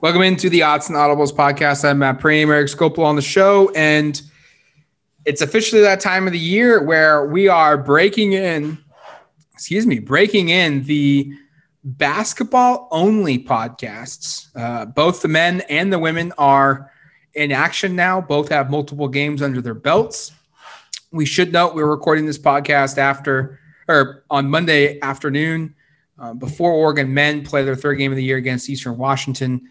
Welcome 0.00 0.22
into 0.22 0.48
the 0.48 0.62
Odds 0.62 0.88
and 0.88 0.96
Audibles 0.96 1.32
podcast. 1.32 1.84
I'm 1.84 1.98
Matt 1.98 2.20
Prehm, 2.20 2.54
Eric 2.54 2.68
Skopil 2.68 3.00
on 3.00 3.16
the 3.16 3.22
show, 3.22 3.72
and 3.74 4.22
it's 5.24 5.42
officially 5.42 5.82
that 5.82 5.98
time 5.98 6.28
of 6.28 6.32
the 6.32 6.38
year 6.38 6.80
where 6.84 7.26
we 7.26 7.48
are 7.48 7.76
breaking 7.76 8.34
in, 8.34 8.78
excuse 9.52 9.88
me, 9.88 9.98
breaking 9.98 10.50
in 10.50 10.84
the 10.84 11.32
basketball 11.82 12.86
only 12.92 13.40
podcasts. 13.40 14.46
Uh, 14.54 14.84
both 14.86 15.20
the 15.20 15.26
men 15.26 15.62
and 15.62 15.92
the 15.92 15.98
women 15.98 16.32
are 16.38 16.92
in 17.34 17.50
action 17.50 17.96
now. 17.96 18.20
Both 18.20 18.50
have 18.50 18.70
multiple 18.70 19.08
games 19.08 19.42
under 19.42 19.60
their 19.60 19.74
belts. 19.74 20.30
We 21.10 21.26
should 21.26 21.52
note 21.52 21.74
we're 21.74 21.90
recording 21.90 22.24
this 22.24 22.38
podcast 22.38 22.98
after 22.98 23.58
or 23.88 24.22
on 24.30 24.48
Monday 24.48 25.00
afternoon 25.00 25.74
uh, 26.20 26.34
before 26.34 26.70
Oregon 26.70 27.12
men 27.12 27.44
play 27.44 27.64
their 27.64 27.74
third 27.74 27.96
game 27.96 28.12
of 28.12 28.16
the 28.16 28.22
year 28.22 28.36
against 28.36 28.70
Eastern 28.70 28.96
Washington. 28.96 29.68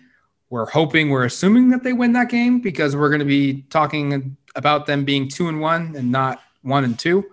We're 0.49 0.69
hoping, 0.69 1.09
we're 1.09 1.25
assuming 1.25 1.69
that 1.69 1.83
they 1.83 1.93
win 1.93 2.13
that 2.13 2.29
game 2.29 2.59
because 2.59 2.95
we're 2.95 3.09
going 3.09 3.19
to 3.19 3.25
be 3.25 3.63
talking 3.63 4.37
about 4.55 4.85
them 4.85 5.03
being 5.03 5.27
two 5.27 5.49
and 5.49 5.59
one 5.59 5.95
and 5.95 6.11
not 6.11 6.41
one 6.61 6.83
and 6.83 6.97
two. 6.97 7.25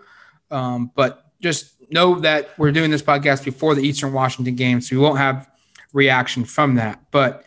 Um, 0.51 0.91
but 0.95 1.31
just 1.41 1.75
know 1.91 2.19
that 2.21 2.51
we're 2.59 2.73
doing 2.73 2.91
this 2.91 3.03
podcast 3.03 3.45
before 3.45 3.75
the 3.75 3.83
Eastern 3.83 4.13
Washington 4.13 4.55
game, 4.55 4.81
so 4.81 4.97
we 4.97 5.03
won't 5.03 5.19
have 5.19 5.49
reaction 5.93 6.45
from 6.45 6.75
that. 6.75 7.01
But 7.11 7.45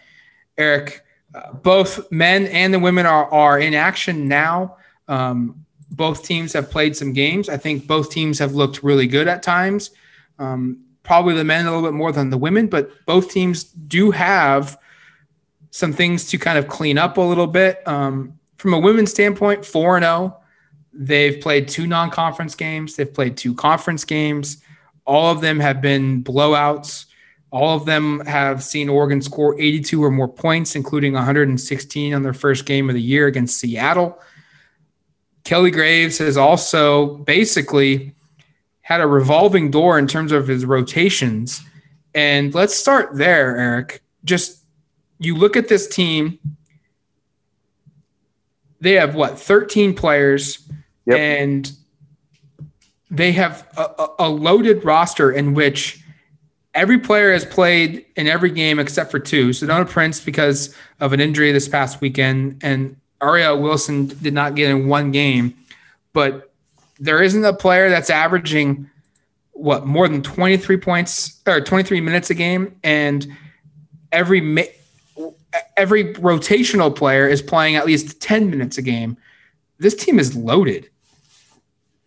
Eric, 0.57 1.03
uh, 1.35 1.53
both 1.53 2.11
men 2.11 2.47
and 2.47 2.73
the 2.73 2.79
women 2.79 3.05
are 3.05 3.31
are 3.31 3.59
in 3.59 3.73
action 3.73 4.27
now. 4.27 4.77
Um, 5.07 5.65
both 5.91 6.23
teams 6.23 6.53
have 6.53 6.69
played 6.69 6.95
some 6.95 7.13
games. 7.13 7.49
I 7.49 7.57
think 7.57 7.87
both 7.87 8.09
teams 8.11 8.39
have 8.39 8.53
looked 8.53 8.83
really 8.83 9.07
good 9.07 9.27
at 9.27 9.43
times. 9.43 9.91
Um, 10.39 10.83
probably 11.03 11.33
the 11.33 11.43
men 11.43 11.65
a 11.65 11.71
little 11.71 11.87
bit 11.87 11.95
more 11.95 12.11
than 12.11 12.29
the 12.29 12.37
women, 12.37 12.67
but 12.67 12.91
both 13.05 13.31
teams 13.31 13.63
do 13.63 14.11
have 14.11 14.77
some 15.77 15.93
things 15.93 16.25
to 16.25 16.39
kind 16.39 16.57
of 16.57 16.67
clean 16.67 16.97
up 16.97 17.17
a 17.17 17.21
little 17.21 17.45
bit. 17.45 17.87
Um, 17.87 18.39
from 18.57 18.73
a 18.73 18.79
women's 18.79 19.11
standpoint, 19.11 19.63
4 19.63 19.99
0. 19.99 20.37
They've 20.91 21.39
played 21.39 21.67
two 21.67 21.85
non 21.85 22.09
conference 22.09 22.55
games, 22.55 22.95
they've 22.95 23.13
played 23.13 23.37
two 23.37 23.53
conference 23.53 24.03
games. 24.03 24.63
All 25.05 25.31
of 25.31 25.41
them 25.41 25.59
have 25.59 25.79
been 25.79 26.23
blowouts. 26.23 27.05
All 27.51 27.77
of 27.77 27.85
them 27.85 28.19
have 28.25 28.61
seen 28.63 28.89
Oregon 28.89 29.21
score 29.21 29.57
82 29.59 30.03
or 30.03 30.11
more 30.11 30.27
points, 30.27 30.75
including 30.75 31.13
116 31.13 32.13
on 32.13 32.23
their 32.23 32.33
first 32.33 32.65
game 32.65 32.89
of 32.89 32.95
the 32.95 33.01
year 33.01 33.27
against 33.27 33.57
Seattle. 33.57 34.19
Kelly 35.45 35.71
Graves 35.71 36.17
has 36.17 36.35
also 36.35 37.17
basically 37.19 38.13
had 38.81 38.99
a 38.99 39.07
revolving 39.07 39.71
door 39.71 39.97
in 39.97 40.07
terms 40.07 40.33
of 40.33 40.47
his 40.47 40.65
rotations. 40.65 41.61
And 42.13 42.53
let's 42.53 42.75
start 42.75 43.15
there, 43.15 43.55
Eric. 43.55 44.03
Just 44.25 44.65
you 45.19 45.35
look 45.35 45.57
at 45.57 45.67
this 45.67 45.87
team, 45.87 46.39
they 48.79 48.93
have 48.93 49.15
what, 49.15 49.39
13 49.39 49.93
players, 49.93 50.67
yep. 51.05 51.17
and 51.17 51.71
they 53.09 53.31
have 53.31 53.67
a, 53.77 54.07
a, 54.19 54.29
loaded 54.29 54.83
roster 54.83 55.31
in 55.31 55.53
which 55.53 56.03
every 56.73 56.99
player 56.99 57.31
has 57.33 57.45
played 57.45 58.05
in 58.15 58.27
every 58.27 58.51
game 58.51 58.79
except 58.79 59.09
for 59.09 59.19
two. 59.19 59.53
So 59.53 59.65
Sedona 59.65 59.89
Prince, 59.89 60.19
because 60.19 60.75
of 60.99 61.13
an 61.13 61.19
injury 61.19 61.51
this 61.51 61.67
past 61.67 62.01
weekend, 62.01 62.59
and 62.61 62.97
Aria 63.21 63.55
Wilson 63.55 64.07
did 64.07 64.33
not 64.33 64.55
get 64.55 64.69
in 64.69 64.87
one 64.87 65.11
game, 65.11 65.55
but 66.13 66.51
there 66.99 67.21
isn't 67.23 67.43
a 67.43 67.53
player 67.53 67.89
that's 67.89 68.09
averaging 68.09 68.89
what 69.51 69.85
more 69.87 70.07
than 70.07 70.21
23 70.21 70.77
points 70.77 71.41
or 71.47 71.61
23 71.61 71.99
minutes 72.01 72.29
a 72.29 72.35
game 72.35 72.75
and 72.83 73.27
every 74.11 74.39
every 75.75 76.13
rotational 76.15 76.95
player 76.95 77.27
is 77.27 77.41
playing 77.41 77.75
at 77.75 77.85
least 77.85 78.21
10 78.21 78.49
minutes 78.49 78.77
a 78.77 78.81
game. 78.81 79.17
This 79.79 79.95
team 79.95 80.19
is 80.19 80.35
loaded. 80.35 80.89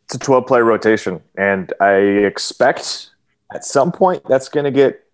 It's 0.04 0.15
a 0.16 0.19
12 0.19 0.47
player 0.47 0.65
rotation 0.65 1.20
and 1.38 1.72
i 1.81 1.93
expect 1.94 3.10
at 3.54 3.65
some 3.65 3.93
point 3.93 4.20
that's 4.28 4.49
going 4.49 4.65
to 4.65 4.72
get 4.72 5.06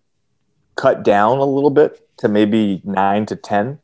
cut 0.75 1.03
down 1.03 1.37
a 1.37 1.45
little 1.45 1.69
bit 1.69 2.07
to 2.17 2.27
maybe 2.27 2.81
9 2.83 3.27
to 3.27 3.35
10 3.35 3.77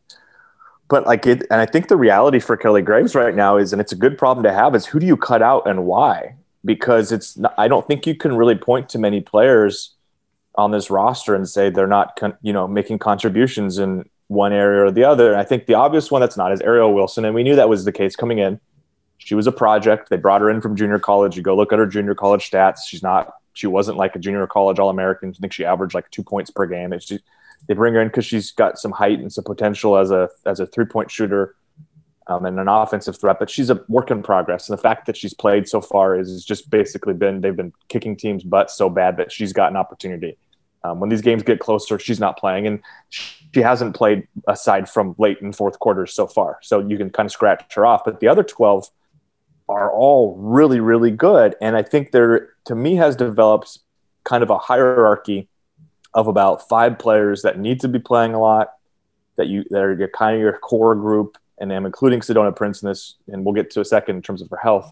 but 0.94 1.08
like 1.08 1.26
it, 1.26 1.42
and 1.50 1.60
I 1.60 1.66
think 1.66 1.88
the 1.88 1.98
reality 1.98 2.40
for 2.40 2.56
Kelly 2.56 2.84
Graves 2.84 3.16
right 3.16 3.36
now 3.36 3.58
is, 3.58 3.74
and 3.74 3.82
it's 3.82 3.92
a 3.92 3.96
good 3.96 4.16
problem 4.16 4.44
to 4.44 4.54
have, 4.54 4.76
is 4.76 4.86
who 4.86 5.00
do 5.00 5.08
you 5.08 5.18
cut 5.18 5.42
out 5.42 5.68
and 5.68 5.86
why? 5.86 6.36
Because 6.64 7.12
it's, 7.12 7.36
not, 7.36 7.54
I 7.58 7.68
don't 7.68 7.88
think 7.88 8.06
you 8.06 8.16
can 8.16 8.36
really 8.36 8.54
point 8.54 8.90
to 8.90 9.00
many 9.00 9.20
players 9.20 9.93
on 10.56 10.72
this 10.72 10.90
roster 10.90 11.36
and 11.36 11.48
say 11.48 11.70
they're 11.70 11.88
not, 11.88 12.16
con, 12.16 12.38
you 12.42 12.54
know, 12.54 12.68
making 12.68 13.00
contributions 13.00 13.80
in 13.80 14.08
one 14.28 14.54
area 14.54 14.84
or 14.84 14.92
the 14.92 15.04
other. 15.04 15.32
And 15.32 15.40
I 15.40 15.44
think 15.44 15.66
the 15.66 15.74
obvious 15.76 16.12
one 16.12 16.22
that's 16.22 16.38
not 16.38 16.52
is 16.52 16.62
Ariel 16.62 16.94
Wilson, 16.94 17.26
and 17.26 17.36
we 17.36 17.44
knew 17.44 17.56
that 17.56 17.70
was 17.70 17.86
the 17.86 17.92
case 17.92 18.16
coming 18.16 18.40
in. 18.40 18.60
She 19.18 19.36
was 19.36 19.48
a 19.48 19.52
project. 19.52 20.10
They 20.10 20.18
brought 20.18 20.42
her 20.42 20.50
in 20.50 20.62
from 20.62 20.76
junior 20.76 21.00
college. 21.00 21.38
You 21.38 21.44
go 21.44 21.56
look 21.56 21.72
at 21.72 21.80
her 21.80 21.88
junior 21.88 22.16
college 22.16 22.50
stats. 22.50 22.80
She's 22.88 23.04
not. 23.04 23.34
She 23.54 23.68
wasn't 23.68 23.98
like 23.98 24.16
a 24.16 24.20
junior 24.20 24.46
college 24.48 24.80
All 24.80 24.90
American. 24.90 25.30
I 25.30 25.40
think 25.40 25.54
she 25.54 25.64
averaged 25.64 25.94
like 25.94 26.10
two 26.10 26.24
points 26.24 26.50
per 26.50 26.66
game. 26.66 26.92
Just, 26.92 27.24
they 27.68 27.74
bring 27.74 27.94
her 27.94 28.02
in 28.02 28.08
because 28.10 28.26
she's 28.26 28.52
got 28.52 28.78
some 28.80 28.92
height 28.92 29.20
and 29.20 29.32
some 29.32 29.44
potential 29.44 29.98
as 29.98 30.12
a 30.12 30.30
as 30.46 30.60
a 30.60 30.66
three 30.66 30.86
point 30.86 31.10
shooter 31.10 31.56
um, 32.28 32.46
and 32.46 32.60
an 32.60 32.68
offensive 32.68 33.18
threat. 33.18 33.38
But 33.40 33.50
she's 33.50 33.70
a 33.70 33.82
work 33.88 34.12
in 34.12 34.24
progress, 34.24 34.70
and 34.70 34.78
the 34.78 34.82
fact 34.82 35.06
that 35.06 35.16
she's 35.16 35.34
played 35.34 35.68
so 35.68 35.80
far 35.80 36.20
is 36.20 36.44
just 36.44 36.70
basically 36.70 37.14
been 37.14 37.42
they've 37.42 37.56
been 37.56 37.74
kicking 37.88 38.16
teams' 38.16 38.44
butts 38.44 38.76
so 38.76 38.90
bad 38.90 39.18
that 39.18 39.32
she's 39.32 39.54
got 39.54 39.72
an 39.72 39.78
opportunity. 39.78 40.38
Um, 40.84 41.00
when 41.00 41.10
these 41.10 41.22
games 41.22 41.44
get 41.44 41.60
closer, 41.60 41.98
she's 41.98 42.20
not 42.20 42.38
playing, 42.38 42.68
and 42.68 42.82
she 43.10 43.62
hasn't 43.62 43.96
played 43.96 44.28
aside 44.48 44.90
from 44.90 45.16
late 45.18 45.40
in 45.40 45.54
fourth 45.54 45.80
quarters 45.80 46.14
so 46.14 46.28
far. 46.28 46.60
So 46.62 46.80
you 46.80 46.98
can 46.98 47.10
kind 47.10 47.26
of 47.26 47.32
scratch 47.32 47.74
her 47.76 47.86
off. 47.86 48.04
But 48.04 48.20
the 48.20 48.28
other 48.28 48.44
twelve 48.44 48.90
are 49.70 49.92
all 49.92 50.36
really, 50.38 50.82
really 50.82 51.12
good, 51.12 51.56
and 51.62 51.78
I 51.78 51.84
think 51.84 52.12
there, 52.12 52.50
to 52.66 52.76
me, 52.76 52.96
has 52.96 53.16
developed 53.16 53.80
kind 54.26 54.44
of 54.44 54.50
a 54.50 54.58
hierarchy 54.58 55.48
of 56.14 56.28
about 56.28 56.68
five 56.68 57.00
players 57.00 57.42
that 57.44 57.58
need 57.58 57.80
to 57.80 57.88
be 57.88 58.00
playing 58.00 58.34
a 58.34 58.40
lot, 58.40 58.74
that 59.38 59.48
you 59.48 59.64
that 59.70 59.82
are 59.82 59.98
your, 59.98 60.10
kind 60.10 60.36
of 60.36 60.42
your 60.42 60.58
core 60.60 60.96
group, 60.96 61.38
and 61.60 61.72
I'm 61.72 61.86
including 61.86 62.20
Sedona 62.20 62.54
Prince 62.54 62.84
in 62.84 62.90
this, 62.90 63.16
and 63.30 63.46
we'll 63.46 63.56
get 63.56 63.72
to 63.72 63.82
a 63.82 63.86
second 63.86 64.18
in 64.18 64.22
terms 64.22 64.42
of 64.42 64.50
her 64.50 64.58
health. 64.58 64.92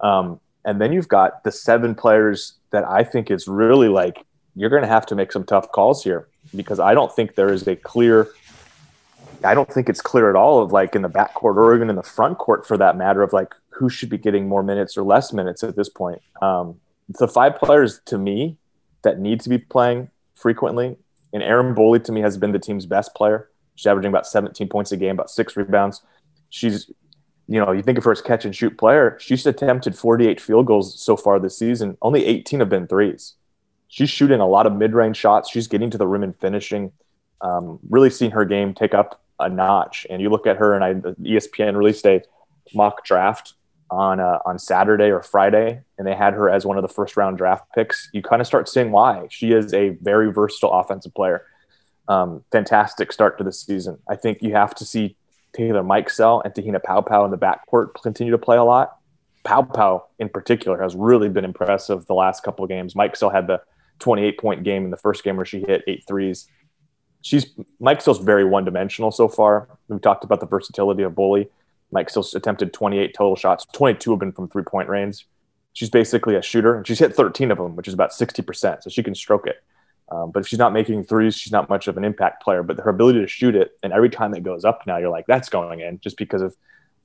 Um, 0.00 0.38
and 0.66 0.80
then 0.80 0.92
you've 0.92 1.08
got 1.08 1.44
the 1.44 1.50
seven 1.50 1.94
players 1.94 2.54
that 2.70 2.84
I 2.84 3.04
think 3.04 3.30
is 3.30 3.48
really 3.48 3.88
like 3.88 4.24
you're 4.56 4.70
going 4.70 4.82
to 4.82 4.88
have 4.88 5.06
to 5.06 5.14
make 5.14 5.32
some 5.32 5.44
tough 5.44 5.70
calls 5.72 6.04
here 6.04 6.28
because 6.54 6.80
I 6.80 6.94
don't 6.94 7.14
think 7.14 7.34
there 7.34 7.52
is 7.52 7.66
a 7.66 7.76
clear. 7.76 8.28
I 9.42 9.54
don't 9.54 9.70
think 9.70 9.88
it's 9.88 10.00
clear 10.00 10.30
at 10.30 10.36
all 10.36 10.62
of 10.62 10.72
like 10.72 10.94
in 10.94 11.02
the 11.02 11.08
backcourt 11.08 11.56
or 11.56 11.74
even 11.74 11.90
in 11.90 11.96
the 11.96 12.02
front 12.02 12.38
court 12.38 12.66
for 12.66 12.78
that 12.78 12.96
matter 12.96 13.22
of 13.22 13.32
like 13.32 13.54
who 13.70 13.88
should 13.88 14.08
be 14.08 14.18
getting 14.18 14.48
more 14.48 14.62
minutes 14.62 14.96
or 14.96 15.02
less 15.02 15.32
minutes 15.32 15.62
at 15.62 15.76
this 15.76 15.88
point. 15.88 16.22
Um, 16.40 16.80
the 17.08 17.28
five 17.28 17.56
players 17.56 18.00
to 18.06 18.16
me 18.16 18.56
that 19.02 19.18
need 19.18 19.40
to 19.40 19.48
be 19.48 19.58
playing 19.58 20.10
frequently. 20.34 20.96
And 21.32 21.42
Erin 21.42 21.74
Boley 21.74 22.02
to 22.04 22.12
me 22.12 22.20
has 22.20 22.36
been 22.36 22.52
the 22.52 22.58
team's 22.58 22.86
best 22.86 23.14
player. 23.14 23.50
She's 23.74 23.86
averaging 23.86 24.10
about 24.10 24.26
17 24.26 24.68
points 24.68 24.92
a 24.92 24.96
game, 24.96 25.10
about 25.10 25.30
six 25.30 25.56
rebounds. 25.56 26.00
She's, 26.48 26.90
you 27.48 27.58
know, 27.58 27.72
you 27.72 27.82
think 27.82 27.98
of 27.98 28.04
her 28.04 28.12
as 28.12 28.22
catch 28.22 28.44
and 28.44 28.54
shoot 28.54 28.78
player. 28.78 29.18
She's 29.20 29.44
attempted 29.44 29.96
48 29.96 30.40
field 30.40 30.66
goals 30.66 30.98
so 31.00 31.16
far 31.16 31.40
this 31.40 31.58
season. 31.58 31.98
Only 32.00 32.24
18 32.24 32.60
have 32.60 32.68
been 32.68 32.86
threes. 32.86 33.34
She's 33.88 34.10
shooting 34.10 34.40
a 34.40 34.46
lot 34.46 34.66
of 34.66 34.72
mid 34.74 34.94
range 34.94 35.16
shots. 35.16 35.50
She's 35.50 35.68
getting 35.68 35.90
to 35.90 35.98
the 35.98 36.06
rim 36.06 36.22
and 36.22 36.36
finishing. 36.36 36.92
Um, 37.40 37.78
really 37.88 38.10
seen 38.10 38.30
her 38.32 38.44
game 38.44 38.74
take 38.74 38.94
up 38.94 39.22
a 39.38 39.48
notch. 39.48 40.06
And 40.10 40.20
you 40.20 40.30
look 40.30 40.46
at 40.46 40.56
her, 40.56 40.74
and 40.74 40.84
I, 40.84 40.94
ESPN 41.22 41.76
released 41.76 42.06
a 42.06 42.22
mock 42.74 43.04
draft 43.04 43.54
on 43.90 44.20
uh, 44.20 44.38
on 44.44 44.58
Saturday 44.58 45.10
or 45.10 45.22
Friday, 45.22 45.80
and 45.98 46.06
they 46.06 46.14
had 46.14 46.34
her 46.34 46.48
as 46.50 46.66
one 46.66 46.76
of 46.76 46.82
the 46.82 46.88
first 46.88 47.16
round 47.16 47.38
draft 47.38 47.66
picks. 47.74 48.10
You 48.12 48.22
kind 48.22 48.40
of 48.40 48.46
start 48.46 48.68
seeing 48.68 48.90
why 48.90 49.26
she 49.30 49.52
is 49.52 49.72
a 49.74 49.90
very 49.90 50.32
versatile 50.32 50.72
offensive 50.72 51.14
player. 51.14 51.46
Um, 52.08 52.44
fantastic 52.52 53.12
start 53.12 53.38
to 53.38 53.44
the 53.44 53.52
season. 53.52 53.98
I 54.08 54.16
think 54.16 54.42
you 54.42 54.52
have 54.52 54.74
to 54.76 54.84
see 54.84 55.16
Taylor 55.54 55.82
Mikesell 55.82 56.42
and 56.44 56.54
Te-Hina 56.54 56.80
Paopao 56.80 57.24
in 57.24 57.30
the 57.30 57.38
backcourt 57.38 57.94
continue 58.02 58.32
to 58.32 58.38
play 58.38 58.56
a 58.56 58.64
lot. 58.64 58.98
Paopao 59.44 60.02
in 60.18 60.28
particular 60.28 60.82
has 60.82 60.94
really 60.94 61.28
been 61.28 61.44
impressive 61.44 62.06
the 62.06 62.14
last 62.14 62.42
couple 62.42 62.64
of 62.64 62.68
games. 62.68 62.94
Mikesell 62.94 63.32
had 63.32 63.46
the 63.46 63.60
28 63.98 64.38
point 64.38 64.64
game 64.64 64.84
in 64.84 64.90
the 64.90 64.96
first 64.96 65.24
game 65.24 65.36
where 65.36 65.46
she 65.46 65.60
hit 65.60 65.82
eight 65.86 66.04
threes. 66.06 66.48
she's 67.22 67.46
Mikesell's 67.80 68.18
very 68.18 68.44
one 68.44 68.64
dimensional 68.64 69.10
so 69.10 69.28
far. 69.28 69.68
We've 69.88 70.00
talked 70.00 70.24
about 70.24 70.40
the 70.40 70.46
versatility 70.46 71.02
of 71.02 71.12
Boley. 71.12 71.48
Mike 71.90 72.10
Still's 72.10 72.34
attempted 72.34 72.72
28 72.72 73.14
total 73.14 73.36
shots, 73.36 73.66
22 73.72 74.10
have 74.10 74.20
been 74.20 74.32
from 74.32 74.48
three 74.48 74.64
point 74.64 74.88
range. 74.88 75.26
She's 75.72 75.90
basically 75.90 76.36
a 76.36 76.42
shooter, 76.42 76.76
and 76.76 76.86
she's 76.86 77.00
hit 77.00 77.14
13 77.14 77.50
of 77.50 77.58
them, 77.58 77.74
which 77.74 77.88
is 77.88 77.94
about 77.94 78.10
60%. 78.10 78.82
So 78.82 78.90
she 78.90 79.02
can 79.02 79.14
stroke 79.14 79.46
it. 79.46 79.62
Um, 80.10 80.30
but 80.30 80.40
if 80.40 80.46
she's 80.46 80.58
not 80.58 80.72
making 80.72 81.04
threes, 81.04 81.36
she's 81.36 81.52
not 81.52 81.68
much 81.68 81.88
of 81.88 81.96
an 81.96 82.04
impact 82.04 82.42
player. 82.42 82.62
But 82.62 82.78
her 82.78 82.90
ability 82.90 83.20
to 83.20 83.26
shoot 83.26 83.56
it, 83.56 83.76
and 83.82 83.92
every 83.92 84.10
time 84.10 84.34
it 84.34 84.42
goes 84.42 84.64
up 84.64 84.86
now, 84.86 84.98
you're 84.98 85.08
like, 85.08 85.26
that's 85.26 85.48
going 85.48 85.80
in 85.80 85.98
just 86.00 86.16
because 86.16 86.42
of 86.42 86.56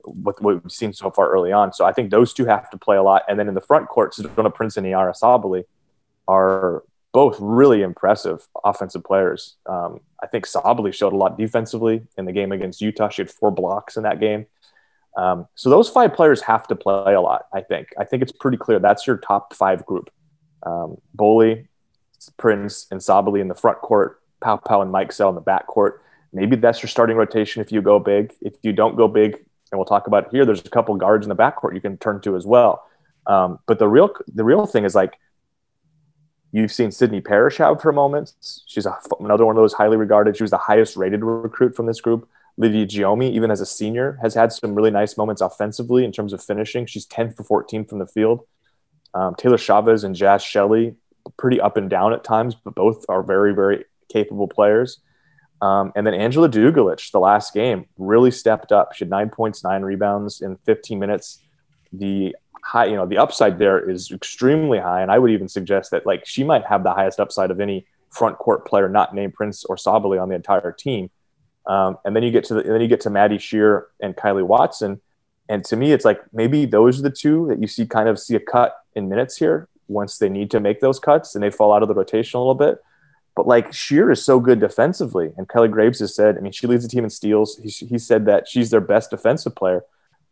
what, 0.03 0.42
what 0.42 0.63
we've 0.63 0.71
seen 0.71 0.94
so 0.94 1.09
far 1.09 1.30
early 1.30 1.51
on. 1.51 1.74
So 1.74 1.85
I 1.85 1.94
think 1.94 2.12
those 2.12 2.33
two 2.33 2.45
have 2.45 2.69
to 2.69 2.77
play 2.77 2.97
a 2.97 3.03
lot. 3.03 3.24
And 3.27 3.39
then 3.39 3.47
in 3.47 3.56
the 3.56 3.62
front 3.62 3.89
court, 3.89 4.13
Sedona 4.13 4.53
Prince 4.53 4.77
and 4.77 4.85
Yara 4.85 5.13
Sabally 5.13 5.63
are 6.29 6.83
both 7.11 7.37
really 7.39 7.81
impressive 7.81 8.47
offensive 8.63 9.03
players. 9.03 9.55
Um, 9.65 9.99
I 10.21 10.27
think 10.27 10.45
Sabally 10.45 10.93
showed 10.93 11.13
a 11.13 11.17
lot 11.17 11.37
defensively 11.37 12.03
in 12.17 12.25
the 12.25 12.31
game 12.31 12.51
against 12.51 12.81
Utah. 12.81 13.09
She 13.09 13.23
had 13.23 13.31
four 13.31 13.51
blocks 13.51 13.97
in 13.97 14.03
that 14.03 14.19
game. 14.19 14.45
Um, 15.17 15.47
so 15.55 15.69
those 15.71 15.89
five 15.89 16.13
players 16.13 16.41
have 16.43 16.67
to 16.67 16.75
play 16.75 17.13
a 17.13 17.21
lot. 17.21 17.47
I 17.51 17.61
think. 17.61 17.87
I 17.97 18.05
think 18.05 18.21
it's 18.21 18.31
pretty 18.31 18.57
clear 18.57 18.79
that's 18.79 19.07
your 19.07 19.17
top 19.17 19.55
five 19.55 19.85
group. 19.85 20.11
Um, 20.63 20.97
Prince, 22.37 22.85
and 22.91 22.99
Sabally 22.99 23.41
in 23.41 23.47
the 23.47 23.55
front 23.55 23.79
court. 23.79 24.21
Paopao 24.41 24.81
and 24.81 24.93
Mikesell 24.93 25.29
in 25.29 25.35
the 25.35 25.41
back 25.41 25.67
court. 25.67 26.01
Maybe 26.31 26.55
that's 26.55 26.81
your 26.81 26.89
starting 26.89 27.17
rotation 27.17 27.61
if 27.61 27.71
you 27.71 27.81
go 27.81 27.99
big. 27.99 28.33
If 28.41 28.53
you 28.61 28.71
don't 28.71 28.95
go 28.95 29.07
big, 29.07 29.33
and 29.71 29.77
we'll 29.79 29.85
talk 29.85 30.07
about 30.07 30.29
here, 30.31 30.45
there's 30.45 30.63
a 30.65 30.69
couple 30.69 30.95
guards 30.95 31.25
in 31.25 31.29
the 31.29 31.35
backcourt 31.35 31.73
you 31.73 31.81
can 31.81 31.97
turn 31.97 32.21
to 32.21 32.35
as 32.35 32.45
well. 32.45 32.85
Um, 33.25 33.59
but 33.67 33.79
the 33.79 33.87
real 33.87 34.09
the 34.33 34.43
real 34.43 34.65
thing 34.65 34.85
is 34.85 34.95
like 34.95 35.13
You've 36.51 36.71
seen 36.71 36.91
Sydney 36.91 37.21
Parrish 37.21 37.57
have 37.57 37.81
her 37.81 37.91
moments. 37.91 38.63
She's 38.65 38.85
a, 38.85 38.97
another 39.19 39.45
one 39.45 39.55
of 39.55 39.61
those 39.61 39.73
highly 39.73 39.97
regarded. 39.97 40.37
She 40.37 40.43
was 40.43 40.51
the 40.51 40.57
highest 40.57 40.97
rated 40.97 41.23
recruit 41.23 41.75
from 41.75 41.85
this 41.85 42.01
group. 42.01 42.27
Lydia 42.57 42.85
Giomi, 42.85 43.31
even 43.31 43.51
as 43.51 43.61
a 43.61 43.65
senior, 43.65 44.17
has 44.21 44.33
had 44.33 44.51
some 44.51 44.75
really 44.75 44.91
nice 44.91 45.15
moments 45.15 45.41
offensively 45.41 46.03
in 46.03 46.11
terms 46.11 46.33
of 46.33 46.43
finishing. 46.43 46.85
She's 46.85 47.05
10 47.05 47.33
for 47.33 47.43
14 47.43 47.85
from 47.85 47.99
the 47.99 48.07
field. 48.07 48.45
Um, 49.13 49.35
Taylor 49.35 49.57
Chavez 49.57 50.03
and 50.03 50.15
Jaz 50.15 50.41
Shelley, 50.41 50.95
pretty 51.37 51.61
up 51.61 51.77
and 51.77 51.89
down 51.89 52.13
at 52.13 52.23
times, 52.23 52.55
but 52.55 52.75
both 52.75 53.05
are 53.07 53.23
very, 53.23 53.53
very 53.53 53.85
capable 54.09 54.47
players. 54.47 54.99
Um, 55.61 55.91
and 55.95 56.05
then 56.05 56.13
Angela 56.13 56.49
Dugalich, 56.49 57.11
the 57.11 57.19
last 57.19 57.53
game, 57.53 57.85
really 57.97 58.31
stepped 58.31 58.71
up. 58.71 58.93
She 58.93 59.03
had 59.03 59.09
nine 59.09 59.29
points, 59.29 59.63
nine 59.63 59.81
rebounds 59.83 60.41
in 60.41 60.57
15 60.65 60.99
minutes. 60.99 61.39
The 61.91 62.35
high, 62.63 62.85
you 62.85 62.95
know, 62.95 63.06
the 63.06 63.17
upside 63.17 63.59
there 63.59 63.89
is 63.89 64.11
extremely 64.11 64.79
high. 64.79 65.01
And 65.01 65.11
I 65.11 65.19
would 65.19 65.31
even 65.31 65.47
suggest 65.47 65.91
that 65.91 66.06
like 66.06 66.25
she 66.25 66.44
might 66.44 66.65
have 66.65 66.83
the 66.83 66.94
highest 66.94 67.19
upside 67.19 67.51
of 67.51 67.59
any 67.59 67.85
front 68.09 68.38
court 68.38 68.65
player 68.65 68.89
not 68.89 69.13
named 69.13 69.33
Prince 69.33 69.65
or 69.65 69.75
Sabally 69.75 70.21
on 70.21 70.29
the 70.29 70.35
entire 70.35 70.71
team. 70.71 71.09
Um, 71.67 71.97
and 72.03 72.15
then 72.15 72.23
you 72.23 72.31
get 72.31 72.44
to 72.45 72.56
the, 72.56 72.63
then 72.63 72.81
you 72.81 72.88
get 72.88 73.01
to 73.01 73.09
Maddie 73.09 73.38
Scherr 73.38 73.85
and 74.01 74.15
Kylee 74.15 74.45
Watson. 74.45 75.01
And 75.47 75.63
to 75.65 75.75
me, 75.75 75.91
it's 75.91 76.06
like 76.06 76.21
maybe 76.33 76.65
those 76.65 77.00
are 77.00 77.03
the 77.03 77.11
two 77.11 77.47
that 77.47 77.61
you 77.61 77.67
see 77.67 77.85
kind 77.85 78.09
of 78.09 78.19
see 78.19 78.35
a 78.35 78.39
cut 78.39 78.75
in 78.95 79.09
minutes 79.09 79.38
here 79.38 79.67
once 79.88 80.17
they 80.17 80.29
need 80.29 80.51
to 80.51 80.59
make 80.59 80.79
those 80.79 81.00
cuts 81.00 81.35
and 81.35 81.44
they 81.44 81.50
fall 81.50 81.73
out 81.73 81.81
of 81.81 81.88
the 81.88 81.95
rotation 81.95 82.38
a 82.38 82.41
little 82.41 82.56
bit. 82.56 82.79
But 83.35 83.47
like 83.47 83.71
Scherr 83.71 84.11
is 84.11 84.23
so 84.23 84.39
good 84.39 84.59
defensively. 84.59 85.31
And 85.38 85.47
Kelly 85.47 85.67
Graves 85.67 86.00
has 86.00 86.15
said, 86.15 86.38
I 86.38 86.41
mean, 86.41 86.51
she 86.51 86.67
leads 86.67 86.83
the 86.83 86.89
team 86.89 87.03
in 87.03 87.09
steals. 87.09 87.57
He, 87.57 87.69
he 87.69 87.97
said 87.97 88.25
that 88.25 88.47
she's 88.47 88.69
their 88.69 88.81
best 88.81 89.11
defensive 89.11 89.56
player 89.56 89.83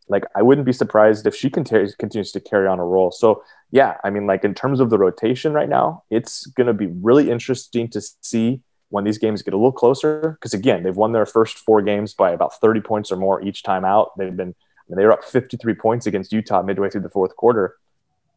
like 0.09 0.23
I 0.35 0.41
wouldn't 0.41 0.65
be 0.65 0.73
surprised 0.73 1.27
if 1.27 1.35
she 1.35 1.49
continues 1.49 1.95
continues 1.95 2.31
to 2.31 2.39
carry 2.39 2.67
on 2.67 2.79
a 2.79 2.85
role. 2.85 3.11
So 3.11 3.43
yeah, 3.71 3.97
I 4.03 4.09
mean, 4.09 4.27
like 4.27 4.43
in 4.43 4.53
terms 4.53 4.79
of 4.79 4.89
the 4.89 4.97
rotation 4.97 5.53
right 5.53 5.69
now, 5.69 6.03
it's 6.09 6.45
going 6.47 6.67
to 6.67 6.73
be 6.73 6.87
really 6.87 7.29
interesting 7.29 7.89
to 7.89 8.01
see 8.21 8.61
when 8.89 9.03
these 9.03 9.17
games 9.17 9.41
get 9.41 9.53
a 9.53 9.57
little 9.57 9.71
closer. 9.71 10.37
Because 10.39 10.53
again, 10.53 10.83
they've 10.83 10.95
won 10.95 11.11
their 11.11 11.25
first 11.25 11.57
four 11.57 11.81
games 11.81 12.13
by 12.13 12.31
about 12.31 12.59
30 12.59 12.81
points 12.81 13.11
or 13.11 13.17
more 13.17 13.41
each 13.41 13.63
time 13.63 13.83
out. 13.83 14.17
They've 14.17 14.35
been 14.35 14.55
I 14.87 14.89
mean, 14.89 14.97
they 14.97 15.05
were 15.05 15.13
up 15.13 15.23
53 15.23 15.73
points 15.75 16.05
against 16.07 16.31
Utah 16.31 16.61
midway 16.61 16.89
through 16.89 17.01
the 17.01 17.09
fourth 17.09 17.35
quarter. 17.35 17.75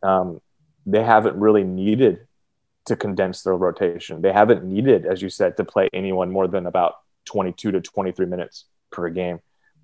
Um, 0.03 0.41
they 0.85 1.05
haven't 1.05 1.37
really 1.37 1.63
needed 1.63 2.27
to 2.87 2.97
condense 2.97 3.43
their 3.43 3.57
rotation. 3.57 4.23
They 4.23 4.33
haven't 4.33 4.65
needed, 4.65 5.07
as 5.07 5.23
you 5.23 5.29
said, 5.29 5.57
to 5.59 5.65
play 5.65 5.89
anyone 5.93 6.33
more 6.33 6.49
than 6.49 6.67
about 6.67 6.95
22 7.27 7.71
to 7.73 7.81
23 7.81 8.27
minutes 8.27 8.65
per 8.91 9.09
game. 9.11 9.41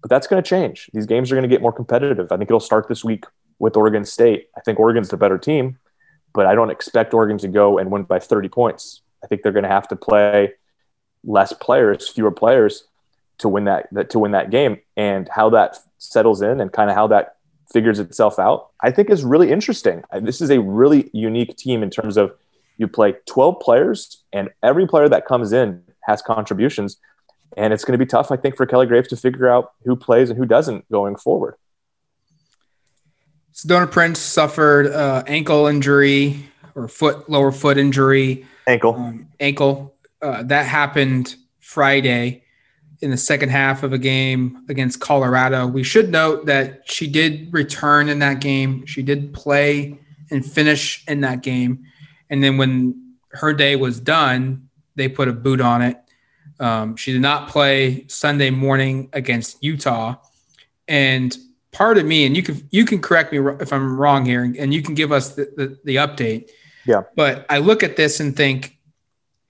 But 0.07 0.15
that's 0.15 0.29
going 0.29 0.41
to 0.41 0.49
change. 0.49 0.89
These 0.93 1.07
games 1.07 1.33
are 1.33 1.35
going 1.35 1.43
to 1.43 1.53
get 1.53 1.61
more 1.61 1.73
competitive. 1.73 2.31
I 2.31 2.37
think 2.37 2.49
it'll 2.49 2.61
start 2.61 2.87
this 2.87 3.03
week 3.03 3.25
with 3.59 3.77
Oregon 3.77 4.05
State. 4.05 4.51
I 4.57 4.61
think 4.61 4.79
Oregon's 4.79 5.09
the 5.09 5.17
better 5.17 5.37
team, 5.37 5.81
but 6.33 6.47
I 6.47 6.55
don't 6.55 6.71
expect 6.71 7.13
Oregon 7.13 7.39
to 7.39 7.49
go 7.49 7.77
and 7.79 7.91
win 7.91 8.05
by 8.05 8.21
30 8.21 8.49
points. 8.49 9.01
I 9.25 9.27
think 9.27 9.43
they're 9.43 9.51
going 9.51 9.65
to 9.65 9.69
have 9.69 9.89
to 9.89 9.97
play 9.97 10.53
less 11.25 11.53
players, 11.55 12.09
fewer 12.09 12.31
players 12.31 12.85
to 13.39 13.49
win 13.49 13.65
that, 13.65 13.89
that 13.91 14.11
to 14.11 14.21
win 14.21 14.31
that 14.31 14.51
game. 14.51 14.79
And 14.97 15.29
how 15.29 15.51
that 15.51 15.77
settles 15.99 16.41
in 16.41 16.61
and 16.61 16.73
kind 16.73 16.89
of 16.89 16.95
how 16.95 17.09
that 17.09 17.39
figures 17.73 17.99
itself 17.99 18.39
out, 18.39 18.69
I 18.81 18.93
think 18.93 19.11
is 19.11 19.25
really 19.25 19.51
interesting. 19.51 20.05
This 20.21 20.41
is 20.41 20.51
a 20.51 20.61
really 20.61 21.11
unique 21.15 21.57
team 21.57 21.83
in 21.83 21.91
terms 21.91 22.17
of 22.17 22.33
you 22.77 22.87
play 22.87 23.17
12 23.27 23.59
players 23.59 24.23
and 24.33 24.51
every 24.63 24.87
player 24.87 25.09
that 25.09 25.27
comes 25.27 25.53
in 25.53 25.83
has 26.03 26.23
contributions 26.23 26.97
and 27.57 27.73
it's 27.73 27.85
going 27.85 27.99
to 27.99 28.05
be 28.05 28.09
tough, 28.09 28.31
I 28.31 28.37
think, 28.37 28.57
for 28.57 28.67
Kelly 28.67 28.87
Graves 28.87 29.09
to 29.09 29.17
figure 29.17 29.49
out 29.49 29.73
who 29.85 29.97
plays 29.97 30.31
and 30.31 30.39
who 30.39 30.47
doesn't 30.47 30.91
going 30.91 31.17
forward. 31.17 31.57
Sedona 33.55 33.91
Prince 33.91 34.19
suffered 34.19 34.89
uh, 34.89 35.25
ankle 35.27 35.67
injury 35.67 36.51
or 36.75 36.89
foot 36.89 37.29
lower 37.31 37.51
foot 37.51 37.79
injury. 37.79 38.47
Ankle. 38.67 38.95
Um, 38.95 39.29
ankle. 39.41 39.95
Uh, 40.21 40.43
that 40.43 40.67
happened 40.67 41.37
Friday 41.61 42.43
in 43.01 43.11
the 43.11 43.17
second 43.17 43.51
half 43.51 43.83
of 43.83 43.93
a 43.93 43.99
game 43.99 44.65
against 44.69 45.01
Colorado. 45.01 45.67
We 45.67 45.83
should 45.83 46.11
note 46.11 46.47
that 46.47 46.91
she 46.91 47.07
did 47.07 47.53
return 47.53 48.09
in 48.09 48.19
that 48.21 48.41
game. 48.41 48.85
She 48.87 49.03
did 49.03 49.33
play 49.33 49.99
and 50.31 50.45
finish 50.45 51.05
in 51.07 51.21
that 51.21 51.43
game. 51.43 51.85
And 52.29 52.43
then 52.43 52.59
when 52.59 53.15
her 53.33 53.53
day 53.53 53.77
was 53.77 54.01
done, 54.01 54.69
they 54.97 55.09
put 55.09 55.29
a 55.29 55.33
boot 55.33 55.61
on 55.61 55.83
it 55.83 55.97
um, 56.61 56.97
she 56.97 57.13
did 57.13 57.23
not 57.23 57.49
play 57.49 58.07
Sunday 58.09 58.51
morning 58.51 59.09
against 59.13 59.63
Utah, 59.63 60.17
and 60.89 61.37
part 61.73 61.99
of 61.99 62.07
me, 62.07 62.25
and 62.25 62.37
you 62.37 62.43
can 62.43 62.67
you 62.71 62.85
can 62.85 63.01
correct 63.01 63.33
me 63.33 63.39
if 63.61 63.73
I'm 63.73 63.99
wrong 63.99 64.25
here, 64.25 64.43
and 64.43 64.73
you 64.73 64.83
can 64.83 64.95
give 64.95 65.13
us 65.13 65.35
the, 65.35 65.53
the, 65.57 65.79
the 65.85 65.97
update. 65.97 66.51
Yeah. 66.87 67.03
But 67.15 67.45
I 67.51 67.59
look 67.59 67.83
at 67.83 67.97
this 67.97 68.21
and 68.21 68.35
think 68.35 68.79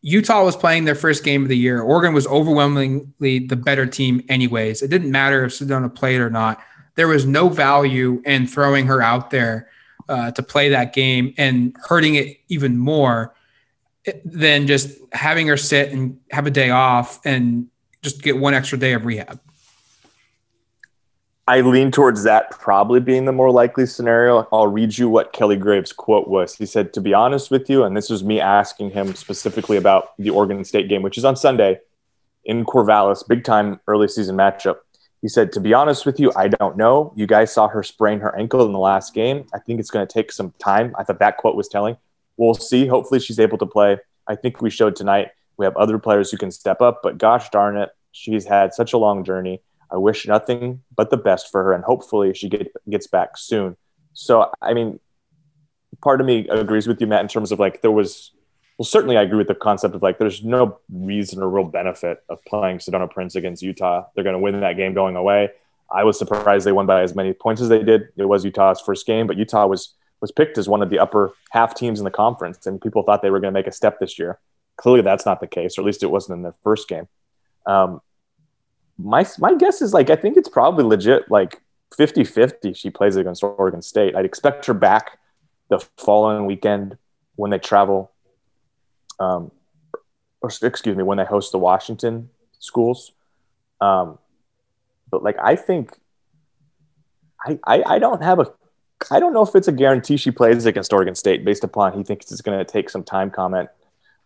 Utah 0.02 0.44
was 0.44 0.56
playing 0.56 0.84
their 0.86 0.94
first 0.94 1.22
game 1.22 1.42
of 1.42 1.48
the 1.48 1.56
year. 1.56 1.80
Oregon 1.80 2.14
was 2.14 2.26
overwhelmingly 2.26 3.40
the 3.40 3.56
better 3.56 3.86
team, 3.86 4.24
anyways. 4.28 4.82
It 4.82 4.88
didn't 4.88 5.10
matter 5.10 5.44
if 5.44 5.52
Sedona 5.52 5.94
played 5.94 6.20
or 6.20 6.30
not. 6.30 6.60
There 6.96 7.08
was 7.08 7.26
no 7.26 7.48
value 7.48 8.22
in 8.24 8.46
throwing 8.46 8.86
her 8.86 9.02
out 9.02 9.30
there 9.30 9.68
uh, 10.08 10.30
to 10.32 10.42
play 10.42 10.70
that 10.70 10.94
game 10.94 11.34
and 11.36 11.76
hurting 11.88 12.16
it 12.16 12.38
even 12.48 12.78
more 12.78 13.34
than 14.24 14.66
just 14.66 14.98
having 15.12 15.48
her 15.48 15.56
sit 15.56 15.92
and 15.92 16.18
have 16.30 16.46
a 16.46 16.50
day 16.50 16.70
off 16.70 17.20
and 17.24 17.68
just 18.02 18.22
get 18.22 18.38
one 18.38 18.54
extra 18.54 18.78
day 18.78 18.92
of 18.92 19.04
rehab. 19.04 19.40
I 21.48 21.60
lean 21.60 21.92
towards 21.92 22.24
that 22.24 22.50
probably 22.50 22.98
being 22.98 23.24
the 23.24 23.32
more 23.32 23.52
likely 23.52 23.86
scenario. 23.86 24.48
I'll 24.52 24.66
read 24.66 24.98
you 24.98 25.08
what 25.08 25.32
Kelly 25.32 25.56
Graves' 25.56 25.92
quote 25.92 26.26
was. 26.26 26.56
He 26.56 26.66
said, 26.66 26.92
To 26.92 27.00
be 27.00 27.14
honest 27.14 27.52
with 27.52 27.70
you, 27.70 27.84
and 27.84 27.96
this 27.96 28.10
was 28.10 28.24
me 28.24 28.40
asking 28.40 28.90
him 28.90 29.14
specifically 29.14 29.76
about 29.76 30.16
the 30.18 30.30
Oregon 30.30 30.64
State 30.64 30.88
game, 30.88 31.02
which 31.02 31.16
is 31.16 31.24
on 31.24 31.36
Sunday 31.36 31.78
in 32.44 32.64
Corvallis, 32.64 33.26
big 33.26 33.44
time 33.44 33.78
early 33.86 34.08
season 34.08 34.36
matchup. 34.36 34.78
He 35.22 35.28
said, 35.28 35.52
To 35.52 35.60
be 35.60 35.72
honest 35.72 36.04
with 36.04 36.18
you, 36.18 36.32
I 36.34 36.48
don't 36.48 36.76
know. 36.76 37.12
You 37.14 37.28
guys 37.28 37.52
saw 37.52 37.68
her 37.68 37.84
sprain 37.84 38.18
her 38.20 38.36
ankle 38.36 38.66
in 38.66 38.72
the 38.72 38.80
last 38.80 39.14
game. 39.14 39.46
I 39.54 39.60
think 39.60 39.78
it's 39.78 39.90
going 39.90 40.06
to 40.06 40.12
take 40.12 40.32
some 40.32 40.52
time. 40.58 40.96
I 40.98 41.04
thought 41.04 41.20
that 41.20 41.36
quote 41.36 41.54
was 41.54 41.68
telling 41.68 41.96
we'll 42.36 42.54
see. 42.54 42.86
Hopefully, 42.86 43.20
she's 43.20 43.38
able 43.38 43.58
to 43.58 43.66
play. 43.66 43.98
I 44.26 44.34
think 44.34 44.60
we 44.60 44.70
showed 44.70 44.96
tonight 44.96 45.30
we 45.56 45.64
have 45.64 45.76
other 45.76 45.98
players 45.98 46.30
who 46.30 46.36
can 46.36 46.50
step 46.50 46.80
up, 46.80 47.00
but 47.02 47.18
gosh 47.18 47.48
darn 47.50 47.76
it, 47.76 47.90
she's 48.12 48.46
had 48.46 48.74
such 48.74 48.92
a 48.92 48.98
long 48.98 49.24
journey. 49.24 49.62
I 49.90 49.96
wish 49.96 50.26
nothing 50.26 50.82
but 50.94 51.10
the 51.10 51.16
best 51.16 51.50
for 51.50 51.62
her, 51.62 51.72
and 51.72 51.84
hopefully 51.84 52.34
she 52.34 52.48
get, 52.48 52.72
gets 52.90 53.06
back 53.06 53.36
soon. 53.36 53.76
So, 54.14 54.50
I 54.60 54.74
mean, 54.74 54.98
part 56.02 56.20
of 56.20 56.26
me 56.26 56.48
agrees 56.48 56.86
with 56.86 57.00
you, 57.00 57.06
Matt, 57.06 57.22
in 57.22 57.28
terms 57.28 57.52
of 57.52 57.60
like 57.60 57.82
there 57.82 57.92
was, 57.92 58.32
well, 58.78 58.84
certainly 58.84 59.16
I 59.16 59.22
agree 59.22 59.38
with 59.38 59.48
the 59.48 59.54
concept 59.54 59.94
of 59.94 60.02
like 60.02 60.18
there's 60.18 60.44
no 60.44 60.78
reason 60.90 61.42
or 61.42 61.48
real 61.48 61.64
benefit 61.64 62.22
of 62.28 62.44
playing 62.44 62.78
Sedona 62.78 63.10
Prince 63.10 63.36
against 63.36 63.62
Utah. 63.62 64.06
They're 64.14 64.24
going 64.24 64.34
to 64.34 64.40
win 64.40 64.60
that 64.60 64.76
game 64.76 64.94
going 64.94 65.16
away. 65.16 65.50
I 65.90 66.02
was 66.02 66.18
surprised 66.18 66.66
they 66.66 66.72
won 66.72 66.86
by 66.86 67.02
as 67.02 67.14
many 67.14 67.32
points 67.32 67.62
as 67.62 67.68
they 67.68 67.82
did. 67.82 68.08
It 68.16 68.24
was 68.24 68.44
Utah's 68.44 68.80
first 68.80 69.06
game, 69.06 69.26
but 69.26 69.36
Utah 69.36 69.66
was 69.66 69.94
was 70.20 70.32
picked 70.32 70.58
as 70.58 70.68
one 70.68 70.82
of 70.82 70.90
the 70.90 70.98
upper 70.98 71.32
half 71.50 71.74
teams 71.74 72.00
in 72.00 72.04
the 72.04 72.10
conference, 72.10 72.66
and 72.66 72.80
people 72.80 73.02
thought 73.02 73.22
they 73.22 73.30
were 73.30 73.40
going 73.40 73.52
to 73.52 73.58
make 73.58 73.66
a 73.66 73.72
step 73.72 73.98
this 74.00 74.18
year. 74.18 74.38
Clearly, 74.76 75.02
that's 75.02 75.26
not 75.26 75.40
the 75.40 75.46
case, 75.46 75.78
or 75.78 75.82
at 75.82 75.86
least 75.86 76.02
it 76.02 76.10
wasn't 76.10 76.36
in 76.36 76.42
their 76.42 76.54
first 76.62 76.88
game. 76.88 77.08
Um, 77.66 78.00
my 78.98 79.26
my 79.38 79.54
guess 79.54 79.82
is 79.82 79.92
like 79.92 80.10
I 80.10 80.16
think 80.16 80.36
it's 80.36 80.48
probably 80.48 80.84
legit 80.84 81.30
like 81.30 81.60
50-50 81.98 82.74
she 82.74 82.90
plays 82.90 83.16
against 83.16 83.42
Oregon 83.42 83.82
State. 83.82 84.14
I'd 84.14 84.24
expect 84.24 84.66
her 84.66 84.74
back 84.74 85.18
the 85.68 85.84
following 85.98 86.46
weekend 86.46 86.96
when 87.34 87.50
they 87.50 87.58
travel 87.58 88.10
um, 89.18 89.50
or 90.40 90.50
excuse 90.62 90.96
me, 90.96 91.02
when 91.02 91.18
they 91.18 91.24
host 91.24 91.52
the 91.52 91.58
Washington 91.58 92.30
schools. 92.58 93.12
Um, 93.80 94.18
but 95.10 95.22
like, 95.22 95.36
I 95.42 95.56
think 95.56 95.92
I, 97.44 97.58
I, 97.64 97.82
I 97.86 97.98
don't 97.98 98.22
have 98.22 98.38
a, 98.38 98.52
I 99.10 99.20
don't 99.20 99.32
know 99.32 99.42
if 99.42 99.54
it's 99.54 99.68
a 99.68 99.72
guarantee 99.72 100.16
she 100.16 100.30
plays 100.30 100.64
against 100.64 100.92
Oregon 100.92 101.14
State 101.14 101.44
based 101.44 101.64
upon 101.64 101.92
he 101.92 102.02
thinks 102.02 102.30
it's 102.32 102.40
going 102.40 102.58
to 102.58 102.64
take 102.64 102.90
some 102.90 103.04
time 103.04 103.30
comment. 103.30 103.68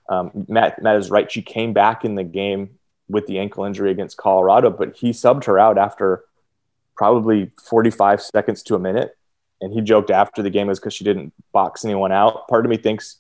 Um, 0.08 0.30
Matt, 0.48 0.82
Matt 0.82 0.96
is 0.96 1.10
right. 1.10 1.30
She 1.30 1.42
came 1.42 1.72
back 1.72 2.04
in 2.04 2.14
the 2.14 2.24
game 2.24 2.78
with 3.08 3.26
the 3.26 3.38
ankle 3.38 3.64
injury 3.64 3.90
against 3.90 4.16
Colorado, 4.16 4.70
but 4.70 4.96
he 4.96 5.10
subbed 5.10 5.44
her 5.44 5.58
out 5.58 5.78
after 5.78 6.24
probably 6.96 7.50
45 7.68 8.22
seconds 8.22 8.62
to 8.64 8.74
a 8.74 8.78
minute. 8.78 9.16
And 9.60 9.72
he 9.72 9.80
joked 9.80 10.10
after 10.10 10.42
the 10.42 10.50
game 10.50 10.68
was 10.68 10.80
because 10.80 10.94
she 10.94 11.04
didn't 11.04 11.32
box 11.52 11.84
anyone 11.84 12.12
out. 12.12 12.48
Part 12.48 12.64
of 12.64 12.70
me 12.70 12.76
thinks 12.76 13.16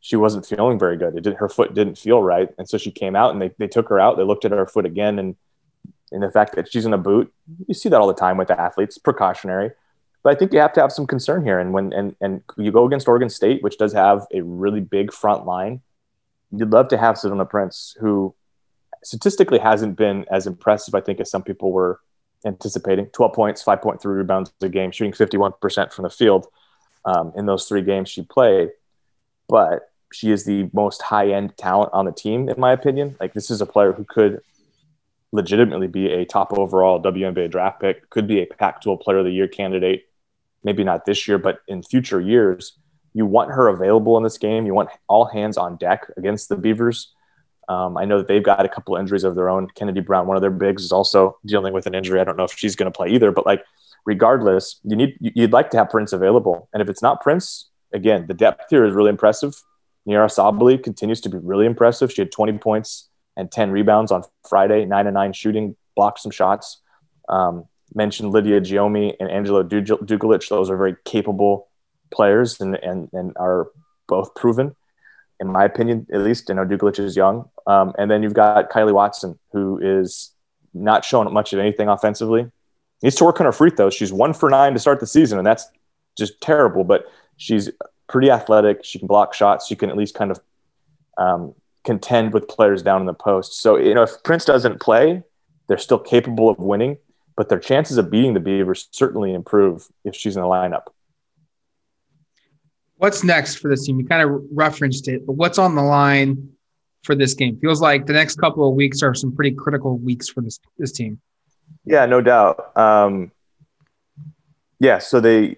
she 0.00 0.16
wasn't 0.16 0.46
feeling 0.46 0.78
very 0.78 0.96
good. 0.96 1.16
It 1.16 1.22
did, 1.22 1.34
her 1.36 1.48
foot 1.48 1.74
didn't 1.74 1.98
feel 1.98 2.22
right. 2.22 2.48
And 2.58 2.68
so 2.68 2.78
she 2.78 2.90
came 2.90 3.16
out 3.16 3.32
and 3.32 3.42
they, 3.42 3.50
they 3.58 3.68
took 3.68 3.88
her 3.88 4.00
out. 4.00 4.16
They 4.16 4.22
looked 4.22 4.44
at 4.44 4.52
her 4.52 4.66
foot 4.66 4.86
again. 4.86 5.18
And, 5.18 5.36
and 6.10 6.22
the 6.22 6.30
fact 6.30 6.54
that 6.56 6.70
she's 6.70 6.86
in 6.86 6.94
a 6.94 6.98
boot, 6.98 7.32
you 7.66 7.74
see 7.74 7.88
that 7.88 8.00
all 8.00 8.06
the 8.06 8.14
time 8.14 8.36
with 8.36 8.50
athletes, 8.50 8.98
precautionary. 8.98 9.72
But 10.24 10.34
I 10.34 10.38
think 10.38 10.52
you 10.52 10.58
have 10.58 10.72
to 10.72 10.80
have 10.80 10.90
some 10.90 11.06
concern 11.06 11.44
here. 11.44 11.60
And 11.60 11.72
when 11.72 11.92
and, 11.92 12.16
and 12.20 12.42
you 12.56 12.72
go 12.72 12.86
against 12.86 13.06
Oregon 13.06 13.28
State, 13.28 13.62
which 13.62 13.78
does 13.78 13.92
have 13.92 14.26
a 14.32 14.40
really 14.40 14.80
big 14.80 15.12
front 15.12 15.46
line, 15.46 15.82
you'd 16.50 16.70
love 16.70 16.88
to 16.88 16.98
have 16.98 17.16
Sedona 17.16 17.48
Prince, 17.48 17.94
who 18.00 18.34
statistically 19.04 19.58
hasn't 19.58 19.96
been 19.96 20.24
as 20.30 20.46
impressive, 20.46 20.94
I 20.94 21.02
think, 21.02 21.20
as 21.20 21.30
some 21.30 21.42
people 21.42 21.70
were 21.72 22.00
anticipating 22.46 23.06
12 23.06 23.32
points, 23.34 23.62
5.3 23.62 24.02
rebounds 24.04 24.50
a 24.62 24.68
game, 24.68 24.90
shooting 24.90 25.12
51% 25.12 25.92
from 25.92 26.02
the 26.04 26.10
field 26.10 26.46
um, 27.04 27.32
in 27.36 27.46
those 27.46 27.68
three 27.68 27.82
games 27.82 28.08
she 28.08 28.22
played. 28.22 28.70
But 29.46 29.90
she 30.10 30.30
is 30.30 30.44
the 30.44 30.70
most 30.72 31.02
high 31.02 31.32
end 31.32 31.56
talent 31.58 31.90
on 31.92 32.06
the 32.06 32.12
team, 32.12 32.48
in 32.48 32.58
my 32.58 32.72
opinion. 32.72 33.16
Like, 33.20 33.34
this 33.34 33.50
is 33.50 33.60
a 33.60 33.66
player 33.66 33.92
who 33.92 34.04
could 34.04 34.40
legitimately 35.32 35.88
be 35.88 36.10
a 36.12 36.24
top 36.24 36.56
overall 36.56 37.02
WNBA 37.02 37.50
draft 37.50 37.80
pick, 37.80 38.08
could 38.08 38.26
be 38.26 38.40
a 38.40 38.46
Pac 38.46 38.80
12 38.80 39.00
player 39.00 39.18
of 39.18 39.24
the 39.24 39.32
year 39.32 39.48
candidate. 39.48 40.06
Maybe 40.64 40.82
not 40.82 41.04
this 41.04 41.28
year, 41.28 41.38
but 41.38 41.58
in 41.68 41.82
future 41.82 42.20
years. 42.20 42.78
You 43.12 43.26
want 43.26 43.52
her 43.52 43.68
available 43.68 44.16
in 44.16 44.24
this 44.24 44.38
game. 44.38 44.66
You 44.66 44.74
want 44.74 44.90
all 45.08 45.26
hands 45.26 45.56
on 45.56 45.76
deck 45.76 46.10
against 46.16 46.48
the 46.48 46.56
Beavers. 46.56 47.12
Um, 47.68 47.96
I 47.96 48.04
know 48.04 48.18
that 48.18 48.28
they've 48.28 48.42
got 48.42 48.64
a 48.64 48.68
couple 48.68 48.96
injuries 48.96 49.24
of 49.24 49.36
their 49.36 49.48
own. 49.48 49.68
Kennedy 49.74 50.00
Brown, 50.00 50.26
one 50.26 50.36
of 50.36 50.40
their 50.40 50.50
bigs, 50.50 50.82
is 50.82 50.92
also 50.92 51.38
dealing 51.46 51.72
with 51.72 51.86
an 51.86 51.94
injury. 51.94 52.20
I 52.20 52.24
don't 52.24 52.36
know 52.36 52.44
if 52.44 52.52
she's 52.52 52.76
going 52.76 52.90
to 52.90 52.96
play 52.96 53.08
either, 53.10 53.30
but 53.30 53.46
like 53.46 53.64
regardless, 54.04 54.80
you 54.82 54.96
need 54.96 55.16
you'd 55.20 55.52
like 55.52 55.70
to 55.70 55.78
have 55.78 55.90
Prince 55.90 56.12
available. 56.12 56.68
And 56.72 56.82
if 56.82 56.88
it's 56.88 57.02
not 57.02 57.22
Prince, 57.22 57.70
again, 57.92 58.26
the 58.26 58.34
depth 58.34 58.64
here 58.68 58.84
is 58.84 58.94
really 58.94 59.10
impressive. 59.10 59.54
Nyara 60.06 60.28
Sabally 60.28 60.82
continues 60.82 61.20
to 61.22 61.28
be 61.28 61.38
really 61.38 61.66
impressive. 61.66 62.12
She 62.12 62.20
had 62.20 62.32
20 62.32 62.58
points 62.58 63.08
and 63.36 63.50
10 63.50 63.70
rebounds 63.70 64.12
on 64.12 64.22
Friday, 64.48 64.84
nine 64.84 65.06
and 65.06 65.14
nine 65.14 65.32
shooting, 65.32 65.76
blocked 65.96 66.20
some 66.20 66.30
shots. 66.30 66.82
Um, 67.28 67.66
mentioned 67.94 68.32
Lydia 68.32 68.60
Giomi 68.60 69.14
and 69.20 69.30
Angela 69.30 69.64
Dugalich. 69.64 70.48
Those 70.48 70.70
are 70.70 70.76
very 70.76 70.96
capable 71.04 71.68
players 72.12 72.60
and, 72.60 72.76
and, 72.76 73.08
and 73.12 73.32
are 73.36 73.68
both 74.06 74.34
proven 74.34 74.74
in 75.40 75.48
my 75.48 75.64
opinion, 75.64 76.06
at 76.12 76.20
least. 76.20 76.50
I 76.50 76.54
know 76.54 76.64
Dugalich 76.64 76.98
is 76.98 77.16
young. 77.16 77.48
Um, 77.66 77.92
and 77.98 78.10
then 78.10 78.22
you've 78.22 78.34
got 78.34 78.70
Kylee 78.70 78.92
Watson, 78.92 79.38
who 79.52 79.78
is 79.82 80.32
not 80.72 81.04
showing 81.04 81.32
much 81.32 81.52
of 81.52 81.58
anything 81.58 81.88
offensively. 81.88 82.50
Needs 83.02 83.16
to 83.16 83.24
work 83.24 83.40
on 83.40 83.46
her 83.46 83.52
free 83.52 83.70
throws. 83.70 83.94
She's 83.94 84.12
one 84.12 84.32
for 84.32 84.48
nine 84.48 84.72
to 84.72 84.78
start 84.78 85.00
the 85.00 85.06
season, 85.06 85.38
and 85.38 85.46
that's 85.46 85.68
just 86.16 86.40
terrible. 86.40 86.84
But 86.84 87.06
she's 87.36 87.70
pretty 88.08 88.30
athletic. 88.30 88.84
She 88.84 88.98
can 88.98 89.08
block 89.08 89.34
shots. 89.34 89.66
She 89.66 89.76
can 89.76 89.90
at 89.90 89.96
least 89.96 90.14
kind 90.14 90.30
of 90.30 90.40
um, 91.18 91.54
contend 91.84 92.32
with 92.32 92.48
players 92.48 92.82
down 92.82 93.00
in 93.00 93.06
the 93.06 93.14
post. 93.14 93.60
So, 93.60 93.76
you 93.76 93.94
know, 93.94 94.02
if 94.02 94.22
Prince 94.22 94.44
doesn't 94.44 94.80
play, 94.80 95.22
they're 95.68 95.78
still 95.78 95.98
capable 95.98 96.48
of 96.48 96.58
winning, 96.58 96.98
but 97.36 97.48
their 97.48 97.58
chances 97.58 97.98
of 97.98 98.10
beating 98.10 98.34
the 98.34 98.40
Beavers 98.40 98.88
certainly 98.90 99.34
improve 99.34 99.86
if 100.04 100.14
she's 100.14 100.36
in 100.36 100.42
the 100.42 100.48
lineup 100.48 100.84
what's 103.04 103.22
next 103.22 103.56
for 103.56 103.68
this 103.68 103.84
team? 103.84 103.98
You 103.98 104.06
kind 104.06 104.22
of 104.22 104.42
referenced 104.50 105.08
it, 105.08 105.26
but 105.26 105.34
what's 105.34 105.58
on 105.58 105.74
the 105.74 105.82
line 105.82 106.50
for 107.02 107.14
this 107.14 107.34
game? 107.34 107.58
Feels 107.60 107.82
like 107.82 108.06
the 108.06 108.14
next 108.14 108.36
couple 108.36 108.66
of 108.66 108.74
weeks 108.74 109.02
are 109.02 109.14
some 109.14 109.34
pretty 109.34 109.54
critical 109.54 109.98
weeks 109.98 110.28
for 110.28 110.40
this 110.40 110.58
this 110.78 110.92
team. 110.92 111.20
Yeah, 111.84 112.06
no 112.06 112.22
doubt. 112.22 112.76
Um, 112.76 113.30
yeah, 114.80 114.98
so 114.98 115.20
they 115.20 115.56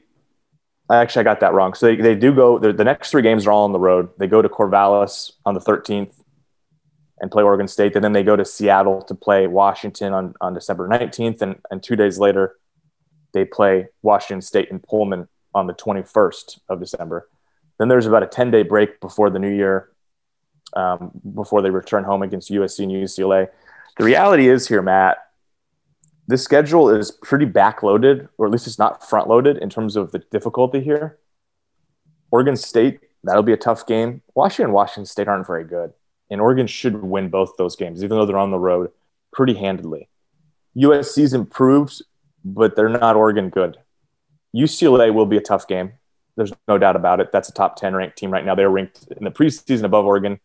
actually 0.91 1.21
I 1.21 1.23
got 1.23 1.41
that 1.41 1.53
wrong. 1.53 1.75
So 1.75 1.87
they, 1.87 1.97
they 1.97 2.15
do 2.17 2.35
go 2.35 2.59
the 2.59 2.85
next 2.85 3.11
three 3.11 3.23
games 3.23 3.47
are 3.47 3.53
all 3.53 3.65
on 3.65 3.73
the 3.73 3.79
road. 3.79 4.09
They 4.19 4.27
go 4.27 4.43
to 4.43 4.49
Corvallis 4.49 5.33
on 5.45 5.55
the 5.55 5.61
13th 5.61 6.13
and 7.21 7.31
play 7.31 7.43
Oregon 7.43 7.69
State. 7.69 7.95
And 7.95 8.05
then 8.05 8.13
they 8.13 8.23
go 8.23 8.37
to 8.37 8.45
Seattle 8.45 9.03
to 9.03 9.15
play 9.15 9.47
Washington 9.47 10.13
on, 10.13 10.35
on 10.41 10.55
December 10.55 10.89
19th. 10.89 11.41
And, 11.43 11.57
and 11.71 11.83
two 11.83 11.97
days 11.97 12.19
later, 12.19 12.57
they 13.33 13.45
play 13.45 13.89
Washington 14.03 14.43
State 14.43 14.69
in 14.71 14.79
Pullman 14.81 15.29
on 15.55 15.67
the 15.67 15.75
21st 15.75 16.61
of 16.69 16.81
December. 16.81 17.29
Then 17.79 17.89
there's 17.89 18.07
about 18.07 18.23
a 18.23 18.27
10 18.27 18.51
day 18.51 18.63
break 18.63 19.01
before 19.01 19.31
the 19.31 19.39
new 19.39 19.55
year, 19.55 19.91
um, 20.75 21.11
before 21.35 21.63
they 21.63 21.71
return 21.71 22.05
home 22.05 22.23
against 22.23 22.51
USC 22.51 22.85
and 22.85 22.93
UCLA. 22.93 23.49
The 23.99 24.05
reality 24.05 24.49
is 24.49 24.69
here, 24.69 24.83
Matt, 24.83 25.19
this 26.29 26.43
schedule 26.43 26.91
is 26.91 27.11
pretty 27.11 27.47
backloaded, 27.47 28.29
or 28.37 28.47
at 28.47 28.53
least 28.53 28.67
it's 28.67 28.79
not 28.79 29.09
front 29.09 29.29
loaded 29.29 29.59
in 29.59 29.71
terms 29.71 29.97
of 29.97 30.13
the 30.13 30.19
difficulty 30.19 30.81
here. 30.81 31.19
Oregon 32.31 32.57
State, 32.57 33.01
that'll 33.23 33.43
be 33.43 33.53
a 33.53 33.57
tough 33.57 33.87
game. 33.87 34.23
Washington 34.35 34.73
Washington 34.73 35.07
State 35.07 35.29
aren't 35.29 35.47
very 35.47 35.65
good. 35.65 35.93
And 36.31 36.41
Oregon 36.41 36.67
should 36.67 37.03
win 37.03 37.29
both 37.29 37.57
those 37.57 37.77
games, 37.77 38.03
even 38.03 38.17
though 38.17 38.27
they're 38.27 38.39
on 38.39 38.51
the 38.51 38.59
road 38.59 38.91
pretty 39.33 39.55
handedly. 39.55 40.09
USC's 40.77 41.33
improved, 41.33 42.03
but 42.45 42.77
they're 42.77 42.89
not 42.89 43.17
Oregon 43.17 43.49
good. 43.49 43.79
UCLA 44.55 45.13
will 45.13 45.27
be 45.27 45.37
a 45.37 45.41
tough 45.41 45.67
game. 45.69 45.93
There's 46.37 46.53
no 46.69 46.79
doubt 46.79 46.97
about 46.97 47.21
it. 47.21 47.33
That's 47.33 47.49
a 47.49 47.53
top 47.53 47.77
10 47.77 47.95
ranked 47.95 48.19
team 48.19 48.31
right 48.31 48.45
now. 48.45 48.55
They're 48.55 48.71
ranked 48.71 49.07
in 49.17 49.25
the 49.25 49.31
preseason 49.31 49.85
above 49.85 50.05
Oregon. 50.05 50.41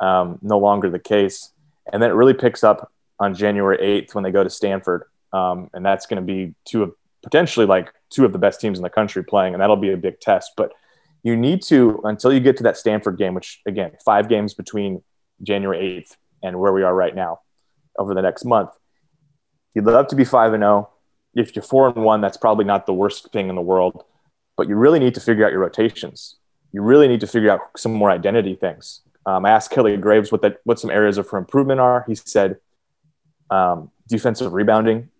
Um, 0.00 0.38
no 0.42 0.58
longer 0.58 0.90
the 0.90 0.98
case. 0.98 1.52
And 1.92 2.02
then 2.02 2.10
it 2.10 2.14
really 2.14 2.34
picks 2.34 2.64
up 2.64 2.92
on 3.18 3.34
January 3.34 3.78
8th 3.78 4.14
when 4.14 4.24
they 4.24 4.30
go 4.30 4.42
to 4.42 4.50
Stanford. 4.50 5.04
Um, 5.32 5.70
and 5.72 5.84
that's 5.84 6.06
going 6.06 6.16
to 6.16 6.26
be 6.26 6.54
two 6.64 6.82
of 6.82 6.92
potentially 7.22 7.66
like 7.66 7.92
two 8.08 8.24
of 8.24 8.32
the 8.32 8.38
best 8.38 8.60
teams 8.60 8.78
in 8.78 8.82
the 8.82 8.90
country 8.90 9.22
playing. 9.22 9.54
And 9.54 9.60
that'll 9.60 9.76
be 9.76 9.92
a 9.92 9.96
big 9.96 10.20
test. 10.20 10.52
But 10.56 10.72
you 11.22 11.36
need 11.36 11.62
to, 11.64 12.00
until 12.04 12.32
you 12.32 12.40
get 12.40 12.56
to 12.56 12.62
that 12.64 12.76
Stanford 12.76 13.18
game, 13.18 13.34
which 13.34 13.60
again, 13.66 13.92
five 14.04 14.28
games 14.28 14.54
between 14.54 15.02
January 15.42 16.02
8th 16.02 16.16
and 16.42 16.58
where 16.58 16.72
we 16.72 16.82
are 16.82 16.94
right 16.94 17.14
now 17.14 17.40
over 17.98 18.14
the 18.14 18.22
next 18.22 18.44
month. 18.44 18.70
You'd 19.74 19.84
love 19.84 20.08
to 20.08 20.16
be 20.16 20.24
5 20.24 20.54
and 20.54 20.62
0 20.62 20.90
if 21.34 21.54
you're 21.54 21.62
four 21.62 21.88
and 21.88 22.04
one, 22.04 22.20
that's 22.20 22.36
probably 22.36 22.64
not 22.64 22.86
the 22.86 22.94
worst 22.94 23.30
thing 23.32 23.48
in 23.48 23.54
the 23.54 23.62
world. 23.62 24.04
But 24.56 24.68
you 24.68 24.76
really 24.76 24.98
need 24.98 25.14
to 25.14 25.20
figure 25.20 25.44
out 25.44 25.52
your 25.52 25.60
rotations. 25.60 26.36
You 26.72 26.82
really 26.82 27.08
need 27.08 27.20
to 27.20 27.26
figure 27.26 27.50
out 27.50 27.60
some 27.76 27.92
more 27.92 28.10
identity 28.10 28.54
things. 28.54 29.00
Um, 29.26 29.44
I 29.44 29.50
asked 29.50 29.70
Kelly 29.70 29.96
Graves 29.96 30.32
what 30.32 30.42
that 30.42 30.60
what 30.64 30.78
some 30.78 30.90
areas 30.90 31.18
of 31.18 31.28
for 31.28 31.38
improvement 31.38 31.80
are. 31.80 32.04
He 32.06 32.14
said 32.14 32.56
um, 33.50 33.90
defensive 34.08 34.52
rebounding 34.52 35.10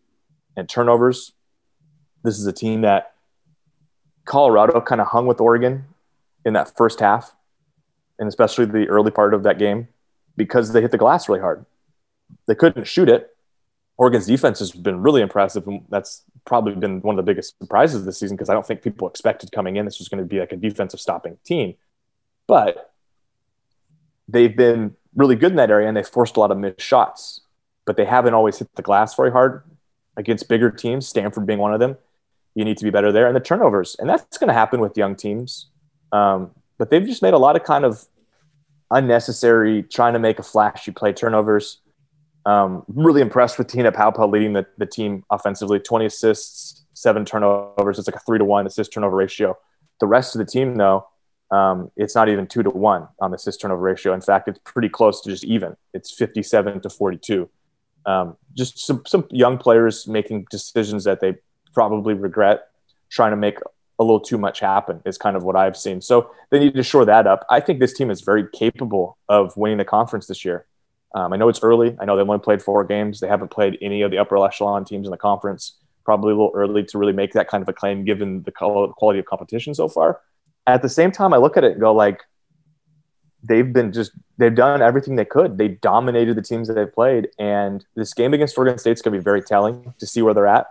and 0.56 0.68
turnovers. 0.68 1.32
This 2.22 2.38
is 2.38 2.46
a 2.46 2.52
team 2.52 2.82
that 2.82 3.14
Colorado 4.24 4.80
kind 4.80 5.00
of 5.00 5.08
hung 5.08 5.26
with 5.26 5.40
Oregon 5.40 5.84
in 6.44 6.54
that 6.54 6.76
first 6.76 7.00
half, 7.00 7.34
and 8.18 8.28
especially 8.28 8.64
the 8.64 8.88
early 8.88 9.10
part 9.10 9.34
of 9.34 9.42
that 9.44 9.58
game 9.58 9.88
because 10.36 10.72
they 10.72 10.80
hit 10.80 10.90
the 10.90 10.98
glass 10.98 11.28
really 11.28 11.40
hard. 11.40 11.64
They 12.46 12.54
couldn't 12.54 12.84
shoot 12.84 13.08
it, 13.08 13.30
Oregon's 14.00 14.26
defense 14.26 14.60
has 14.60 14.72
been 14.72 15.02
really 15.02 15.20
impressive, 15.20 15.68
and 15.68 15.84
that's 15.90 16.22
probably 16.46 16.74
been 16.74 17.02
one 17.02 17.18
of 17.18 17.22
the 17.22 17.30
biggest 17.30 17.58
surprises 17.58 18.06
this 18.06 18.18
season 18.18 18.34
because 18.34 18.48
I 18.48 18.54
don't 18.54 18.66
think 18.66 18.80
people 18.80 19.06
expected 19.06 19.52
coming 19.52 19.76
in 19.76 19.84
this 19.84 19.98
was 19.98 20.08
going 20.08 20.22
to 20.22 20.26
be 20.26 20.40
like 20.40 20.52
a 20.52 20.56
defensive 20.56 21.00
stopping 21.00 21.36
team. 21.44 21.74
But 22.46 22.94
they've 24.26 24.56
been 24.56 24.96
really 25.14 25.36
good 25.36 25.50
in 25.50 25.56
that 25.56 25.68
area, 25.68 25.86
and 25.86 25.94
they've 25.94 26.08
forced 26.08 26.38
a 26.38 26.40
lot 26.40 26.50
of 26.50 26.56
missed 26.56 26.80
shots, 26.80 27.42
but 27.84 27.98
they 27.98 28.06
haven't 28.06 28.32
always 28.32 28.58
hit 28.58 28.74
the 28.74 28.80
glass 28.80 29.14
very 29.14 29.30
hard 29.30 29.64
against 30.16 30.48
bigger 30.48 30.70
teams. 30.70 31.06
Stanford 31.06 31.44
being 31.44 31.58
one 31.58 31.74
of 31.74 31.78
them, 31.78 31.98
you 32.54 32.64
need 32.64 32.78
to 32.78 32.84
be 32.84 32.90
better 32.90 33.12
there, 33.12 33.26
and 33.26 33.36
the 33.36 33.40
turnovers, 33.40 33.96
and 33.98 34.08
that's 34.08 34.38
going 34.38 34.48
to 34.48 34.54
happen 34.54 34.80
with 34.80 34.96
young 34.96 35.14
teams. 35.14 35.66
Um, 36.10 36.52
but 36.78 36.88
they've 36.88 37.04
just 37.04 37.20
made 37.20 37.34
a 37.34 37.38
lot 37.38 37.54
of 37.54 37.64
kind 37.64 37.84
of 37.84 38.06
unnecessary 38.90 39.82
trying 39.82 40.12
to 40.14 40.18
make 40.18 40.38
a 40.38 40.42
flashy 40.42 40.90
play 40.90 41.12
turnovers 41.12 41.80
um, 42.46 42.84
really 42.88 43.20
impressed 43.20 43.58
with 43.58 43.66
Te-Hina 43.66 43.92
Paopao 43.92 44.30
leading 44.30 44.54
the, 44.54 44.66
the 44.78 44.86
team 44.86 45.24
offensively 45.30 45.78
20 45.78 46.06
assists, 46.06 46.84
seven 46.94 47.24
turnovers. 47.24 47.98
It's 47.98 48.08
like 48.08 48.16
a 48.16 48.20
three 48.20 48.38
to 48.38 48.44
one 48.44 48.66
assist 48.66 48.92
turnover 48.92 49.16
ratio. 49.16 49.56
The 50.00 50.06
rest 50.06 50.34
of 50.34 50.38
the 50.38 50.50
team, 50.50 50.76
though, 50.76 51.06
um, 51.50 51.90
it's 51.96 52.14
not 52.14 52.28
even 52.28 52.46
two 52.46 52.62
to 52.62 52.70
one 52.70 53.08
on 53.20 53.32
the 53.32 53.36
assist 53.36 53.60
turnover 53.60 53.82
ratio. 53.82 54.14
In 54.14 54.20
fact, 54.20 54.48
it's 54.48 54.60
pretty 54.64 54.88
close 54.88 55.20
to 55.22 55.30
just 55.30 55.44
even. 55.44 55.76
It's 55.92 56.12
57 56.12 56.80
to 56.80 56.90
42. 56.90 57.48
Um, 58.06 58.36
just 58.56 58.78
some, 58.78 59.02
some 59.06 59.26
young 59.30 59.58
players 59.58 60.08
making 60.08 60.46
decisions 60.50 61.04
that 61.04 61.20
they 61.20 61.34
probably 61.74 62.14
regret, 62.14 62.68
trying 63.10 63.32
to 63.32 63.36
make 63.36 63.58
a 64.00 64.02
little 64.02 64.18
too 64.18 64.38
much 64.38 64.58
happen, 64.60 65.00
is 65.04 65.18
kind 65.18 65.36
of 65.36 65.44
what 65.44 65.54
I've 65.54 65.76
seen. 65.76 66.00
So 66.00 66.32
they 66.50 66.58
need 66.58 66.74
to 66.74 66.82
shore 66.82 67.04
that 67.04 67.26
up. 67.26 67.46
I 67.50 67.60
think 67.60 67.78
this 67.78 67.92
team 67.92 68.10
is 68.10 68.22
very 68.22 68.48
capable 68.52 69.18
of 69.28 69.56
winning 69.56 69.78
the 69.78 69.84
conference 69.84 70.26
this 70.26 70.44
year. 70.44 70.66
Um, 71.14 71.32
I 71.32 71.36
know 71.36 71.48
it's 71.48 71.62
early. 71.62 71.96
I 72.00 72.04
know 72.06 72.16
they've 72.16 72.28
only 72.28 72.42
played 72.42 72.62
four 72.62 72.82
games. 72.84 73.20
They 73.20 73.28
haven't 73.28 73.50
played 73.50 73.78
any 73.80 74.02
of 74.02 74.10
the 74.10 74.18
upper 74.18 74.42
echelon 74.44 74.84
teams 74.84 75.06
in 75.06 75.10
the 75.10 75.16
conference. 75.16 75.76
Probably 76.04 76.32
a 76.32 76.36
little 76.36 76.52
early 76.54 76.82
to 76.84 76.98
really 76.98 77.12
make 77.12 77.32
that 77.34 77.48
kind 77.48 77.62
of 77.62 77.68
a 77.68 77.72
claim 77.72 78.04
given 78.04 78.42
the 78.42 78.52
quality 78.52 79.18
of 79.18 79.26
competition 79.26 79.74
so 79.74 79.86
far. 79.86 80.20
At 80.66 80.82
the 80.82 80.88
same 80.88 81.12
time, 81.12 81.34
I 81.34 81.36
look 81.36 81.56
at 81.56 81.64
it 81.64 81.72
and 81.72 81.80
go 81.80 81.92
like, 81.92 82.20
they've 83.42 83.72
been 83.72 83.92
just 83.92 84.12
they've 84.38 84.54
done 84.54 84.82
everything 84.82 85.16
they 85.16 85.24
could. 85.24 85.58
They 85.58 85.68
dominated 85.68 86.36
the 86.36 86.42
teams 86.42 86.68
that 86.68 86.74
they've 86.74 86.92
played, 86.92 87.28
and 87.38 87.84
this 87.96 88.14
game 88.14 88.34
against 88.34 88.56
Oregon 88.56 88.78
State 88.78 88.92
is 88.92 89.02
going 89.02 89.14
to 89.14 89.18
be 89.18 89.24
very 89.24 89.42
telling 89.42 89.94
to 89.98 90.06
see 90.06 90.22
where 90.22 90.34
they're 90.34 90.46
at. 90.46 90.66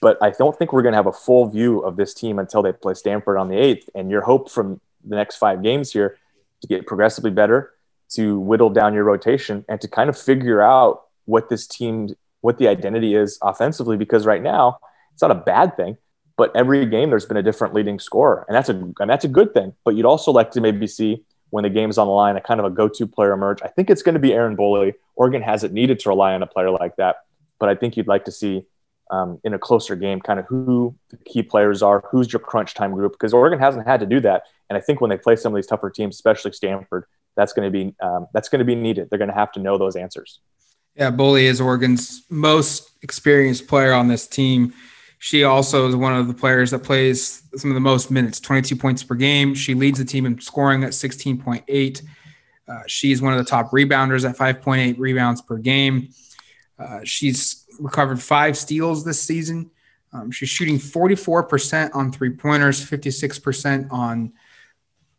But 0.00 0.22
I 0.22 0.30
don't 0.30 0.56
think 0.56 0.72
we're 0.72 0.82
going 0.82 0.92
to 0.92 0.96
have 0.96 1.06
a 1.06 1.12
full 1.12 1.48
view 1.48 1.80
of 1.80 1.96
this 1.96 2.14
team 2.14 2.38
until 2.38 2.62
they 2.62 2.72
play 2.72 2.94
Stanford 2.94 3.38
on 3.38 3.48
the 3.48 3.56
eighth. 3.56 3.88
And 3.94 4.10
your 4.10 4.22
hope 4.22 4.50
from 4.50 4.80
the 5.04 5.16
next 5.16 5.36
five 5.36 5.62
games 5.62 5.92
here 5.92 6.18
to 6.60 6.68
get 6.68 6.86
progressively 6.86 7.30
better, 7.30 7.72
to 8.10 8.38
whittle 8.38 8.70
down 8.70 8.94
your 8.94 9.04
rotation, 9.04 9.64
and 9.68 9.80
to 9.80 9.88
kind 9.88 10.10
of 10.10 10.18
figure 10.18 10.60
out 10.60 11.04
what 11.24 11.48
this 11.48 11.66
team, 11.66 12.10
what 12.40 12.58
the 12.58 12.68
identity 12.68 13.14
is 13.14 13.38
offensively. 13.42 13.96
Because 13.96 14.26
right 14.26 14.42
now, 14.42 14.78
it's 15.12 15.22
not 15.22 15.30
a 15.30 15.36
bad 15.36 15.76
thing 15.76 15.96
but 16.38 16.54
every 16.54 16.84
game 16.84 17.08
there's 17.08 17.24
been 17.24 17.38
a 17.38 17.42
different 17.42 17.72
leading 17.72 17.98
scorer 17.98 18.44
and 18.46 18.54
that's 18.54 18.68
a 18.68 18.74
and 18.74 19.08
that's 19.08 19.24
a 19.24 19.28
good 19.28 19.54
thing 19.54 19.72
but 19.82 19.94
you'd 19.94 20.04
also 20.04 20.30
like 20.30 20.50
to 20.50 20.60
maybe 20.60 20.86
see 20.86 21.24
when 21.50 21.62
the 21.62 21.70
game's 21.70 21.98
on 21.98 22.06
the 22.06 22.12
line, 22.12 22.36
a 22.36 22.40
kind 22.40 22.60
of 22.60 22.66
a 22.66 22.70
go-to 22.70 23.06
player 23.06 23.32
emerge. 23.32 23.62
I 23.62 23.68
think 23.68 23.90
it's 23.90 24.02
going 24.02 24.14
to 24.14 24.20
be 24.20 24.32
Erin 24.32 24.56
Boley. 24.56 24.94
Oregon 25.14 25.42
hasn't 25.42 25.72
needed 25.72 25.98
to 26.00 26.08
rely 26.08 26.34
on 26.34 26.42
a 26.42 26.46
player 26.46 26.70
like 26.70 26.96
that, 26.96 27.24
but 27.58 27.68
I 27.68 27.74
think 27.74 27.96
you'd 27.96 28.08
like 28.08 28.24
to 28.26 28.32
see 28.32 28.64
um, 29.10 29.40
in 29.44 29.54
a 29.54 29.58
closer 29.58 29.94
game 29.96 30.20
kind 30.20 30.40
of 30.40 30.46
who 30.46 30.94
the 31.10 31.16
key 31.18 31.42
players 31.42 31.82
are, 31.82 32.02
who's 32.10 32.32
your 32.32 32.40
crunch 32.40 32.74
time 32.74 32.92
group, 32.92 33.12
because 33.12 33.32
Oregon 33.32 33.58
hasn't 33.58 33.86
had 33.86 34.00
to 34.00 34.06
do 34.06 34.20
that. 34.20 34.44
And 34.68 34.76
I 34.76 34.80
think 34.80 35.00
when 35.00 35.10
they 35.10 35.18
play 35.18 35.36
some 35.36 35.52
of 35.52 35.56
these 35.56 35.66
tougher 35.66 35.90
teams, 35.90 36.16
especially 36.16 36.52
Stanford, 36.52 37.04
that's 37.36 37.52
going 37.52 37.70
to 37.70 37.70
be 37.70 37.94
um, 38.00 38.26
that's 38.32 38.48
going 38.48 38.60
to 38.60 38.64
be 38.64 38.74
needed. 38.74 39.08
They're 39.10 39.18
going 39.18 39.30
to 39.30 39.34
have 39.34 39.52
to 39.52 39.60
know 39.60 39.78
those 39.78 39.94
answers. 39.94 40.40
Yeah, 40.96 41.10
Boley 41.10 41.42
is 41.42 41.60
Oregon's 41.60 42.22
most 42.30 42.90
experienced 43.02 43.68
player 43.68 43.92
on 43.92 44.08
this 44.08 44.26
team. 44.26 44.72
She 45.18 45.44
also 45.44 45.88
is 45.88 45.96
one 45.96 46.14
of 46.14 46.28
the 46.28 46.34
players 46.34 46.70
that 46.70 46.82
plays 46.82 47.42
some 47.56 47.70
of 47.70 47.74
the 47.74 47.80
most 47.80 48.10
minutes, 48.10 48.40
22 48.40 48.76
points 48.76 49.02
per 49.02 49.14
game. 49.14 49.54
She 49.54 49.74
leads 49.74 49.98
the 49.98 50.04
team 50.04 50.26
in 50.26 50.40
scoring 50.40 50.84
at 50.84 50.90
16.8. 50.90 52.02
Uh, 52.68 52.82
she's 52.86 53.22
one 53.22 53.32
of 53.32 53.38
the 53.38 53.44
top 53.44 53.70
rebounders 53.70 54.28
at 54.28 54.36
5.8 54.36 54.98
rebounds 54.98 55.42
per 55.42 55.56
game. 55.56 56.08
Uh, 56.78 57.00
she's 57.04 57.65
recovered 57.78 58.22
five 58.22 58.56
steals 58.56 59.04
this 59.04 59.20
season. 59.20 59.70
Um, 60.12 60.30
she's 60.30 60.48
shooting 60.48 60.78
44% 60.78 61.94
on 61.94 62.12
three 62.12 62.30
pointers, 62.30 62.84
56% 62.84 63.92
on 63.92 64.32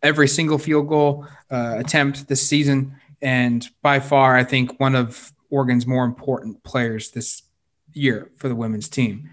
every 0.01 0.27
single 0.27 0.57
field 0.57 0.87
goal 0.87 1.27
uh, 1.51 1.75
attempt 1.77 2.27
this 2.27 2.47
season. 2.47 2.95
And 3.21 3.67
by 3.81 3.99
far, 3.99 4.35
I 4.35 4.43
think 4.43 4.79
one 4.79 4.95
of 4.95 5.33
Oregon's 5.49 5.87
more 5.87 6.05
important 6.05 6.63
players 6.63 7.11
this 7.11 7.43
year 7.93 8.31
for 8.37 8.47
the 8.47 8.55
women's 8.55 8.89
team. 8.89 9.29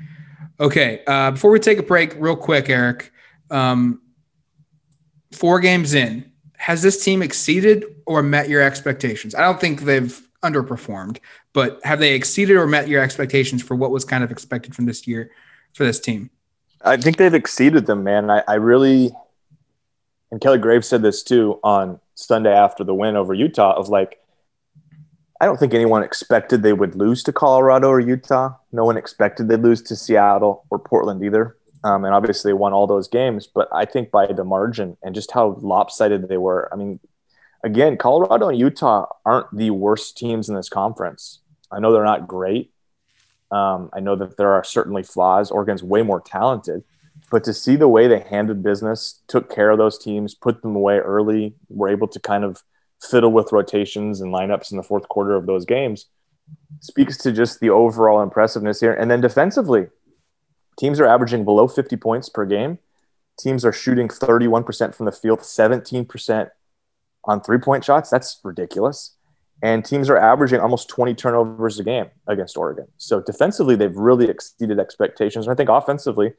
Okay. 0.60 1.02
Uh, 1.06 1.32
before 1.32 1.50
we 1.50 1.58
take 1.58 1.78
a 1.78 1.82
break, 1.82 2.14
real 2.18 2.36
quick, 2.36 2.68
Eric, 2.68 3.12
um, 3.50 4.00
four 5.32 5.60
games 5.60 5.94
in, 5.94 6.30
has 6.56 6.82
this 6.82 7.04
team 7.04 7.22
exceeded 7.22 7.84
or 8.06 8.22
met 8.22 8.48
your 8.48 8.62
expectations? 8.62 9.34
I 9.34 9.42
don't 9.42 9.60
think 9.60 9.82
they've 9.82 10.20
underperformed, 10.44 11.18
but 11.52 11.80
have 11.84 11.98
they 11.98 12.14
exceeded 12.14 12.56
or 12.56 12.66
met 12.66 12.86
your 12.86 13.02
expectations 13.02 13.62
for 13.62 13.74
what 13.74 13.90
was 13.90 14.04
kind 14.04 14.22
of 14.22 14.30
expected 14.30 14.74
from 14.74 14.86
this 14.86 15.06
year 15.06 15.30
for 15.72 15.84
this 15.84 15.98
team? 15.98 16.30
I 16.82 16.96
think 16.98 17.16
they've 17.16 17.34
exceeded 17.34 17.86
them, 17.86 18.04
man. 18.04 18.30
I, 18.30 18.42
I 18.46 18.54
really, 18.54 19.10
and 20.30 20.40
Kelly 20.40 20.58
Graves 20.58 20.86
said 20.86 21.02
this 21.02 21.22
too 21.22 21.58
on 21.64 21.98
Sunday 22.14 22.52
after 22.52 22.84
the 22.84 22.94
win 22.94 23.16
over 23.16 23.32
Utah 23.34 23.74
of 23.74 23.88
like, 23.88 24.20
I 25.40 25.46
don't 25.46 25.58
think 25.58 25.74
anyone 25.74 26.02
expected 26.02 26.62
they 26.62 26.72
would 26.72 26.94
lose 26.94 27.22
to 27.24 27.32
Colorado 27.32 27.88
or 27.88 28.00
Utah. 28.00 28.54
No 28.70 28.84
one 28.84 28.96
expected 28.96 29.48
they'd 29.48 29.60
lose 29.60 29.82
to 29.82 29.96
Seattle 29.96 30.64
or 30.70 30.78
Portland 30.78 31.24
either. 31.24 31.56
Um, 31.82 32.06
and 32.06 32.14
obviously 32.14 32.54
won 32.54 32.72
all 32.72 32.86
those 32.86 33.08
games, 33.08 33.46
but 33.46 33.68
I 33.70 33.84
think 33.84 34.10
by 34.10 34.26
the 34.26 34.44
margin 34.44 34.96
and 35.02 35.14
just 35.14 35.32
how 35.32 35.58
lopsided 35.60 36.28
they 36.28 36.38
were. 36.38 36.70
I 36.72 36.76
mean, 36.76 36.98
again, 37.64 37.96
Colorado 37.96 38.48
and 38.48 38.58
Utah 38.58 39.06
aren't 39.24 39.56
the 39.56 39.70
worst 39.70 40.16
teams 40.16 40.48
in 40.48 40.54
this 40.54 40.68
conference. 40.68 41.40
I 41.72 41.80
know 41.80 41.92
they're 41.92 42.04
not 42.04 42.28
great. 42.28 42.72
Um, 43.50 43.90
I 43.92 44.00
know 44.00 44.16
that 44.16 44.36
there 44.36 44.52
are 44.52 44.64
certainly 44.64 45.02
flaws. 45.02 45.50
Oregon's 45.50 45.82
way 45.82 46.02
more 46.02 46.20
talented, 46.20 46.84
but 47.30 47.44
to 47.44 47.52
see 47.52 47.76
the 47.76 47.88
way 47.88 48.06
they 48.06 48.20
handled 48.20 48.62
business, 48.62 49.22
took 49.26 49.52
care 49.52 49.70
of 49.70 49.78
those 49.78 49.98
teams, 49.98 50.34
put 50.34 50.62
them 50.62 50.76
away 50.76 50.98
early, 50.98 51.54
were 51.68 51.88
able 51.88 52.08
to 52.08 52.20
kind 52.20 52.44
of 52.44 52.62
fiddle 53.00 53.32
with 53.32 53.52
rotations 53.52 54.20
and 54.20 54.32
lineups 54.32 54.70
in 54.70 54.76
the 54.76 54.82
fourth 54.82 55.08
quarter 55.08 55.34
of 55.34 55.46
those 55.46 55.64
games 55.64 56.06
speaks 56.80 57.16
to 57.18 57.32
just 57.32 57.60
the 57.60 57.70
overall 57.70 58.22
impressiveness 58.22 58.80
here. 58.80 58.92
And 58.92 59.10
then 59.10 59.20
defensively, 59.20 59.86
teams 60.78 61.00
are 61.00 61.06
averaging 61.06 61.44
below 61.44 61.68
50 61.68 61.96
points 61.96 62.28
per 62.28 62.44
game. 62.44 62.78
Teams 63.38 63.64
are 63.64 63.72
shooting 63.72 64.08
31% 64.08 64.94
from 64.94 65.06
the 65.06 65.12
field, 65.12 65.40
17% 65.40 66.50
on 67.26 67.40
three 67.40 67.58
point 67.58 67.84
shots. 67.84 68.10
That's 68.10 68.40
ridiculous. 68.44 69.16
And 69.62 69.84
teams 69.84 70.10
are 70.10 70.16
averaging 70.16 70.60
almost 70.60 70.88
20 70.88 71.14
turnovers 71.14 71.78
a 71.78 71.84
game 71.84 72.06
against 72.26 72.56
Oregon. 72.56 72.86
So 72.98 73.20
defensively, 73.20 73.76
they've 73.76 73.96
really 73.96 74.28
exceeded 74.28 74.78
expectations. 74.78 75.46
And 75.46 75.52
I 75.52 75.56
think 75.56 75.70
offensively, 75.70 76.32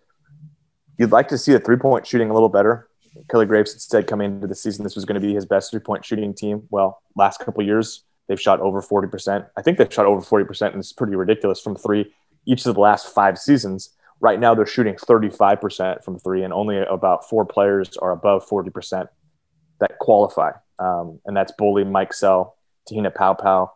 you'd 0.97 1.11
like 1.11 1.27
to 1.29 1.37
see 1.37 1.53
the 1.53 1.59
three 1.59 1.77
point 1.77 2.05
shooting 2.05 2.29
a 2.29 2.33
little 2.33 2.49
better. 2.49 2.87
Kelly 3.29 3.45
Graves 3.45 3.81
said 3.83 4.07
coming 4.07 4.35
into 4.35 4.47
the 4.47 4.55
season 4.55 4.83
this 4.83 4.95
was 4.95 5.05
going 5.05 5.19
to 5.19 5.25
be 5.25 5.33
his 5.33 5.45
best 5.45 5.71
three 5.71 5.79
point 5.79 6.05
shooting 6.05 6.33
team. 6.33 6.63
Well, 6.69 7.01
last 7.15 7.39
couple 7.39 7.63
years 7.63 8.03
they've 8.27 8.41
shot 8.41 8.59
over 8.59 8.81
40%. 8.81 9.47
I 9.55 9.61
think 9.61 9.77
they've 9.77 9.91
shot 9.91 10.05
over 10.05 10.21
40%, 10.21 10.71
and 10.71 10.79
it's 10.79 10.91
pretty 10.91 11.15
ridiculous 11.15 11.61
from 11.61 11.75
three 11.75 12.13
each 12.45 12.65
of 12.65 12.75
the 12.75 12.81
last 12.81 13.13
five 13.13 13.37
seasons. 13.37 13.89
Right 14.19 14.39
now 14.39 14.53
they're 14.53 14.65
shooting 14.65 14.95
35% 14.95 16.03
from 16.03 16.19
three, 16.19 16.43
and 16.43 16.53
only 16.53 16.79
about 16.79 17.27
four 17.27 17.45
players 17.45 17.97
are 17.97 18.11
above 18.11 18.47
40% 18.47 19.07
that 19.79 19.97
qualify. 19.99 20.51
Um, 20.79 21.19
and 21.25 21.35
that's 21.35 21.53
Boley, 21.59 21.89
Mike 21.89 22.13
Sell, 22.13 22.57
Te-Hina 22.87 23.11
Paopao, 23.11 23.69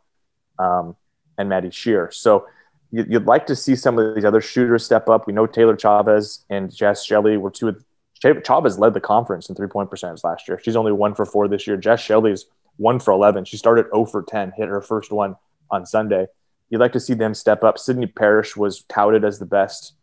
um, 0.58 0.96
and 1.38 1.50
Maddie 1.50 1.70
Scherr. 1.70 2.14
So 2.14 2.48
you'd 2.92 3.26
like 3.26 3.46
to 3.48 3.56
see 3.56 3.76
some 3.76 3.98
of 3.98 4.16
these 4.16 4.26
other 4.26 4.42
shooters 4.42 4.84
step 4.84 5.10
up. 5.10 5.28
We 5.28 5.34
know 5.34 5.46
Taylor 5.46 5.76
Chavez 5.76 6.44
and 6.50 6.70
Jaz 6.70 7.06
Shelley 7.06 7.38
were 7.38 7.52
two 7.52 7.70
of 7.70 7.84
Chavez 8.22 8.78
led 8.78 8.94
the 8.94 9.00
conference 9.00 9.48
in 9.48 9.56
three 9.56 9.68
point 9.68 9.90
percentage 9.90 10.24
last 10.24 10.48
year. 10.48 10.60
She's 10.62 10.76
only 10.76 10.92
one 10.92 11.16
for 11.16 11.26
four 11.26 11.48
this 11.48 11.66
year. 11.68 11.78
Jaz 11.78 12.00
Shelley's 12.00 12.46
one 12.80 13.00
for 13.00 13.12
11. 13.12 13.46
She 13.46 13.58
started 13.58 13.86
0 13.94 14.06
for 14.06 14.24
10, 14.24 14.54
hit 14.56 14.68
her 14.68 14.82
first 14.82 15.12
one 15.12 15.36
on 15.70 15.86
Sunday. 15.86 16.28
You'd 16.70 16.80
like 16.80 16.94
to 16.94 17.00
see 17.00 17.14
them 17.14 17.34
step 17.34 17.64
up. 17.64 17.78
Sydney 17.78 18.08
Parrish 18.08 18.56
was 18.56 18.84
touted 18.84 19.26
as 19.26 19.40
the 19.40 19.46
best 19.46 19.94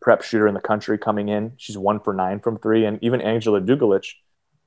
prep 0.00 0.22
shooter 0.22 0.46
in 0.46 0.54
the 0.54 0.60
country 0.60 0.98
coming 0.98 1.28
in. 1.28 1.52
She's 1.56 1.78
one 1.78 1.98
for 2.00 2.12
nine 2.12 2.40
from 2.40 2.58
three. 2.58 2.84
And 2.84 2.98
even 3.02 3.20
Angela 3.20 3.60
Dugalich, 3.60 4.06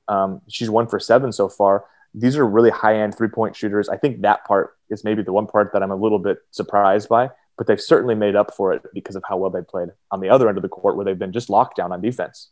um, 0.08 0.40
she's 0.48 0.70
one 0.70 0.86
for 0.86 0.98
seven 0.98 1.32
so 1.32 1.48
far. 1.48 1.84
These 2.14 2.36
are 2.36 2.46
really 2.46 2.70
high 2.70 3.00
end 3.00 3.16
three 3.16 3.28
point 3.28 3.54
shooters. 3.54 3.88
I 3.88 3.96
think 3.96 4.22
that 4.22 4.44
part 4.44 4.76
is 4.90 5.04
maybe 5.04 5.22
the 5.22 5.32
one 5.32 5.46
part 5.46 5.72
that 5.72 5.82
I'm 5.82 5.90
a 5.90 5.96
little 5.96 6.18
bit 6.18 6.38
surprised 6.50 7.08
by, 7.08 7.30
but 7.56 7.66
they've 7.66 7.80
certainly 7.80 8.14
made 8.14 8.34
up 8.34 8.54
for 8.54 8.72
it 8.72 8.82
because 8.94 9.16
of 9.16 9.22
how 9.28 9.36
well 9.36 9.50
they 9.50 9.62
played 9.62 9.90
on 10.10 10.20
the 10.20 10.30
other 10.30 10.48
end 10.48 10.56
of 10.56 10.62
the 10.62 10.68
court 10.68 10.96
where 10.96 11.04
they've 11.04 11.18
been 11.18 11.32
just 11.32 11.50
locked 11.50 11.76
down 11.76 11.92
on 11.92 12.00
defense 12.00 12.48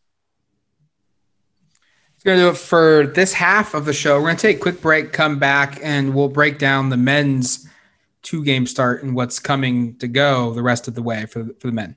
It's 2.14 2.24
going 2.24 2.38
to 2.38 2.44
do 2.44 2.48
it 2.50 2.56
for 2.56 3.06
this 3.06 3.32
half 3.32 3.74
of 3.74 3.86
the 3.86 3.92
show. 3.92 4.16
We're 4.16 4.26
going 4.26 4.36
to 4.36 4.42
take 4.42 4.56
a 4.58 4.60
quick 4.60 4.82
break, 4.82 5.12
come 5.12 5.38
back, 5.38 5.78
and 5.82 6.14
we'll 6.14 6.28
break 6.28 6.58
down 6.58 6.90
the 6.90 6.96
men's 6.96 7.66
two 8.22 8.44
game 8.44 8.66
start 8.66 9.02
and 9.02 9.14
what's 9.14 9.38
coming 9.38 9.96
to 9.98 10.08
go 10.08 10.52
the 10.52 10.62
rest 10.62 10.88
of 10.88 10.94
the 10.94 11.02
way 11.02 11.26
for, 11.26 11.46
for 11.60 11.68
the 11.68 11.72
men. 11.72 11.96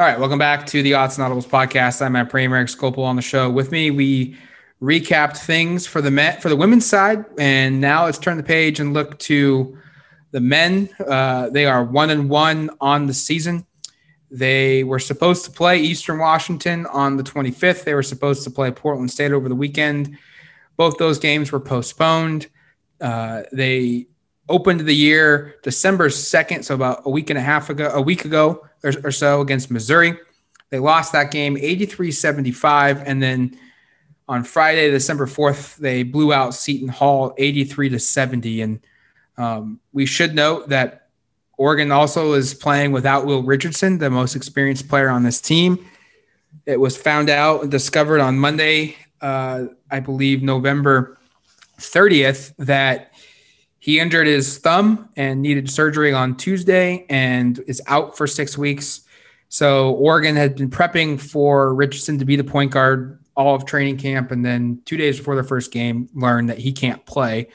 All 0.00 0.06
right, 0.06 0.16
welcome 0.16 0.38
back 0.38 0.64
to 0.66 0.80
the 0.80 0.94
Odds 0.94 1.18
and 1.18 1.26
Audibles 1.26 1.48
podcast. 1.48 2.00
I'm 2.02 2.12
Matt 2.12 2.30
Pramer, 2.30 2.62
Skopil 2.72 2.98
on 2.98 3.16
the 3.16 3.22
show. 3.22 3.50
With 3.50 3.72
me, 3.72 3.90
we 3.90 4.36
recapped 4.80 5.38
things 5.38 5.88
for 5.88 6.00
the 6.00 6.08
men 6.12 6.40
for 6.40 6.48
the 6.48 6.54
women's 6.54 6.86
side, 6.86 7.24
and 7.36 7.80
now 7.80 8.04
let's 8.04 8.16
turn 8.16 8.36
the 8.36 8.44
page 8.44 8.78
and 8.78 8.94
look 8.94 9.18
to 9.18 9.76
the 10.30 10.38
men. 10.38 10.88
Uh, 11.04 11.50
they 11.50 11.66
are 11.66 11.82
one 11.82 12.10
and 12.10 12.30
one 12.30 12.70
on 12.80 13.06
the 13.06 13.12
season. 13.12 13.66
They 14.30 14.84
were 14.84 15.00
supposed 15.00 15.44
to 15.46 15.50
play 15.50 15.80
Eastern 15.80 16.18
Washington 16.18 16.86
on 16.86 17.16
the 17.16 17.24
25th. 17.24 17.82
They 17.82 17.94
were 17.94 18.04
supposed 18.04 18.44
to 18.44 18.52
play 18.52 18.70
Portland 18.70 19.10
State 19.10 19.32
over 19.32 19.48
the 19.48 19.56
weekend. 19.56 20.16
Both 20.76 20.98
those 20.98 21.18
games 21.18 21.50
were 21.50 21.58
postponed. 21.58 22.46
Uh, 23.00 23.42
they 23.50 24.06
opened 24.48 24.80
the 24.80 24.94
year 24.94 25.56
December 25.62 26.08
2nd, 26.08 26.64
so 26.64 26.74
about 26.74 27.02
a 27.04 27.10
week 27.10 27.30
and 27.30 27.38
a 27.38 27.42
half 27.42 27.70
ago, 27.70 27.90
a 27.92 28.00
week 28.00 28.24
ago 28.24 28.66
or, 28.82 28.92
or 29.04 29.10
so 29.10 29.40
against 29.40 29.70
Missouri. 29.70 30.18
They 30.70 30.78
lost 30.78 31.12
that 31.12 31.30
game 31.30 31.56
83 31.56 32.12
75. 32.12 33.02
And 33.06 33.22
then 33.22 33.58
on 34.28 34.44
Friday, 34.44 34.90
December 34.90 35.26
4th, 35.26 35.76
they 35.76 36.02
blew 36.02 36.32
out 36.32 36.54
Seton 36.54 36.88
Hall 36.88 37.34
83 37.38 37.90
to 37.90 37.98
70. 37.98 38.62
And 38.62 38.86
um, 39.36 39.80
we 39.92 40.04
should 40.04 40.34
note 40.34 40.68
that 40.68 41.08
Oregon 41.56 41.90
also 41.90 42.34
is 42.34 42.54
playing 42.54 42.92
without 42.92 43.26
Will 43.26 43.42
Richardson, 43.42 43.98
the 43.98 44.10
most 44.10 44.36
experienced 44.36 44.88
player 44.88 45.08
on 45.08 45.22
this 45.22 45.40
team. 45.40 45.84
It 46.66 46.78
was 46.78 46.96
found 46.96 47.30
out 47.30 47.62
and 47.62 47.70
discovered 47.70 48.20
on 48.20 48.38
Monday, 48.38 48.96
uh, 49.20 49.66
I 49.90 50.00
believe 50.00 50.42
November 50.42 51.18
30th, 51.78 52.54
that 52.58 53.12
he 53.88 53.98
injured 53.98 54.26
his 54.26 54.58
thumb 54.58 55.08
and 55.16 55.40
needed 55.40 55.70
surgery 55.70 56.12
on 56.12 56.36
Tuesday 56.36 57.06
and 57.08 57.58
is 57.66 57.80
out 57.86 58.18
for 58.18 58.26
six 58.26 58.58
weeks. 58.58 59.00
So 59.48 59.92
Oregon 59.92 60.36
had 60.36 60.56
been 60.56 60.68
prepping 60.68 61.18
for 61.18 61.74
Richardson 61.74 62.18
to 62.18 62.26
be 62.26 62.36
the 62.36 62.44
point 62.44 62.70
guard 62.70 63.18
all 63.34 63.54
of 63.54 63.64
training 63.64 63.96
camp, 63.96 64.30
and 64.30 64.44
then 64.44 64.82
two 64.84 64.98
days 64.98 65.16
before 65.16 65.36
the 65.36 65.42
first 65.42 65.72
game, 65.72 66.06
learned 66.12 66.50
that 66.50 66.58
he 66.58 66.70
can't 66.70 67.06
play. 67.06 67.48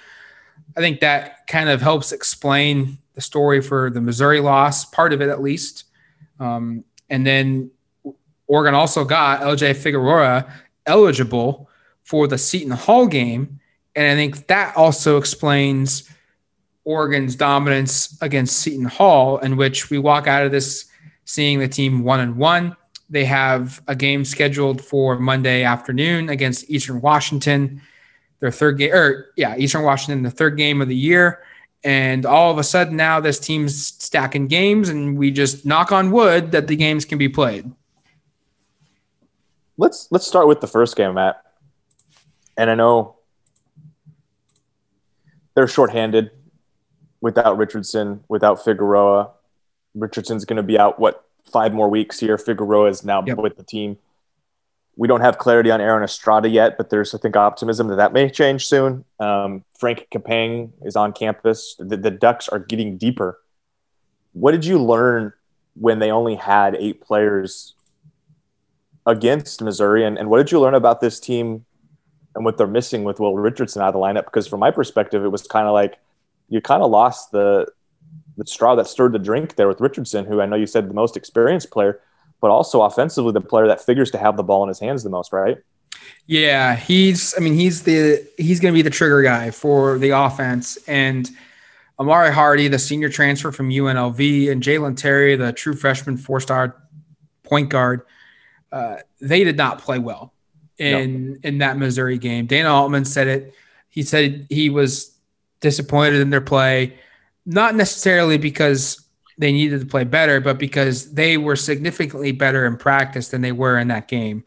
I 0.76 0.80
think 0.80 1.02
that 1.02 1.46
kind 1.46 1.70
of 1.70 1.84
helps 1.84 2.12
explain 2.12 2.98
the 3.14 3.22
story 3.22 3.62
for 3.62 3.92
the 3.92 4.02
Missouri 4.02 4.40
loss, 4.40 4.86
part 4.86 5.14
of 5.14 5.22
it 5.22 5.30
at 5.30 5.40
least. 5.40 5.84
Um, 6.40 6.84
and 7.12 7.28
then 7.28 7.70
Oregon 8.48 8.74
also 8.74 9.06
got 9.06 9.42
LJ 9.42 9.76
Figueroa 9.76 10.52
eligible 10.88 11.70
for 12.02 12.28
the 12.28 12.40
Seton 12.40 12.72
Hall 12.72 13.06
game. 13.06 13.60
And 13.96 14.08
I 14.12 14.16
think 14.16 14.48
that 14.48 14.76
also 14.76 15.18
explains 15.18 16.10
Oregon's 16.86 17.36
dominance 17.36 18.18
against 18.22 18.58
Seton 18.58 18.86
Hall, 18.86 19.38
in 19.38 19.56
which 19.58 19.90
we 19.90 19.98
walk 19.98 20.28
out 20.28 20.46
of 20.46 20.52
this 20.52 20.86
seeing 21.26 21.60
the 21.60 21.68
team 21.68 22.04
one 22.04 22.20
and 22.20 22.36
one. 22.36 22.76
They 23.10 23.26
have 23.26 23.82
a 23.88 23.96
game 23.96 24.26
scheduled 24.26 24.84
for 24.84 25.18
Monday 25.20 25.64
afternoon 25.64 26.30
against 26.30 26.70
Eastern 26.70 27.00
Washington, 27.02 27.82
their 28.40 28.52
third 28.52 28.78
game, 28.78 28.94
or 28.94 29.28
yeah, 29.38 29.56
Eastern 29.56 29.84
Washington, 29.84 30.24
the 30.24 30.32
third 30.32 30.58
game 30.58 30.82
of 30.82 30.88
the 30.88 30.96
year. 30.96 31.44
And 31.86 32.26
all 32.26 32.50
of 32.52 32.58
a 32.58 32.64
sudden 32.64 32.96
now 32.96 33.20
this 33.20 33.40
team's 33.40 33.76
stacking 33.86 34.48
games, 34.48 34.90
and 34.90 35.18
we 35.18 35.32
just 35.32 35.66
knock 35.66 35.92
on 35.92 36.12
wood 36.12 36.52
that 36.52 36.68
the 36.68 36.76
games 36.76 37.06
can 37.06 37.18
be 37.18 37.30
played. 37.30 37.72
Let's 39.78 40.08
let's 40.12 40.28
start 40.28 40.48
with 40.48 40.62
the 40.62 40.68
first 40.68 40.96
game, 40.96 41.16
Matt. 41.16 41.42
And 42.58 42.70
I 42.70 42.76
know 42.76 43.18
they're 45.56 45.68
shorthanded 45.68 46.32
without 47.24 47.58
Richardson, 47.58 48.22
without 48.28 48.64
Figueroa. 48.64 49.32
Richardson's 49.96 50.44
going 50.44 50.58
to 50.58 50.64
be 50.64 50.78
out 50.78 51.00
what 51.00 51.24
five 51.52 51.74
more 51.74 51.90
weeks 51.90 52.20
here. 52.20 52.38
Figueroa 52.38 52.90
is 52.90 53.06
now 53.06 53.24
yep. 53.26 53.38
with 53.38 53.56
the 53.56 53.64
team. 53.64 53.98
We 54.98 55.08
don't 55.08 55.22
have 55.22 55.38
clarity 55.38 55.72
on 55.72 55.80
Aaron 55.80 56.04
Estrada 56.04 56.50
yet, 56.50 56.78
but 56.78 56.90
there's 56.90 57.16
I 57.16 57.18
think 57.18 57.38
optimism 57.38 57.88
that 57.88 57.96
that 57.96 58.12
may 58.12 58.30
change 58.30 58.68
soon. 58.68 59.06
Um, 59.22 59.64
Franck 59.80 60.08
Kepnang 60.12 60.72
is 60.84 60.98
on 60.98 61.14
campus. 61.14 61.76
The, 61.80 61.96
the 61.96 62.12
Ducks 62.12 62.50
are 62.50 62.60
getting 62.60 62.98
deeper. 62.98 63.40
What 64.34 64.52
did 64.52 64.66
you 64.66 64.78
learn 64.78 65.32
when 65.76 66.00
they 66.00 66.12
only 66.12 66.36
had 66.36 66.76
eight 66.76 67.00
players 67.02 67.74
against 69.06 69.62
Missouri, 69.62 70.06
and, 70.06 70.18
and 70.18 70.30
what 70.30 70.38
did 70.38 70.52
you 70.52 70.60
learn 70.60 70.76
about 70.76 71.00
this 71.00 71.20
team 71.20 71.66
and 72.36 72.44
what 72.44 72.58
they're 72.58 72.68
missing 72.68 73.06
with 73.06 73.20
Will 73.20 73.36
Richardson 73.36 73.82
out 73.82 73.88
of 73.90 73.94
the 73.94 74.00
lineup? 74.00 74.26
Because 74.26 74.46
from 74.46 74.60
my 74.60 74.72
perspective, 74.72 75.24
it 75.24 75.30
was 75.30 75.44
kind 75.44 75.68
of 75.68 75.74
like 75.74 75.98
you 76.50 76.62
kind 76.62 76.84
of 76.84 76.92
lost 76.92 77.32
the 77.32 77.68
the 78.38 78.46
straw 78.46 78.76
that 78.76 78.88
stirred 78.88 79.12
the 79.12 79.20
drink 79.20 79.56
there 79.56 79.68
with 79.68 79.80
Richardson, 79.80 80.26
who 80.26 80.42
I 80.42 80.46
know 80.46 80.56
you 80.56 80.66
said 80.66 80.90
the 80.90 80.94
most 80.94 81.16
experienced 81.16 81.70
player, 81.70 82.02
but 82.42 82.50
also 82.50 82.82
offensively 82.82 83.32
the 83.32 83.42
player 83.42 83.68
that 83.68 83.82
figures 83.82 84.12
to 84.12 84.18
have 84.18 84.38
the 84.38 84.44
ball 84.44 84.64
in 84.64 84.70
his 84.70 84.80
hands 84.80 85.04
the 85.04 85.10
most, 85.10 85.32
right? 85.32 85.58
Yeah, 86.26 86.76
he's. 86.76 87.34
I 87.38 87.42
mean, 87.42 87.54
he's 87.54 87.84
the 87.84 88.28
he's 88.38 88.60
going 88.60 88.74
to 88.74 88.78
be 88.78 88.82
the 88.82 88.90
trigger 88.90 89.22
guy 89.22 89.52
for 89.52 89.98
the 89.98 90.12
offense, 90.12 90.78
and 90.88 91.30
Amari 92.00 92.34
Hardy, 92.34 92.68
the 92.68 92.80
senior 92.80 93.10
transfer 93.10 93.52
from 93.52 93.70
UNLV, 93.70 94.52
and 94.52 94.64
Jalen 94.64 94.98
Terry, 94.98 95.36
the 95.36 95.54
true 95.54 95.74
freshman 95.74 96.18
four-star 96.18 96.76
point 97.44 97.70
guard. 97.70 98.02
Uh, 98.72 98.98
they 99.22 99.44
did 99.44 99.58
not 99.58 99.80
play 99.80 100.00
well 100.00 100.34
in 100.78 101.40
in 101.44 101.60
that 101.60 101.78
Missouri 101.78 102.18
game. 102.18 102.46
Dana 102.46 102.70
Altman 102.74 103.06
said 103.06 103.28
it. 103.28 103.54
He 103.90 104.02
said 104.02 104.48
he 104.50 104.70
was 104.70 105.13
disappointed 105.64 106.22
in 106.22 106.30
their 106.30 106.42
play 106.42 107.00
not 107.46 107.76
necessarily 107.76 108.38
because 108.38 109.02
they 109.38 109.52
needed 109.52 109.82
to 109.82 109.86
play 109.86 110.04
better, 110.04 110.40
but 110.40 110.58
because 110.58 111.14
they 111.14 111.38
were 111.38 111.56
significantly 111.56 112.32
better 112.32 112.66
in 112.66 112.78
practice 112.78 113.30
than 113.30 113.42
they 113.42 113.52
were 113.52 113.78
in 113.78 113.88
that 113.88 114.08
game. 114.08 114.44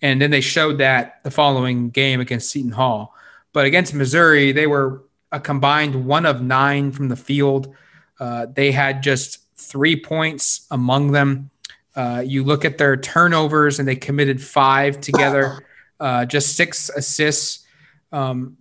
And 0.00 0.20
then 0.20 0.30
they 0.30 0.40
showed 0.40 0.78
that 0.78 1.22
the 1.22 1.30
following 1.30 1.90
game 1.90 2.20
against 2.20 2.50
Seton 2.50 2.72
Hall. 2.72 3.14
But 3.52 3.66
against 3.66 3.94
Missouri, 3.94 4.52
they 4.52 4.66
were 4.66 5.04
a 5.30 5.38
combined 5.38 6.06
one 6.06 6.26
of 6.26 6.42
nine 6.42 6.90
from 6.90 7.08
the 7.08 7.16
field. 7.16 7.74
Uh, 8.18 8.46
they 8.52 8.72
had 8.72 9.02
just 9.02 9.40
three 9.56 10.00
points 10.00 10.66
among 10.70 11.12
them. 11.12 11.50
Uh, 11.94 12.22
you 12.26 12.42
look 12.42 12.64
at 12.64 12.78
their 12.78 12.96
turnovers, 12.96 13.78
and 13.78 13.86
they 13.86 13.96
committed 13.96 14.42
five 14.42 15.00
together, 15.00 15.64
uh, 16.00 16.24
just 16.24 16.56
six 16.56 16.88
assists. 16.88 17.66
Um, 18.10 18.56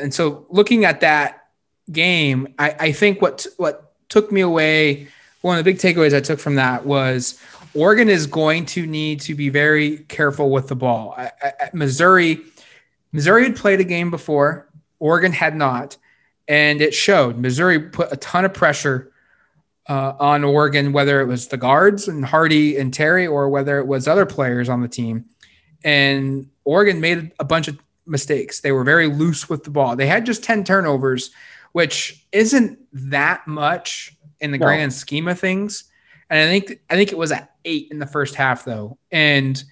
and 0.00 0.12
so, 0.12 0.46
looking 0.50 0.84
at 0.84 1.00
that, 1.00 1.40
game, 1.92 2.54
I, 2.58 2.76
I 2.78 2.92
think 2.92 3.20
what 3.20 3.46
what 3.56 3.92
took 4.08 4.32
me 4.32 4.40
away, 4.40 5.08
one 5.42 5.58
of 5.58 5.64
the 5.64 5.70
big 5.72 5.80
takeaways 5.80 6.14
I 6.14 6.20
took 6.20 6.38
from 6.38 6.56
that 6.56 6.86
was 6.86 7.40
Oregon 7.74 8.08
is 8.08 8.26
going 8.26 8.66
to 8.66 8.86
need 8.86 9.20
to 9.22 9.34
be 9.34 9.48
very 9.48 9.98
careful 9.98 10.50
with 10.50 10.68
the 10.68 10.76
ball. 10.76 11.16
Missouri, 11.72 12.40
Missouri 13.12 13.44
had 13.44 13.56
played 13.56 13.80
a 13.80 13.84
game 13.84 14.10
before, 14.10 14.68
Oregon 14.98 15.32
had 15.32 15.54
not, 15.54 15.96
and 16.48 16.80
it 16.80 16.92
showed. 16.92 17.38
Missouri 17.38 17.78
put 17.78 18.12
a 18.12 18.16
ton 18.16 18.44
of 18.44 18.52
pressure 18.52 19.12
uh, 19.88 20.14
on 20.18 20.44
Oregon, 20.44 20.92
whether 20.92 21.20
it 21.20 21.26
was 21.26 21.48
the 21.48 21.56
guards 21.56 22.08
and 22.08 22.24
Hardy 22.24 22.76
and 22.76 22.92
Terry, 22.92 23.26
or 23.26 23.48
whether 23.48 23.78
it 23.78 23.86
was 23.86 24.08
other 24.08 24.26
players 24.26 24.68
on 24.68 24.80
the 24.80 24.88
team. 24.88 25.26
And 25.84 26.50
Oregon 26.64 27.00
made 27.00 27.32
a 27.38 27.44
bunch 27.44 27.68
of 27.68 27.78
mistakes. 28.10 28.60
They 28.60 28.72
were 28.72 28.84
very 28.84 29.06
loose 29.06 29.48
with 29.48 29.64
the 29.64 29.70
ball. 29.70 29.96
They 29.96 30.06
had 30.06 30.26
just 30.26 30.42
10 30.42 30.64
turnovers, 30.64 31.30
which 31.72 32.26
isn't 32.32 32.78
that 32.92 33.46
much 33.46 34.16
in 34.40 34.50
the 34.50 34.58
no. 34.58 34.66
grand 34.66 34.92
scheme 34.92 35.28
of 35.28 35.38
things. 35.38 35.84
And 36.28 36.38
I 36.38 36.46
think 36.46 36.80
I 36.90 36.94
think 36.94 37.12
it 37.12 37.18
was 37.18 37.32
at 37.32 37.54
eight 37.64 37.88
in 37.90 37.98
the 37.98 38.06
first 38.06 38.34
half 38.34 38.64
though. 38.64 38.98
And 39.10 39.62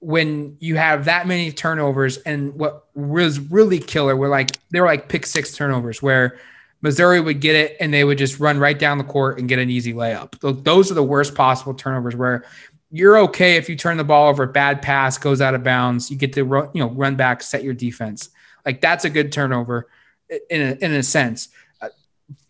when 0.00 0.56
you 0.60 0.76
have 0.76 1.06
that 1.06 1.26
many 1.26 1.50
turnovers, 1.52 2.18
and 2.18 2.54
what 2.54 2.84
was 2.94 3.38
really 3.38 3.78
killer 3.78 4.14
were 4.14 4.28
like 4.28 4.58
they 4.70 4.80
were 4.80 4.86
like 4.86 5.08
pick 5.08 5.26
six 5.26 5.54
turnovers 5.54 6.02
where 6.02 6.38
Missouri 6.82 7.20
would 7.20 7.40
get 7.40 7.56
it 7.56 7.76
and 7.80 7.92
they 7.92 8.04
would 8.04 8.18
just 8.18 8.38
run 8.38 8.58
right 8.58 8.78
down 8.78 8.98
the 8.98 9.04
court 9.04 9.38
and 9.38 9.48
get 9.48 9.58
an 9.58 9.70
easy 9.70 9.94
layup. 9.94 10.64
Those 10.64 10.90
are 10.90 10.94
the 10.94 11.02
worst 11.02 11.34
possible 11.34 11.74
turnovers 11.74 12.14
where 12.14 12.44
you're 12.90 13.18
okay 13.18 13.56
if 13.56 13.68
you 13.68 13.76
turn 13.76 13.96
the 13.96 14.04
ball 14.04 14.28
over, 14.28 14.46
bad 14.46 14.82
pass 14.82 15.18
goes 15.18 15.40
out 15.40 15.54
of 15.54 15.62
bounds, 15.64 16.10
you 16.10 16.16
get 16.16 16.32
to 16.34 16.44
run, 16.44 16.70
you 16.72 16.82
know 16.82 16.90
run 16.90 17.16
back, 17.16 17.42
set 17.42 17.64
your 17.64 17.74
defense. 17.74 18.30
Like 18.64 18.80
that's 18.80 19.04
a 19.04 19.10
good 19.10 19.32
turnover 19.32 19.88
in 20.50 20.60
a, 20.60 20.84
in 20.84 20.92
a 20.92 21.02
sense. 21.02 21.48
Uh, 21.80 21.88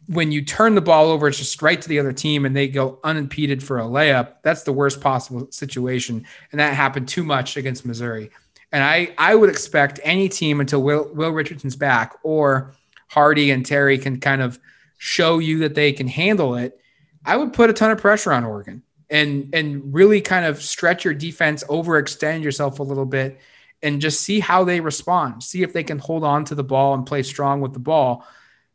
when 0.09 0.33
you 0.33 0.45
turn 0.45 0.75
the 0.75 0.81
ball 0.81 1.11
over 1.11 1.29
it's 1.29 1.39
just 1.39 1.61
right 1.63 1.81
to 1.81 1.89
the 1.89 1.99
other 1.99 2.13
team 2.13 2.45
and 2.45 2.55
they 2.55 2.69
go 2.69 2.99
unimpeded 3.03 3.63
for 3.63 3.79
a 3.79 3.85
layup, 3.85 4.37
that's 4.43 4.63
the 4.63 4.73
worst 4.73 5.01
possible 5.01 5.49
situation. 5.51 6.27
And 6.53 6.61
that 6.61 6.75
happened 6.75 7.09
too 7.09 7.25
much 7.25 7.57
against 7.57 7.87
Missouri. 7.87 8.31
And 8.73 8.83
I, 8.83 9.15
I 9.17 9.35
would 9.35 9.49
expect 9.49 10.01
any 10.03 10.29
team 10.29 10.61
until 10.61 10.83
Will, 10.83 11.11
Will 11.15 11.31
Richardson's 11.31 11.77
back 11.77 12.15
or 12.23 12.75
Hardy 13.09 13.51
and 13.51 13.65
Terry 13.65 13.97
can 13.97 14.21
kind 14.21 14.43
of 14.43 14.59
show 14.99 15.39
you 15.39 15.61
that 15.61 15.75
they 15.75 15.93
can 15.93 16.09
handle 16.09 16.57
it. 16.57 16.79
I 17.25 17.37
would 17.37 17.53
put 17.53 17.71
a 17.71 17.73
ton 17.73 17.91
of 17.91 17.99
pressure 17.99 18.33
on 18.33 18.45
Oregon 18.45 18.83
and 19.09 19.51
and 19.55 19.95
really 19.95 20.21
kind 20.21 20.45
of 20.45 20.63
stretch 20.63 21.05
your 21.05 21.15
defense, 21.15 21.65
overextend 21.65 22.43
yourself 22.43 22.81
a 22.81 22.83
little 22.83 23.07
bit 23.07 23.39
and 23.83 24.01
just 24.01 24.21
see 24.21 24.41
how 24.41 24.65
they 24.65 24.81
respond. 24.81 25.43
See 25.43 25.63
if 25.63 25.73
they 25.73 25.85
can 25.85 25.99
hold 25.99 26.25
on 26.25 26.45
to 26.47 26.55
the 26.55 26.65
ball 26.65 26.95
and 26.95 27.07
play 27.07 27.23
strong 27.23 27.61
with 27.61 27.73
the 27.73 27.79
ball. 27.79 28.27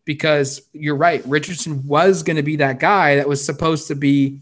Because 0.06 0.62
you're 0.74 0.96
right, 0.96 1.24
Richardson 1.26 1.86
was 1.86 2.24
going 2.24 2.38
to 2.38 2.44
be 2.44 2.58
that 2.58 2.80
guy 2.80 3.18
that 3.18 3.28
was 3.30 3.44
supposed 3.44 3.88
to 3.90 3.96
be 3.96 4.42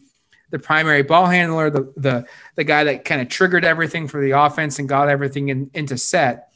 the 0.52 0.60
primary 0.60 1.04
ball 1.04 1.25
handler, 1.25 1.69
the 1.69 1.93
the 1.97 2.25
the 2.56 2.63
guy 2.63 2.84
that 2.86 3.06
kind 3.06 3.21
of 3.21 3.30
triggered 3.30 3.65
everything 3.65 4.08
for 4.08 4.21
the 4.21 4.32
offense 4.32 4.80
and 4.80 4.89
got 4.89 5.10
everything 5.10 5.49
in, 5.49 5.69
into 5.73 5.97
set. 5.97 6.54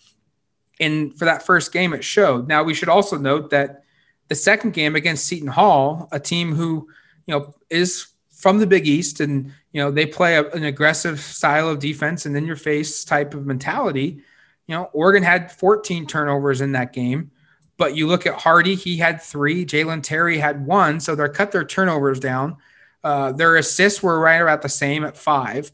And 0.80 1.18
for 1.18 1.26
that 1.26 1.46
first 1.46 1.72
game, 1.72 1.94
it 1.94 2.04
showed. 2.04 2.48
Now 2.48 2.64
we 2.64 2.74
should 2.74 2.90
also 2.90 3.18
note 3.18 3.52
that 3.52 3.84
the 4.30 4.36
second 4.36 4.74
game 4.74 4.96
against 4.96 5.28
Seton 5.28 5.50
Hall, 5.50 6.08
a 6.12 6.20
team 6.20 6.56
who 6.56 6.88
you 7.26 7.36
know 7.36 7.54
is 7.70 8.08
from 8.44 8.60
the 8.60 8.68
Big 8.68 8.86
East, 8.86 9.22
and 9.22 9.54
you 9.72 9.82
know 9.82 9.90
they 9.90 10.06
play 10.06 10.36
a, 10.36 10.50
an 10.50 10.66
aggressive 10.66 11.18
style 11.22 11.70
of 11.70 11.80
defense 11.80 12.26
and 12.26 12.36
in 12.36 12.46
your 12.46 12.58
face 12.58 13.06
type 13.06 13.34
of 13.34 13.46
mentality. 13.46 14.22
You 14.68 14.76
know, 14.76 14.90
Oregon 14.92 15.24
had 15.24 15.50
14 15.50 16.06
turnovers 16.08 16.60
in 16.60 16.74
that 16.74 16.92
game, 16.92 17.32
but 17.78 17.96
you 17.96 18.06
look 18.06 18.28
at 18.28 18.34
Hardy, 18.34 18.76
he 18.76 18.98
had 18.98 19.22
three. 19.22 19.66
Jalen 19.66 20.04
Terry 20.04 20.40
had 20.40 20.66
one, 20.66 21.00
so 21.00 21.16
they 21.16 21.30
cut 21.30 21.54
their 21.54 21.64
turnovers 21.64 22.20
down. 22.20 22.58
Uh, 23.02 23.32
their 23.32 23.56
assists 23.56 24.04
were 24.04 24.20
right 24.20 24.42
about 24.42 24.62
the 24.62 24.68
same 24.68 25.06
at 25.06 25.16
five, 25.16 25.72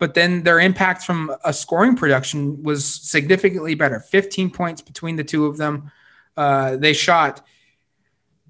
but 0.00 0.14
then 0.14 0.42
their 0.42 0.58
impact 0.58 1.04
from 1.04 1.32
a 1.44 1.52
scoring 1.52 1.94
production 1.94 2.64
was 2.64 2.84
significantly 2.84 3.76
better 3.76 4.00
15 4.00 4.50
points 4.50 4.82
between 4.82 5.14
the 5.14 5.22
two 5.22 5.46
of 5.46 5.56
them. 5.56 5.92
Uh, 6.36 6.74
they 6.74 6.94
shot, 6.94 7.46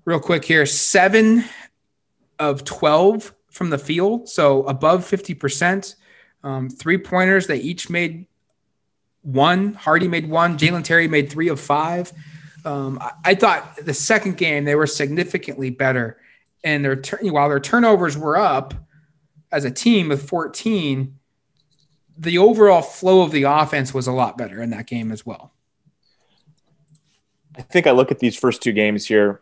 real 0.06 0.20
quick 0.20 0.46
here, 0.46 0.64
seven 0.64 1.44
of 2.38 2.64
12 2.64 3.34
from 3.58 3.70
the 3.70 3.78
field, 3.78 4.28
so 4.28 4.62
above 4.62 5.04
50%. 5.04 5.96
Um, 6.44 6.70
three 6.70 6.96
pointers, 6.96 7.46
they 7.46 7.58
each 7.58 7.90
made 7.90 8.26
one. 9.22 9.74
Hardy 9.74 10.08
made 10.08 10.30
one. 10.30 10.56
Jalen 10.56 10.84
Terry 10.84 11.08
made 11.08 11.30
three 11.30 11.48
of 11.48 11.60
five. 11.60 12.12
Um, 12.64 12.98
I, 13.00 13.12
I, 13.24 13.34
thought 13.34 13.76
the 13.84 13.94
second 13.94 14.36
game 14.36 14.64
they 14.64 14.74
were 14.74 14.86
significantly 14.86 15.70
better 15.70 16.18
and 16.64 16.84
their 16.84 17.00
while 17.22 17.48
their 17.48 17.60
turnovers 17.60 18.16
were 18.16 18.36
up 18.36 18.74
as 19.50 19.64
a 19.64 19.70
team 19.70 20.08
with 20.08 20.28
14, 20.28 21.16
the 22.16 22.38
overall 22.38 22.82
flow 22.82 23.22
of 23.22 23.30
the 23.30 23.44
offense 23.44 23.94
was 23.94 24.06
a 24.06 24.12
lot 24.12 24.36
better 24.36 24.60
in 24.60 24.70
that 24.70 24.86
game 24.86 25.12
as 25.12 25.24
well. 25.24 25.52
I 27.56 27.62
think 27.62 27.86
I 27.86 27.92
look 27.92 28.10
at 28.10 28.18
these 28.18 28.36
first 28.36 28.62
two 28.62 28.72
games 28.72 29.06
here, 29.06 29.40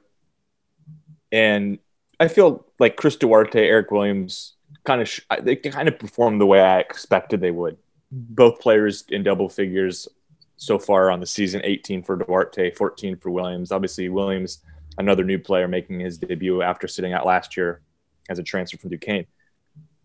and 1.33 1.79
I 2.19 2.29
feel 2.29 2.67
like 2.79 2.97
Chris 2.97 3.17
Duarte, 3.17 3.61
Eric 3.61 3.91
Williams, 3.91 4.55
kind 4.85 5.01
of 5.01 5.09
sh- 5.09 5.21
they 5.43 5.57
kind 5.57 5.89
of 5.89 5.99
performed 5.99 6.41
the 6.41 6.47
way 6.47 6.61
I 6.61 6.79
expected 6.79 7.41
they 7.41 7.51
would. 7.51 7.77
Both 8.11 8.61
players 8.61 9.05
in 9.09 9.23
double 9.23 9.49
figures 9.49 10.09
so 10.57 10.79
far 10.79 11.11
on 11.11 11.21
the 11.21 11.27
season 11.27 11.61
18 11.65 12.03
for 12.03 12.17
Duarte, 12.17 12.71
14 12.71 13.17
for 13.17 13.31
Williams. 13.31 13.73
Obviously, 13.73 14.09
Williams 14.09 14.63
another 14.99 15.25
new 15.25 15.39
player 15.39 15.69
making 15.69 16.01
his 16.01 16.19
debut 16.19 16.63
after 16.63 16.89
sitting 16.89 17.13
out 17.13 17.27
last 17.27 17.57
year 17.57 17.81
as 18.29 18.39
a 18.39 18.43
transfer 18.43 18.79
from 18.79 18.91
Duquesne. 18.91 19.27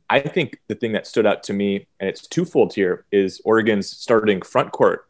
I 0.09 0.19
think 0.19 0.59
the 0.67 0.75
thing 0.75 0.91
that 0.91 1.07
stood 1.07 1.25
out 1.25 1.43
to 1.43 1.53
me, 1.53 1.87
and 1.99 2.09
it's 2.09 2.27
twofold 2.27 2.73
here, 2.73 3.05
is 3.11 3.41
Oregon's 3.45 3.89
starting 3.89 4.41
front 4.41 4.71
court. 4.71 5.07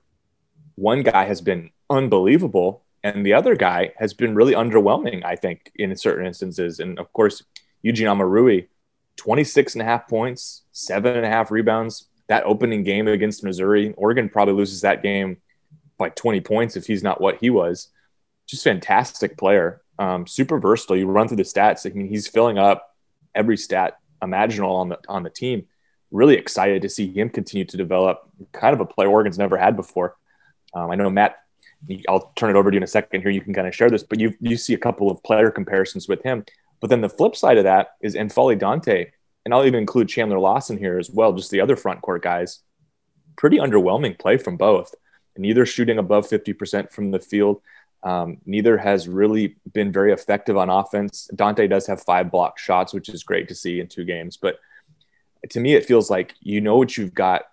One 0.75 1.01
guy 1.01 1.25
has 1.25 1.41
been 1.41 1.71
unbelievable, 1.89 2.83
and 3.03 3.25
the 3.25 3.33
other 3.33 3.55
guy 3.55 3.93
has 3.97 4.13
been 4.13 4.35
really 4.35 4.53
underwhelming, 4.53 5.23
I 5.25 5.35
think, 5.35 5.71
in 5.75 5.95
certain 5.95 6.25
instances. 6.25 6.79
And 6.79 6.99
of 6.99 7.11
course, 7.13 7.43
Eugene 7.81 8.07
Omoruyi, 8.07 8.67
26 9.17 9.75
and 9.75 9.81
a 9.81 9.85
half 9.85 10.07
points, 10.07 10.63
seven 10.71 11.15
and 11.15 11.25
a 11.25 11.29
half 11.29 11.51
rebounds. 11.51 12.07
That 12.27 12.45
opening 12.45 12.83
game 12.83 13.07
against 13.07 13.43
Missouri, 13.43 13.93
Oregon 13.97 14.29
probably 14.29 14.53
loses 14.53 14.81
that 14.81 15.03
game 15.03 15.37
by 15.97 16.09
20 16.09 16.41
points 16.41 16.75
if 16.75 16.85
he's 16.85 17.03
not 17.03 17.19
what 17.19 17.37
he 17.39 17.49
was 17.49 17.89
just 18.51 18.65
fantastic 18.65 19.37
player. 19.37 19.81
Um, 19.97 20.27
super 20.27 20.59
versatile. 20.59 20.97
You 20.97 21.07
run 21.07 21.27
through 21.27 21.37
the 21.37 21.43
stats. 21.43 21.89
I 21.89 21.93
mean, 21.93 22.07
he's 22.07 22.27
filling 22.27 22.57
up 22.57 22.95
every 23.33 23.57
stat 23.57 23.97
imaginable 24.21 24.75
on 24.75 24.89
the 24.89 24.99
on 25.07 25.23
the 25.23 25.29
team. 25.29 25.65
Really 26.11 26.35
excited 26.35 26.81
to 26.81 26.89
see 26.89 27.11
him 27.11 27.29
continue 27.29 27.65
to 27.65 27.77
develop. 27.77 28.29
Kind 28.51 28.73
of 28.73 28.81
a 28.81 28.85
player 28.85 29.07
Oregon's 29.07 29.39
never 29.39 29.57
had 29.57 29.75
before. 29.75 30.15
Um, 30.73 30.91
I 30.91 30.95
know 30.95 31.09
Matt. 31.09 31.37
I'll 32.08 32.32
turn 32.36 32.50
it 32.50 32.56
over 32.56 32.70
to 32.70 32.76
you 32.76 32.80
in 32.80 32.84
a 32.84 32.88
second 32.88 33.22
here. 33.22 33.32
You 33.32 33.41
can 33.41 33.54
kind 33.54 33.67
of 33.67 33.76
share 33.76 33.89
this, 33.89 34.04
but 34.04 34.20
you 34.20 34.34
you 34.39 34.58
see 34.58 34.74
a 34.74 34.78
couple 34.78 35.10
of 35.10 35.22
player 35.24 35.50
comparisons 35.50 36.08
with 36.08 36.22
him. 36.24 36.46
But 36.80 36.89
then 36.89 37.02
the 37.02 37.10
flip 37.10 37.36
side 37.36 37.58
of 37.58 37.63
that 37.63 37.91
is 38.02 38.15
N'Faly 38.15 38.58
Dante, 38.58 39.12
and 39.46 39.54
I'll 39.54 39.65
even 39.65 39.80
include 39.80 40.10
Chandler 40.10 40.39
Lawson 40.39 40.78
here 40.78 40.98
as 40.98 41.10
well. 41.10 41.34
Just 41.34 41.52
the 41.52 41.62
other 41.62 41.76
front 41.76 42.02
court 42.02 42.24
guys. 42.24 42.60
Pretty 43.38 43.58
underwhelming 43.58 44.20
play 44.20 44.38
from 44.38 44.58
both. 44.58 44.94
Neither 45.38 45.65
shooting 45.65 45.98
above 45.98 46.28
50% 46.28 46.91
from 46.91 47.12
the 47.12 47.20
field. 47.20 47.62
Um, 48.04 48.39
neither 48.46 48.78
has 48.78 49.08
really 49.08 49.56
been 49.72 49.91
very 49.91 50.12
effective 50.12 50.58
on 50.58 50.70
offense. 50.70 51.30
Dante 51.36 51.67
does 51.67 51.88
have 51.88 52.02
five 52.02 52.32
block 52.32 52.58
shots, 52.58 52.94
which 52.94 53.10
is 53.10 53.24
great 53.24 53.48
to 53.48 53.56
see 53.56 53.80
in 53.80 53.88
two 53.88 54.04
games. 54.04 54.38
But 54.38 54.60
to 55.50 55.60
me, 55.60 55.76
it 55.76 55.86
feels 55.86 56.10
like 56.10 56.34
you 56.41 56.62
know 56.62 56.78
what 56.78 56.98
you've 56.98 57.13
got 57.13 57.44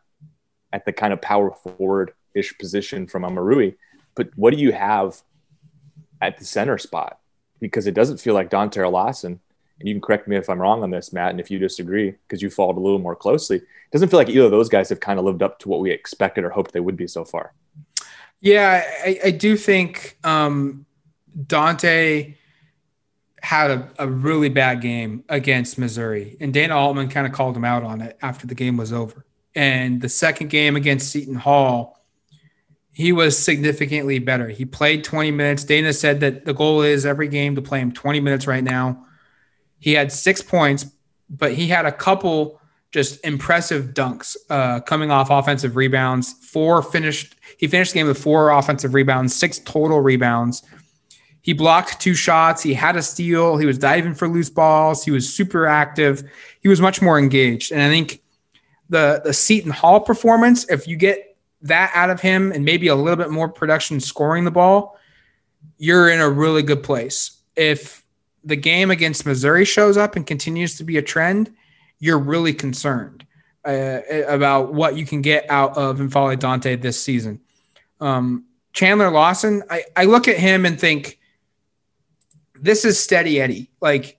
at 0.72 0.84
the 0.84 0.92
kind 0.92 1.12
of 1.12 1.20
power 1.20 1.50
forward 1.50 2.12
ish 2.34 2.56
position 2.58 3.06
from 3.06 3.22
Omoruyi. 3.22 3.76
But 4.18 4.30
what 4.34 4.52
do 4.52 4.58
you 4.58 4.72
have 4.72 5.22
at 6.20 6.38
the 6.38 6.44
center 6.44 6.76
spot? 6.76 7.20
Because 7.60 7.86
it 7.86 7.94
doesn't 7.94 8.18
feel 8.18 8.34
like 8.34 8.50
Dante 8.50 8.80
or 8.80 8.88
Lawson. 8.88 9.38
And 9.78 9.88
you 9.88 9.94
can 9.94 10.00
correct 10.00 10.26
me 10.26 10.34
if 10.34 10.50
I'm 10.50 10.60
wrong 10.60 10.82
on 10.82 10.90
this, 10.90 11.12
Matt, 11.12 11.30
and 11.30 11.38
if 11.38 11.52
you 11.52 11.60
disagree, 11.60 12.10
because 12.26 12.42
you 12.42 12.50
followed 12.50 12.78
a 12.78 12.80
little 12.80 12.98
more 12.98 13.14
closely. 13.14 13.58
It 13.58 13.92
doesn't 13.92 14.08
feel 14.08 14.18
like 14.18 14.28
either 14.28 14.46
of 14.46 14.50
those 14.50 14.68
guys 14.68 14.88
have 14.88 14.98
kind 14.98 15.20
of 15.20 15.24
lived 15.24 15.40
up 15.40 15.60
to 15.60 15.68
what 15.68 15.78
we 15.78 15.92
expected 15.92 16.42
or 16.42 16.50
hoped 16.50 16.72
they 16.72 16.80
would 16.80 16.96
be 16.96 17.06
so 17.06 17.24
far. 17.24 17.54
Yeah, 18.40 18.84
I, 19.04 19.20
I 19.26 19.30
do 19.30 19.56
think 19.56 20.18
um, 20.24 20.84
Dante 21.46 22.34
had 23.40 23.70
a, 23.70 23.88
a, 24.00 24.08
really 24.08 24.48
bad 24.48 24.80
game 24.80 25.22
against 25.28 25.78
Missouri, 25.78 26.36
and 26.40 26.52
Dana 26.52 26.76
Altman 26.76 27.08
kind 27.08 27.24
of 27.24 27.32
called 27.32 27.56
him 27.56 27.64
out 27.64 27.84
on 27.84 28.00
it 28.00 28.18
after 28.20 28.48
the 28.48 28.56
game 28.56 28.76
was 28.76 28.92
over. 28.92 29.24
And 29.54 30.00
the 30.00 30.08
second 30.08 30.50
game 30.50 30.74
against 30.74 31.10
Seton 31.12 31.36
Hall, 31.36 31.97
he 32.98 33.12
was 33.12 33.38
significantly 33.38 34.18
better. 34.18 34.48
He 34.48 34.64
played 34.64 35.04
20 35.04 35.30
minutes. 35.30 35.62
Dana 35.62 35.92
said 35.92 36.18
that 36.18 36.44
the 36.46 36.52
goal 36.52 36.82
is 36.82 37.06
every 37.06 37.28
game 37.28 37.54
to 37.54 37.62
play 37.62 37.78
him 37.78 37.92
20 37.92 38.18
minutes 38.18 38.48
right 38.48 38.64
now. 38.64 39.06
He 39.78 39.92
had 39.92 40.10
six 40.10 40.42
points, 40.42 40.84
but 41.30 41.52
he 41.52 41.68
had 41.68 41.86
a 41.86 41.92
couple 41.92 42.60
just 42.90 43.24
impressive 43.24 43.94
dunks 43.94 44.36
uh, 44.50 44.80
coming 44.80 45.12
off 45.12 45.30
offensive 45.30 45.76
rebounds. 45.76 46.32
Four 46.44 46.82
finished. 46.82 47.36
He 47.56 47.68
finished 47.68 47.92
the 47.92 48.00
game 48.00 48.08
with 48.08 48.20
four 48.20 48.50
offensive 48.50 48.94
rebounds, 48.94 49.32
six 49.32 49.60
total 49.60 50.00
rebounds. 50.00 50.64
He 51.40 51.52
blocked 51.52 52.00
two 52.00 52.14
shots. 52.14 52.64
He 52.64 52.74
had 52.74 52.96
a 52.96 53.02
steal. 53.02 53.58
He 53.58 53.66
was 53.66 53.78
diving 53.78 54.14
for 54.14 54.26
loose 54.26 54.50
balls. 54.50 55.04
He 55.04 55.12
was 55.12 55.32
super 55.32 55.68
active. 55.68 56.28
He 56.62 56.68
was 56.68 56.80
much 56.80 57.00
more 57.00 57.16
engaged. 57.16 57.70
And 57.70 57.80
I 57.80 57.88
think 57.90 58.22
the 58.88 59.20
the 59.24 59.32
Seton 59.32 59.70
Hall 59.70 60.00
performance, 60.00 60.68
if 60.68 60.88
you 60.88 60.96
get 60.96 61.27
that 61.62 61.90
out 61.94 62.10
of 62.10 62.20
him 62.20 62.52
and 62.52 62.64
maybe 62.64 62.88
a 62.88 62.94
little 62.94 63.16
bit 63.16 63.30
more 63.30 63.48
production 63.48 64.00
scoring 64.00 64.44
the 64.44 64.50
ball, 64.50 64.98
you're 65.78 66.08
in 66.08 66.20
a 66.20 66.28
really 66.28 66.62
good 66.62 66.82
place. 66.82 67.38
If 67.56 68.04
the 68.44 68.56
game 68.56 68.90
against 68.90 69.26
Missouri 69.26 69.64
shows 69.64 69.96
up 69.96 70.16
and 70.16 70.26
continues 70.26 70.76
to 70.76 70.84
be 70.84 70.96
a 70.96 71.02
trend, 71.02 71.52
you're 71.98 72.18
really 72.18 72.54
concerned 72.54 73.26
uh, 73.64 74.00
about 74.28 74.72
what 74.72 74.96
you 74.96 75.04
can 75.04 75.20
get 75.20 75.46
out 75.50 75.76
of 75.76 75.98
N'Faly 75.98 76.38
Dante 76.38 76.76
this 76.76 77.00
season. 77.00 77.40
Um, 78.00 78.44
Chandler 78.72 79.10
Lawson, 79.10 79.64
I, 79.68 79.84
I 79.96 80.04
look 80.04 80.28
at 80.28 80.36
him 80.36 80.64
and 80.64 80.78
think 80.78 81.18
this 82.54 82.84
is 82.84 82.98
steady 82.98 83.40
Eddie. 83.40 83.70
Like 83.80 84.18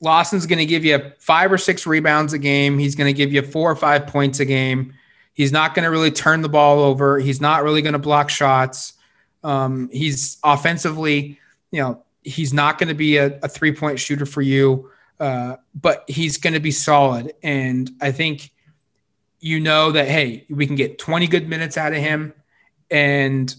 Lawson's 0.00 0.46
going 0.46 0.58
to 0.58 0.66
give 0.66 0.84
you 0.84 1.12
five 1.18 1.50
or 1.50 1.58
six 1.58 1.86
rebounds 1.86 2.32
a 2.32 2.38
game. 2.38 2.78
He's 2.78 2.94
going 2.94 3.12
to 3.12 3.16
give 3.16 3.32
you 3.32 3.42
four 3.42 3.70
or 3.70 3.76
five 3.76 4.06
points 4.06 4.40
a 4.40 4.44
game. 4.44 4.94
He's 5.36 5.52
not 5.52 5.74
going 5.74 5.84
to 5.84 5.90
really 5.90 6.10
turn 6.10 6.40
the 6.40 6.48
ball 6.48 6.80
over. 6.80 7.18
He's 7.18 7.42
not 7.42 7.62
really 7.62 7.82
going 7.82 7.92
to 7.92 7.98
block 7.98 8.30
shots. 8.30 8.94
Um, 9.44 9.90
he's 9.92 10.38
offensively, 10.42 11.38
you 11.70 11.82
know, 11.82 12.02
he's 12.22 12.54
not 12.54 12.78
going 12.78 12.88
to 12.88 12.94
be 12.94 13.18
a, 13.18 13.38
a 13.42 13.48
three 13.48 13.72
point 13.72 14.00
shooter 14.00 14.24
for 14.24 14.40
you. 14.40 14.90
Uh, 15.20 15.56
but 15.74 16.04
he's 16.08 16.38
going 16.38 16.54
to 16.54 16.60
be 16.60 16.70
solid. 16.70 17.34
And 17.42 17.90
I 18.00 18.12
think 18.12 18.50
you 19.40 19.60
know 19.60 19.92
that, 19.92 20.08
hey, 20.08 20.46
we 20.48 20.66
can 20.66 20.74
get 20.74 20.98
20 20.98 21.26
good 21.26 21.50
minutes 21.50 21.76
out 21.76 21.92
of 21.92 21.98
him. 21.98 22.32
And 22.90 23.54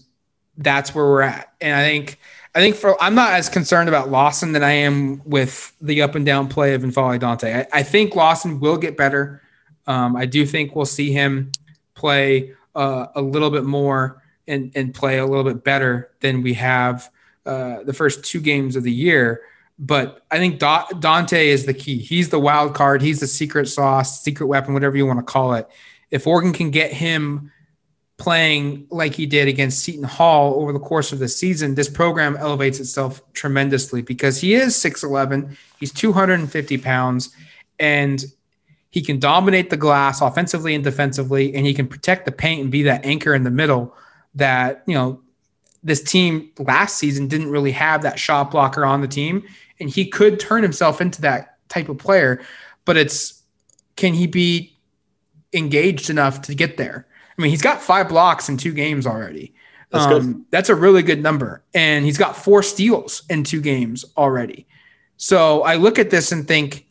that's 0.56 0.92
where 0.92 1.04
we're 1.04 1.22
at. 1.22 1.52
And 1.60 1.76
I 1.76 1.84
think, 1.84 2.18
I 2.56 2.58
think 2.58 2.74
for, 2.74 3.00
I'm 3.00 3.14
not 3.14 3.34
as 3.34 3.48
concerned 3.48 3.88
about 3.88 4.10
Lawson 4.10 4.50
than 4.50 4.64
I 4.64 4.72
am 4.72 5.22
with 5.24 5.72
the 5.80 6.02
up 6.02 6.16
and 6.16 6.26
down 6.26 6.48
play 6.48 6.74
of 6.74 6.82
N'Faly 6.82 7.20
Dante. 7.20 7.60
I, 7.60 7.66
I, 7.72 7.82
think 7.84 8.16
Lawson 8.16 8.58
will 8.58 8.78
get 8.78 8.96
better. 8.96 9.42
Um, 9.86 10.16
I 10.16 10.26
do 10.26 10.44
think 10.44 10.74
we'll 10.74 10.84
see 10.84 11.12
him 11.12 11.52
play 11.98 12.54
uh, 12.74 13.08
a 13.14 13.20
little 13.20 13.50
bit 13.50 13.64
more 13.64 14.22
and, 14.46 14.72
and 14.74 14.94
play 14.94 15.18
a 15.18 15.26
little 15.26 15.44
bit 15.44 15.62
better 15.62 16.10
than 16.20 16.42
we 16.42 16.54
have 16.54 17.10
uh, 17.44 17.82
the 17.82 17.92
first 17.92 18.24
two 18.24 18.40
games 18.40 18.76
of 18.76 18.84
the 18.84 18.92
year. 18.92 19.42
But 19.78 20.24
I 20.30 20.38
think 20.38 20.58
Dante 20.58 21.48
is 21.48 21.66
the 21.66 21.74
key. 21.74 21.98
He's 21.98 22.30
the 22.30 22.40
wild 22.40 22.74
card. 22.74 23.02
He's 23.02 23.20
the 23.20 23.26
secret 23.26 23.66
sauce, 23.66 24.22
secret 24.22 24.46
weapon, 24.46 24.74
whatever 24.74 24.96
you 24.96 25.06
want 25.06 25.18
to 25.18 25.24
call 25.24 25.54
it. 25.54 25.68
If 26.10 26.26
Oregon 26.26 26.52
can 26.52 26.70
get 26.70 26.92
him 26.92 27.52
playing 28.16 28.86
like 28.90 29.14
he 29.14 29.26
did 29.26 29.46
against 29.46 29.80
Seton 29.80 30.02
Hall 30.02 30.60
over 30.60 30.72
the 30.72 30.80
course 30.80 31.12
of 31.12 31.20
the 31.20 31.28
season, 31.28 31.74
this 31.74 31.88
program 31.88 32.36
elevates 32.36 32.80
itself 32.80 33.22
tremendously 33.34 34.02
because 34.02 34.40
he 34.40 34.54
is 34.54 34.74
6'11, 34.74 35.56
he's 35.78 35.92
250 35.92 36.78
pounds, 36.78 37.30
and 37.78 38.24
he 38.90 39.02
can 39.02 39.18
dominate 39.18 39.70
the 39.70 39.76
glass 39.76 40.20
offensively 40.20 40.74
and 40.74 40.82
defensively, 40.82 41.54
and 41.54 41.66
he 41.66 41.74
can 41.74 41.86
protect 41.86 42.24
the 42.24 42.32
paint 42.32 42.62
and 42.62 42.70
be 42.70 42.82
that 42.84 43.04
anchor 43.04 43.34
in 43.34 43.44
the 43.44 43.50
middle. 43.50 43.94
that, 44.34 44.82
you 44.86 44.94
know, 44.94 45.20
this 45.82 46.02
team 46.02 46.50
last 46.58 46.96
season 46.96 47.28
didn't 47.28 47.50
really 47.50 47.72
have 47.72 48.02
that 48.02 48.18
shot 48.18 48.50
blocker 48.50 48.84
on 48.84 49.00
the 49.00 49.08
team. 49.08 49.44
And 49.80 49.88
he 49.88 50.06
could 50.06 50.40
turn 50.40 50.62
himself 50.62 51.00
into 51.00 51.20
that 51.22 51.58
type 51.68 51.88
of 51.88 51.98
player, 51.98 52.40
but 52.84 52.96
it's 52.96 53.42
can 53.96 54.14
he 54.14 54.26
be 54.26 54.76
engaged 55.52 56.10
enough 56.10 56.42
to 56.42 56.54
get 56.54 56.76
there? 56.76 57.06
I 57.36 57.42
mean, 57.42 57.50
he's 57.50 57.62
got 57.62 57.80
five 57.80 58.08
blocks 58.08 58.48
in 58.48 58.56
two 58.56 58.72
games 58.72 59.06
already. 59.06 59.54
That's 59.90 60.04
um, 60.06 60.10
good. 60.10 60.44
That's 60.50 60.68
a 60.68 60.74
really 60.74 61.02
good 61.02 61.22
number. 61.22 61.62
And 61.74 62.04
he's 62.04 62.18
got 62.18 62.36
four 62.36 62.62
steals 62.62 63.22
in 63.30 63.44
two 63.44 63.60
games 63.60 64.04
already. 64.16 64.66
So 65.16 65.62
I 65.62 65.76
look 65.76 65.98
at 65.98 66.10
this 66.10 66.32
and 66.32 66.46
think 66.46 66.86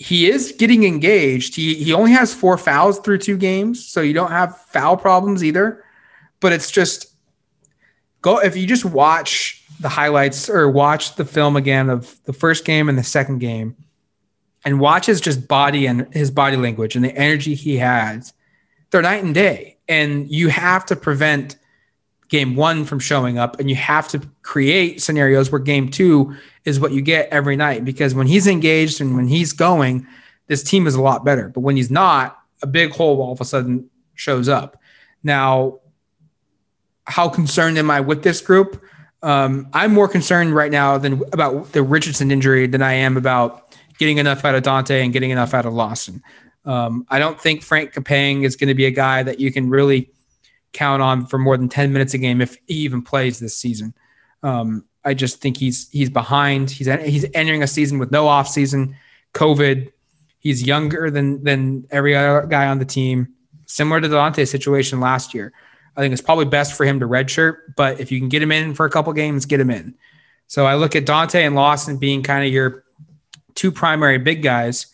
he 0.00 0.30
is 0.30 0.54
getting 0.56 0.84
engaged. 0.84 1.56
He 1.56 1.74
he 1.74 1.92
only 1.92 2.12
has 2.12 2.32
four 2.32 2.56
fouls 2.56 3.00
through 3.00 3.18
two 3.18 3.36
games, 3.36 3.84
so 3.84 4.00
you 4.00 4.12
don't 4.12 4.30
have 4.30 4.56
foul 4.56 4.96
problems 4.96 5.42
either. 5.42 5.84
But 6.38 6.52
it's 6.52 6.70
just 6.70 7.08
go 8.22 8.38
if 8.38 8.56
you 8.56 8.64
just 8.64 8.84
watch 8.84 9.64
the 9.80 9.88
highlights 9.88 10.48
or 10.48 10.70
watch 10.70 11.16
the 11.16 11.24
film 11.24 11.56
again 11.56 11.90
of 11.90 12.16
the 12.24 12.32
first 12.32 12.64
game 12.64 12.88
and 12.88 12.96
the 12.96 13.02
second 13.02 13.40
game 13.40 13.76
and 14.64 14.78
watch 14.78 15.06
his 15.06 15.20
just 15.20 15.48
body 15.48 15.86
and 15.86 16.12
his 16.14 16.30
body 16.30 16.56
language 16.56 16.94
and 16.94 17.04
the 17.04 17.14
energy 17.16 17.54
he 17.54 17.76
has 17.76 18.32
they're 18.90 19.02
night 19.02 19.22
and 19.22 19.34
day 19.34 19.76
and 19.88 20.28
you 20.30 20.48
have 20.48 20.84
to 20.86 20.96
prevent 20.96 21.56
game 22.28 22.56
one 22.56 22.84
from 22.84 22.98
showing 22.98 23.38
up 23.38 23.60
and 23.60 23.70
you 23.70 23.76
have 23.76 24.08
to 24.08 24.20
create 24.42 25.00
scenarios 25.00 25.52
where 25.52 25.60
game 25.60 25.88
two 25.88 26.34
is 26.68 26.78
what 26.78 26.92
you 26.92 27.02
get 27.02 27.28
every 27.30 27.56
night 27.56 27.84
because 27.84 28.14
when 28.14 28.26
he's 28.26 28.46
engaged 28.46 29.00
and 29.00 29.16
when 29.16 29.26
he's 29.26 29.52
going 29.52 30.06
this 30.46 30.62
team 30.62 30.86
is 30.86 30.94
a 30.94 31.02
lot 31.02 31.26
better. 31.26 31.50
But 31.50 31.60
when 31.60 31.76
he's 31.76 31.90
not 31.90 32.38
a 32.62 32.66
big 32.66 32.90
hole 32.92 33.20
all 33.20 33.32
of 33.32 33.40
a 33.40 33.44
sudden 33.44 33.90
shows 34.14 34.48
up. 34.48 34.80
Now 35.22 35.80
how 37.04 37.28
concerned 37.28 37.78
am 37.78 37.90
i 37.90 38.00
with 38.00 38.22
this 38.22 38.40
group? 38.40 38.82
Um, 39.20 39.68
i'm 39.72 39.92
more 39.92 40.06
concerned 40.06 40.54
right 40.54 40.70
now 40.70 40.96
than 40.96 41.22
about 41.32 41.72
the 41.72 41.82
richardson 41.82 42.30
injury 42.30 42.68
than 42.68 42.82
i 42.82 42.92
am 42.92 43.16
about 43.16 43.76
getting 43.98 44.18
enough 44.18 44.44
out 44.44 44.54
of 44.54 44.62
dante 44.62 45.02
and 45.02 45.12
getting 45.12 45.30
enough 45.30 45.54
out 45.54 45.66
of 45.66 45.72
lawson. 45.72 46.22
Um, 46.64 47.04
i 47.08 47.18
don't 47.18 47.40
think 47.40 47.62
Franck 47.62 47.94
Kepnang 47.94 48.44
is 48.44 48.54
going 48.54 48.68
to 48.68 48.74
be 48.74 48.86
a 48.86 48.92
guy 48.92 49.24
that 49.24 49.40
you 49.40 49.50
can 49.50 49.70
really 49.70 50.10
count 50.72 51.02
on 51.02 51.26
for 51.26 51.38
more 51.38 51.56
than 51.56 51.68
10 51.68 51.92
minutes 51.92 52.14
a 52.14 52.18
game 52.18 52.40
if 52.40 52.56
he 52.66 52.74
even 52.74 53.02
plays 53.02 53.38
this 53.38 53.56
season. 53.56 53.94
Um, 54.42 54.84
I 55.04 55.14
just 55.14 55.40
think 55.40 55.56
he's 55.56 55.88
he's 55.90 56.10
behind. 56.10 56.70
He's 56.70 56.86
he's 56.86 57.26
entering 57.34 57.62
a 57.62 57.66
season 57.66 57.98
with 57.98 58.10
no 58.10 58.26
off 58.26 58.48
season, 58.48 58.96
COVID. 59.34 59.92
He's 60.38 60.62
younger 60.62 61.10
than 61.10 61.42
than 61.44 61.86
every 61.90 62.16
other 62.16 62.46
guy 62.46 62.66
on 62.66 62.78
the 62.78 62.84
team. 62.84 63.34
Similar 63.66 64.00
to 64.00 64.08
Dante's 64.08 64.50
situation 64.50 65.00
last 65.00 65.34
year. 65.34 65.52
I 65.96 66.00
think 66.00 66.12
it's 66.12 66.22
probably 66.22 66.44
best 66.44 66.74
for 66.76 66.84
him 66.84 67.00
to 67.00 67.08
redshirt, 67.08 67.56
but 67.76 67.98
if 67.98 68.12
you 68.12 68.20
can 68.20 68.28
get 68.28 68.40
him 68.40 68.52
in 68.52 68.72
for 68.72 68.86
a 68.86 68.90
couple 68.90 69.12
games, 69.12 69.46
get 69.46 69.58
him 69.58 69.70
in. 69.70 69.94
So 70.46 70.64
I 70.64 70.76
look 70.76 70.94
at 70.94 71.04
Dante 71.04 71.44
and 71.44 71.54
Lawson 71.56 71.98
being 71.98 72.22
kind 72.22 72.46
of 72.46 72.52
your 72.52 72.84
two 73.54 73.72
primary 73.72 74.18
big 74.18 74.42
guys. 74.42 74.86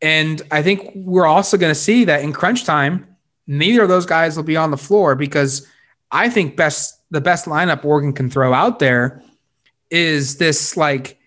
And 0.00 0.40
I 0.50 0.62
think 0.62 0.92
we're 0.94 1.26
also 1.26 1.58
going 1.58 1.70
to 1.70 1.78
see 1.78 2.04
that 2.06 2.22
in 2.22 2.32
crunch 2.32 2.64
time, 2.64 3.06
neither 3.46 3.82
of 3.82 3.90
those 3.90 4.06
guys 4.06 4.36
will 4.36 4.44
be 4.44 4.56
on 4.56 4.70
the 4.70 4.78
floor 4.78 5.14
because 5.14 5.66
I 6.10 6.30
think 6.30 6.56
best 6.56 6.96
the 7.10 7.20
best 7.20 7.44
lineup 7.44 7.84
Oregon 7.84 8.12
can 8.12 8.30
throw 8.30 8.54
out 8.54 8.78
there 8.78 9.22
is 9.90 10.36
this 10.36 10.76
like 10.76 11.18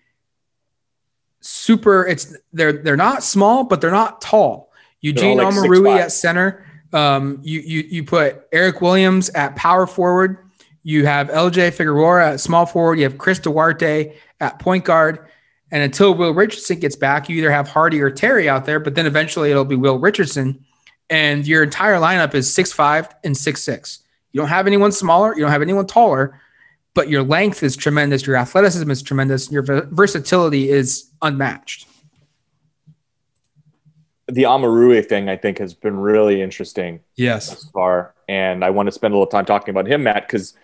super 1.40 2.06
it's 2.06 2.34
they're 2.52 2.72
they're 2.72 2.96
not 2.96 3.22
small 3.22 3.64
but 3.64 3.80
they're 3.80 3.90
not 3.90 4.20
tall. 4.20 4.72
Eugene 5.00 5.36
like 5.36 5.48
Omoruyi 5.48 5.98
at 5.98 6.12
center. 6.12 6.64
Um, 6.92 7.40
you 7.42 7.60
you 7.60 7.80
you 7.80 8.04
put 8.04 8.46
Eric 8.52 8.80
Williams 8.80 9.28
at 9.30 9.54
power 9.56 9.86
forward. 9.86 10.38
You 10.82 11.06
have 11.06 11.28
LJ 11.28 11.74
Figueroa 11.74 12.32
at 12.32 12.40
small 12.40 12.66
forward. 12.66 12.98
You 12.98 13.04
have 13.04 13.18
Chris 13.18 13.38
Duarte 13.38 14.14
at 14.40 14.58
point 14.58 14.84
guard. 14.84 15.26
And 15.70 15.82
until 15.82 16.14
Will 16.14 16.32
Richardson 16.32 16.78
gets 16.78 16.94
back, 16.94 17.28
you 17.28 17.36
either 17.36 17.50
have 17.50 17.68
Hardy 17.68 18.00
or 18.00 18.10
Terry 18.10 18.48
out 18.48 18.64
there, 18.64 18.78
but 18.78 18.94
then 18.94 19.06
eventually 19.06 19.50
it'll 19.50 19.64
be 19.64 19.76
Will 19.76 19.98
Richardson 19.98 20.64
and 21.10 21.46
your 21.46 21.62
entire 21.62 21.96
lineup 21.96 22.34
is 22.34 22.52
six 22.52 22.72
five 22.72 23.08
and 23.24 23.36
six 23.36 23.62
six. 23.62 24.00
You 24.32 24.40
don't 24.40 24.48
have 24.48 24.66
anyone 24.66 24.92
smaller, 24.92 25.34
you 25.34 25.42
don't 25.42 25.50
have 25.50 25.62
anyone 25.62 25.86
taller, 25.86 26.40
but 26.94 27.08
your 27.08 27.22
length 27.22 27.62
is 27.62 27.76
tremendous, 27.76 28.26
your 28.26 28.36
athleticism 28.36 28.90
is 28.90 29.02
tremendous, 29.02 29.50
your 29.50 29.62
versatility 29.62 30.70
is 30.70 31.10
unmatched. 31.22 31.88
The 34.26 34.44
Omoruyi 34.44 35.04
thing, 35.06 35.28
I 35.28 35.36
think, 35.36 35.58
has 35.58 35.74
been 35.74 35.96
really 35.96 36.40
interesting 36.40 37.00
Yes. 37.16 37.68
far, 37.74 38.14
and 38.28 38.64
I 38.64 38.70
want 38.70 38.86
to 38.86 38.92
spend 38.92 39.12
a 39.12 39.16
little 39.16 39.26
time 39.26 39.44
talking 39.44 39.70
about 39.70 39.86
him, 39.86 40.04
Matt, 40.04 40.26
because 40.26 40.54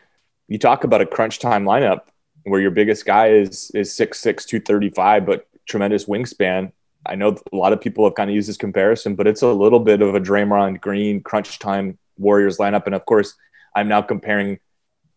you 0.49 0.59
talk 0.59 0.85
about 0.85 1.03
a 1.03 1.07
crunch 1.07 1.41
time 1.41 1.65
lineup 1.65 2.03
where 2.45 2.61
your 2.61 2.71
biggest 2.71 3.05
guy 3.05 3.29
is 3.29 3.71
is 3.75 3.93
6'6", 3.93 4.47
235, 4.47 5.27
but 5.27 5.47
tremendous 5.67 6.07
wingspan. 6.07 6.73
I 7.05 7.17
know 7.17 7.37
a 7.53 7.57
lot 7.57 7.73
of 7.73 7.81
people 7.81 8.05
have 8.05 8.15
kind 8.15 8.31
of 8.31 8.35
used 8.35 8.49
this 8.49 8.57
comparison, 8.57 9.15
but 9.15 9.27
it's 9.27 9.43
a 9.43 9.49
little 9.49 9.81
bit 9.81 10.01
of 10.01 10.15
a 10.15 10.21
Draymond 10.21 10.81
Green 10.81 11.23
crunch 11.23 11.59
time 11.59 11.99
Warriors 12.19 12.59
lineup. 12.59 12.87
And 12.87 12.95
of 12.95 13.05
course, 13.05 13.35
I'm 13.75 13.89
now 13.89 14.03
comparing 14.03 14.59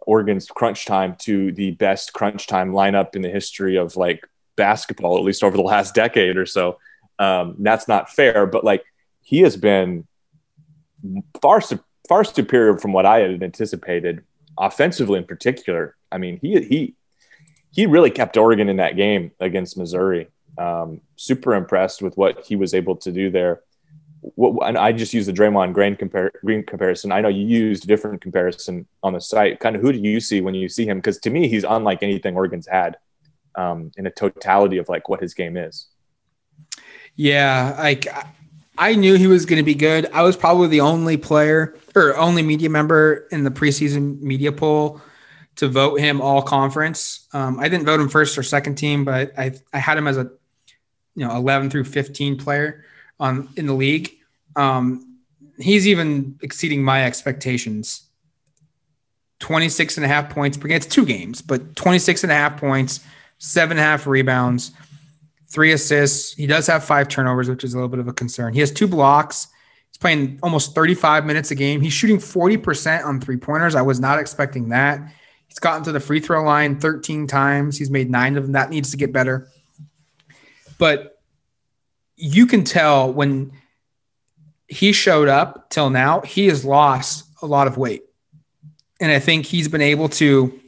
Oregon's 0.06 0.48
crunch 0.48 0.86
time 0.86 1.16
to 1.20 1.52
the 1.52 1.72
best 1.72 2.13
crunch 2.13 2.48
time 2.48 2.72
lineup 2.72 3.16
in 3.16 3.22
the 3.22 3.30
history 3.30 3.78
of 3.78 3.96
like 3.96 4.28
basketball, 4.56 5.18
at 5.18 5.24
least 5.24 5.44
over 5.44 5.58
the 5.58 5.63
last 5.63 5.96
decade 5.96 6.38
or 6.38 6.46
so. 6.46 6.80
Um, 7.20 7.56
that's 7.60 7.88
not 7.88 8.10
fair, 8.10 8.46
but 8.46 8.63
like 8.63 8.84
he 9.22 9.39
has 9.42 9.58
been 9.58 10.08
far 11.42 11.62
far 12.08 12.24
superior 12.24 12.78
from 12.78 12.94
what 12.94 13.06
I 13.06 13.20
had 13.20 13.44
anticipated, 13.44 14.24
offensively 14.58 15.20
in 15.20 15.26
particular. 15.26 15.96
I 16.12 16.18
mean, 16.18 16.39
he 16.42 16.62
he 16.63 16.96
he 17.72 17.86
really 17.86 18.12
kept 18.12 18.38
Oregon 18.38 18.70
in 18.70 18.78
that 18.78 18.96
game 18.96 19.32
against 19.39 19.78
Missouri. 19.78 20.28
Um, 20.58 21.02
super 21.16 21.56
impressed 21.56 22.02
with 22.02 22.16
what 22.16 22.46
he 22.46 22.56
was 22.56 22.74
able 22.74 22.96
to 22.98 23.12
do 23.12 23.32
there. 23.32 23.62
What, 24.36 24.67
and 24.67 24.77
I 24.77 24.93
just 24.93 25.13
used 25.13 25.27
the 25.27 25.33
Draymond 25.33 25.73
Green, 25.73 25.95
compar- 25.95 26.31
Green 26.41 26.63
comparison. 26.63 27.12
I 27.12 27.21
know 27.21 27.27
you 27.27 27.45
used 27.45 27.83
a 27.83 27.88
different 27.88 28.21
comparison 28.21 28.88
on 29.01 29.13
the 29.13 29.19
site. 29.19 29.59
Kind 29.59 29.75
of 29.75 29.81
who 29.81 29.91
do 29.91 29.99
you 29.99 30.19
see 30.19 30.39
when 30.39 30.55
you 30.55 30.69
see 30.69 30.86
him? 30.86 30.97
Because 30.97 31.17
to 31.19 31.29
me, 31.29 31.47
he's 31.47 31.65
unlike 31.65 32.03
anything 32.03 32.36
Oregon's 32.36 32.67
had 32.67 32.97
um, 33.55 33.91
in 33.97 34.07
a 34.07 34.12
totality 34.12 34.77
of 34.77 34.88
like 34.88 35.09
what 35.09 35.21
his 35.21 35.33
game 35.33 35.57
is. 35.57 35.88
Yeah, 37.15 37.75
like 37.77 38.07
I 38.77 38.95
knew 38.95 39.15
he 39.15 39.27
was 39.27 39.45
going 39.45 39.57
to 39.57 39.63
be 39.63 39.75
good. 39.75 40.09
I 40.13 40.23
was 40.23 40.36
probably 40.36 40.69
the 40.69 40.81
only 40.81 41.17
player 41.17 41.75
or 41.95 42.17
only 42.17 42.41
media 42.41 42.69
member 42.69 43.27
in 43.31 43.43
the 43.43 43.51
preseason 43.51 44.21
media 44.21 44.51
poll 44.51 45.01
to 45.57 45.67
vote 45.67 45.99
him 45.99 46.21
all 46.21 46.41
conference. 46.41 47.27
Um, 47.33 47.59
I 47.59 47.69
didn't 47.69 47.86
vote 47.86 47.99
him 47.99 48.09
first 48.09 48.38
or 48.38 48.43
second 48.43 48.75
team, 48.75 49.05
but 49.05 49.38
I 49.38 49.53
I 49.73 49.79
had 49.79 49.97
him 49.97 50.07
as 50.07 50.17
a 50.17 50.31
you 51.15 51.27
know 51.27 51.36
11 51.36 51.69
through 51.69 51.83
15 51.83 52.38
player 52.38 52.86
on 53.19 53.49
in 53.56 53.67
the 53.67 53.73
league. 53.73 54.12
Um, 54.56 55.19
he's 55.58 55.88
even 55.88 56.38
exceeding 56.41 56.84
my 56.84 57.06
expectations. 57.06 58.08
26 59.39 59.97
and 59.97 60.06
a 60.06 60.08
half 60.08 60.30
points 60.30 60.58
per 60.58 60.67
game. 60.67 60.78
It's 60.78 60.86
two 60.86 61.06
games, 61.06 61.41
but 61.41 61.76
26 61.76 62.23
and 62.23 62.32
a 62.32 62.36
half 62.36 62.58
points, 62.58 63.02
seven 63.39 63.78
and 63.78 63.82
a 63.82 63.84
half 63.84 64.08
rebounds, 64.08 64.71
three 65.49 65.73
assists. 65.73 66.34
He 66.34 66.47
does 66.47 66.65
have 66.67 66.84
five 66.84 67.10
turnovers, 67.10 67.49
which 67.49 67.63
is 67.63 67.73
a 67.73 67.78
little 67.78 67.89
bit 67.89 67.99
of 67.99 68.08
a 68.08 68.13
concern. 68.13 68.54
He 68.54 68.62
has 68.62 68.71
two 68.71 68.88
blocks. 68.88 69.47
He's 69.89 69.97
playing 69.97 70.39
almost 70.41 70.73
35 70.73 71.26
minutes 71.26 71.52
a 71.52 71.56
game. 71.56 71.82
He's 71.82 71.93
shooting 71.93 72.17
40% 72.17 73.06
on 73.06 73.19
three 73.19 73.38
pointers. 73.38 73.76
I 73.76 73.82
was 73.82 73.99
not 73.99 74.17
expecting 74.17 74.69
that. 74.69 75.02
He's 75.47 75.60
gotten 75.60 75.84
to 75.84 75.91
the 75.91 75.99
free 75.99 76.19
throw 76.19 76.43
line 76.43 76.80
13 76.80 77.28
times. 77.28 77.78
He's 77.78 77.91
made 77.91 78.10
nine 78.10 78.38
of 78.38 78.43
them. 78.43 78.54
That 78.54 78.71
needs 78.71 78.91
to 78.91 78.97
get 78.97 79.13
better. 79.13 79.49
But 80.80 81.12
you 82.15 82.45
can 82.45 82.63
tell 82.63 83.12
when 83.12 83.52
he 84.67 84.91
showed 84.91 85.28
up 85.28 85.69
till 85.69 85.89
now, 85.89 86.21
he 86.21 86.47
has 86.47 86.65
lost 86.65 87.26
a 87.41 87.45
lot 87.45 87.67
of 87.67 87.78
weight. 87.78 88.04
And 88.99 89.12
I 89.12 89.19
think 89.19 89.45
he's 89.45 89.67
been 89.67 89.82
able 89.82 90.10
to 90.10 90.60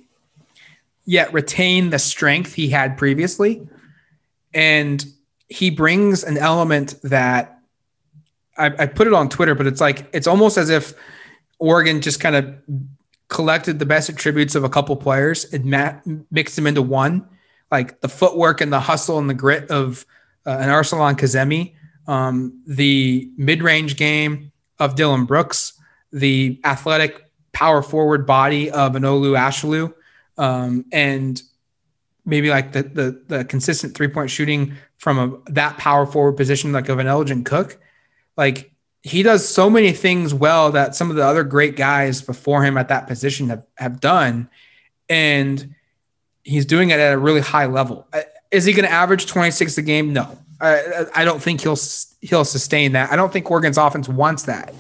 yet 1.06 1.32
retain 1.34 1.90
the 1.90 2.00
strength 2.00 2.54
he 2.54 2.70
had 2.70 2.98
previously. 2.98 3.68
And 4.54 5.06
he 5.48 5.70
brings 5.70 6.24
an 6.24 6.38
element 6.38 6.96
that 7.04 7.60
I, 8.58 8.68
I 8.68 8.86
put 8.88 9.08
it 9.08 9.14
on 9.14 9.30
Twitter, 9.30 9.56
but 9.56 9.68
it's 9.68 9.82
like 9.82 10.10
it's 10.14 10.28
almost 10.28 10.58
as 10.58 10.70
if 10.70 10.94
Oregon 11.60 12.02
just 12.02 12.20
kind 12.20 12.36
of 12.36 12.56
collected 13.28 13.80
the 13.80 13.86
best 13.86 14.10
attributes 14.10 14.56
of 14.56 14.64
a 14.64 14.70
couple 14.70 14.96
players 14.96 15.46
and 15.54 15.66
ma- 15.66 15.96
mixed 16.32 16.56
them 16.56 16.68
into 16.68 16.82
one, 16.82 17.28
like 17.72 18.02
the 18.02 18.10
footwork 18.10 18.62
and 18.62 18.72
the 18.72 18.80
hustle 18.80 19.20
and 19.20 19.30
the 19.30 19.34
grit 19.34 19.70
of 19.70 20.06
uh, 20.46 20.58
an 20.60 20.70
Arsalan 20.70 21.16
Kazemi, 21.16 21.74
um, 22.08 22.62
the 22.68 23.32
mid-range 23.38 23.98
game 23.98 24.52
of 24.80 24.96
Dillon 24.96 25.26
Brooks, 25.26 25.74
the 26.12 26.60
athletic 26.64 27.30
power 27.52 27.82
forward 27.82 28.26
body 28.26 28.70
of 28.70 28.96
an 28.96 29.04
Olu 29.04 29.38
Ashaolu, 29.38 29.94
um, 30.38 30.86
and 30.92 31.42
maybe 32.26 32.50
like 32.50 32.72
the, 32.74 32.84
the 32.84 33.24
the 33.28 33.46
consistent 33.46 33.96
three 33.96 34.08
point 34.08 34.30
shooting 34.30 34.74
from 34.98 35.20
a 35.20 35.52
that 35.52 35.78
power 35.78 36.06
forward 36.06 36.34
position 36.34 36.72
like 36.72 36.90
of 36.90 37.00
an 37.00 37.08
Elgin 37.08 37.44
Cook. 37.44 37.80
Like 38.38 38.72
he 39.06 39.22
does 39.22 39.48
so 39.48 39.70
many 39.70 39.92
things 39.92 40.34
well 40.34 40.72
that 40.72 40.96
some 40.96 41.12
of 41.12 41.16
the 41.16 41.24
other 41.24 41.44
great 41.44 41.76
guys 41.76 42.24
before 42.24 42.64
him 42.64 42.76
at 42.76 42.88
that 42.88 43.06
position 43.06 43.50
have, 43.50 43.64
have 43.78 44.00
done. 44.00 44.50
And 45.08 45.76
he's 46.44 46.66
doing 46.66 46.90
it 46.90 47.00
at 47.00 47.14
a 47.14 47.18
really 47.18 47.42
high 47.42 47.68
level. 47.68 48.08
Uh, 48.12 48.22
is 48.56 48.66
he 48.66 48.74
going 48.74 48.88
to 48.88 48.92
average 48.92 49.26
26 49.26 49.78
a 49.78 49.82
game? 49.82 50.14
No. 50.14 50.38
I, 50.62 51.06
I 51.14 51.26
don't 51.26 51.42
think 51.42 51.62
he'll 51.62 51.78
he'll 52.22 52.46
sustain 52.46 52.94
that. 52.94 53.12
I 53.12 53.16
don't 53.16 53.32
think 53.32 53.50
Oregon's 53.52 53.78
offense 53.78 54.08
wants 54.08 54.44
that. 54.44 54.74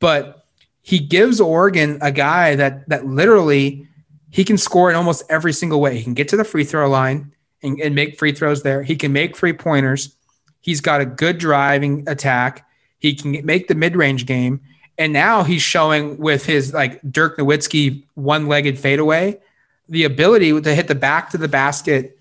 But 0.00 0.44
he 0.82 0.98
gives 0.98 1.40
Oregon 1.40 1.98
a 2.02 2.10
guy 2.10 2.56
that 2.56 2.88
that 2.88 3.06
literally 3.06 3.86
he 4.30 4.44
can 4.44 4.58
score 4.58 4.90
in 4.90 4.96
almost 4.96 5.24
every 5.28 5.52
single 5.52 5.80
way. 5.80 5.96
He 5.96 6.02
can 6.02 6.14
get 6.14 6.28
to 6.28 6.36
the 6.36 6.44
free 6.44 6.64
throw 6.64 6.88
line 6.88 7.32
and, 7.62 7.80
and 7.80 7.94
make 7.94 8.18
free 8.18 8.32
throws 8.32 8.62
there. 8.62 8.82
He 8.82 8.96
can 8.96 9.12
make 9.12 9.36
three 9.36 9.52
pointers. 9.52 10.16
He's 10.60 10.80
got 10.80 11.00
a 11.00 11.06
good 11.06 11.38
driving 11.38 12.08
attack. 12.08 12.66
He 12.98 13.14
can 13.14 13.44
make 13.46 13.68
the 13.68 13.74
mid 13.74 13.94
range 13.94 14.26
game. 14.26 14.60
And 14.98 15.12
now 15.12 15.44
he's 15.44 15.62
showing 15.62 16.18
with 16.18 16.44
his 16.46 16.74
like 16.74 17.00
Dirk 17.10 17.38
Nowitzki 17.38 18.02
one 18.14 18.48
legged 18.48 18.78
fadeaway 18.78 19.40
the 19.88 20.04
ability 20.04 20.58
to 20.60 20.74
hit 20.74 20.88
the 20.88 20.94
back 20.94 21.30
to 21.30 21.38
the 21.38 21.48
basket 21.48 22.18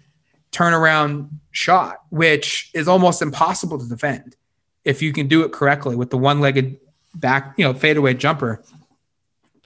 turnaround 0.52 1.30
shot, 1.52 1.98
which 2.10 2.72
is 2.74 2.88
almost 2.88 3.22
impossible 3.22 3.78
to 3.80 3.88
defend 3.88 4.36
if 4.84 5.02
you 5.02 5.14
can 5.14 5.28
do 5.28 5.44
it 5.44 5.52
correctly 5.52 5.96
with 5.96 6.10
the 6.10 6.18
one 6.18 6.40
legged 6.40 6.80
back, 7.16 7.54
you 7.58 7.66
know, 7.66 7.74
fadeaway 7.74 8.14
jumper. 8.14 8.64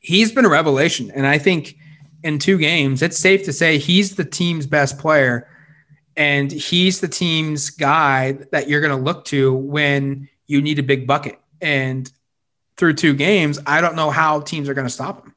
He's 0.01 0.31
been 0.31 0.45
a 0.45 0.49
revelation. 0.49 1.11
And 1.11 1.25
I 1.25 1.38
think 1.38 1.77
in 2.23 2.39
two 2.39 2.57
games, 2.57 3.01
it's 3.01 3.17
safe 3.17 3.45
to 3.45 3.53
say 3.53 3.77
he's 3.77 4.15
the 4.15 4.25
team's 4.25 4.65
best 4.65 4.99
player 4.99 5.47
and 6.17 6.51
he's 6.51 7.01
the 7.01 7.07
team's 7.07 7.69
guy 7.69 8.33
that 8.51 8.69
you're 8.69 8.81
going 8.81 8.97
to 8.97 9.03
look 9.03 9.25
to 9.25 9.53
when 9.53 10.29
you 10.47 10.61
need 10.61 10.79
a 10.79 10.83
big 10.83 11.07
bucket. 11.07 11.39
And 11.61 12.11
through 12.77 12.93
two 12.93 13.13
games, 13.13 13.59
I 13.65 13.81
don't 13.81 13.95
know 13.95 14.09
how 14.09 14.41
teams 14.41 14.69
are 14.69 14.73
going 14.73 14.88
to 14.88 14.93
stop 14.93 15.25
him. 15.25 15.34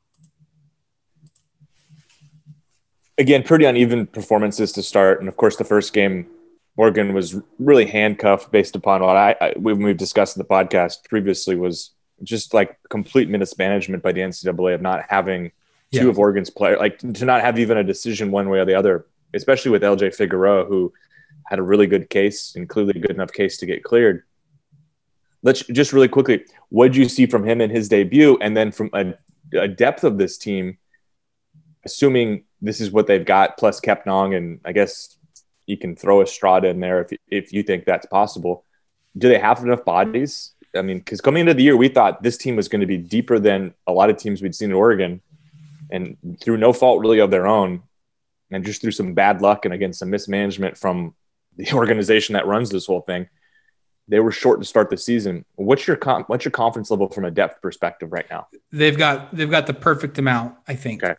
Again, 3.18 3.42
pretty 3.42 3.64
uneven 3.64 4.06
performances 4.06 4.72
to 4.72 4.82
start. 4.82 5.20
And 5.20 5.28
of 5.28 5.36
course, 5.36 5.56
the 5.56 5.64
first 5.64 5.92
game, 5.92 6.26
Oregon 6.76 7.12
was 7.12 7.36
really 7.58 7.86
handcuffed 7.86 8.52
based 8.52 8.76
upon 8.76 9.02
what 9.02 9.16
I, 9.16 9.34
I 9.40 9.54
when 9.56 9.82
we've 9.82 9.96
discussed 9.96 10.36
in 10.36 10.40
the 10.40 10.48
podcast 10.48 11.08
previously 11.08 11.56
was 11.56 11.90
just 12.22 12.54
like 12.54 12.78
complete 12.88 13.28
mismanagement 13.28 14.02
by 14.02 14.12
the 14.12 14.20
NCAA 14.20 14.74
of 14.74 14.82
not 14.82 15.04
having 15.08 15.50
two 15.92 16.04
yeah. 16.04 16.10
of 16.10 16.18
Oregon's 16.18 16.50
players, 16.50 16.78
like 16.78 16.98
to 16.98 17.24
not 17.24 17.40
have 17.40 17.58
even 17.58 17.78
a 17.78 17.84
decision 17.84 18.30
one 18.30 18.48
way 18.48 18.58
or 18.58 18.64
the 18.64 18.74
other, 18.74 19.06
especially 19.34 19.70
with 19.70 19.82
LJ 19.82 20.14
Figueroa, 20.14 20.66
who 20.66 20.92
had 21.46 21.58
a 21.58 21.62
really 21.62 21.86
good 21.86 22.10
case 22.10 22.54
and 22.54 22.68
clearly 22.68 22.92
a 22.96 23.00
good 23.00 23.12
enough 23.12 23.32
case 23.32 23.56
to 23.58 23.66
get 23.66 23.82
cleared. 23.82 24.22
Let's 25.42 25.62
just 25.66 25.92
really 25.92 26.08
quickly, 26.08 26.44
what 26.68 26.88
did 26.88 26.96
you 26.96 27.08
see 27.08 27.26
from 27.26 27.44
him 27.44 27.60
in 27.60 27.70
his 27.70 27.88
debut? 27.88 28.36
And 28.40 28.56
then 28.56 28.70
from 28.70 28.90
a, 28.92 29.14
a 29.56 29.68
depth 29.68 30.04
of 30.04 30.18
this 30.18 30.36
team, 30.36 30.78
assuming 31.84 32.44
this 32.60 32.80
is 32.80 32.90
what 32.90 33.06
they've 33.06 33.24
got, 33.24 33.56
plus 33.56 33.80
Kepnang, 33.80 34.36
and 34.36 34.60
I 34.64 34.72
guess 34.72 35.16
you 35.66 35.76
can 35.76 35.96
throw 35.96 36.22
Estrada 36.22 36.68
in 36.68 36.80
there 36.80 37.02
if, 37.02 37.18
if 37.28 37.52
you 37.52 37.62
think 37.62 37.84
that's 37.84 38.06
possible. 38.06 38.64
Do 39.16 39.28
they 39.28 39.38
have 39.38 39.62
enough 39.62 39.84
bodies? 39.84 40.52
I 40.74 40.82
mean, 40.82 40.98
because 40.98 41.20
coming 41.20 41.42
into 41.42 41.54
the 41.54 41.62
year, 41.62 41.76
we 41.76 41.88
thought 41.88 42.22
this 42.22 42.36
team 42.36 42.56
was 42.56 42.68
going 42.68 42.80
to 42.80 42.86
be 42.86 42.98
deeper 42.98 43.38
than 43.38 43.74
a 43.86 43.92
lot 43.92 44.10
of 44.10 44.16
teams 44.16 44.42
we'd 44.42 44.54
seen 44.54 44.70
in 44.70 44.76
Oregon 44.76 45.20
and 45.90 46.16
through 46.40 46.58
no 46.58 46.72
fault 46.72 47.00
really 47.00 47.18
of 47.18 47.30
their 47.30 47.46
own, 47.46 47.82
and 48.50 48.64
just 48.64 48.80
through 48.80 48.92
some 48.92 49.14
bad 49.14 49.40
luck 49.40 49.64
and 49.64 49.72
again 49.72 49.92
some 49.92 50.10
mismanagement 50.10 50.76
from 50.76 51.14
the 51.56 51.72
organization 51.72 52.34
that 52.34 52.46
runs 52.46 52.70
this 52.70 52.86
whole 52.86 53.00
thing, 53.00 53.28
they 54.08 54.20
were 54.20 54.32
short 54.32 54.60
to 54.60 54.66
start 54.66 54.90
the 54.90 54.96
season. 54.96 55.44
What's 55.56 55.86
your 55.86 55.96
what's 56.26 56.44
your 56.44 56.52
confidence 56.52 56.90
level 56.90 57.08
from 57.08 57.24
a 57.24 57.30
depth 57.30 57.60
perspective 57.62 58.12
right 58.12 58.26
now? 58.30 58.48
They've 58.72 58.96
got 58.96 59.34
they've 59.34 59.50
got 59.50 59.66
the 59.66 59.74
perfect 59.74 60.18
amount, 60.18 60.54
I 60.66 60.74
think. 60.74 61.02
Okay. 61.02 61.14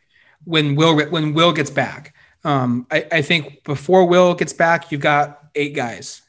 When 0.45 0.75
Will 0.75 0.97
when 1.09 1.33
Will 1.33 1.51
gets 1.51 1.69
back, 1.69 2.13
um, 2.43 2.87
I, 2.89 3.05
I 3.11 3.21
think 3.21 3.63
before 3.63 4.05
Will 4.05 4.33
gets 4.33 4.53
back, 4.53 4.91
you've 4.91 5.01
got 5.01 5.49
eight 5.55 5.75
guys. 5.75 6.21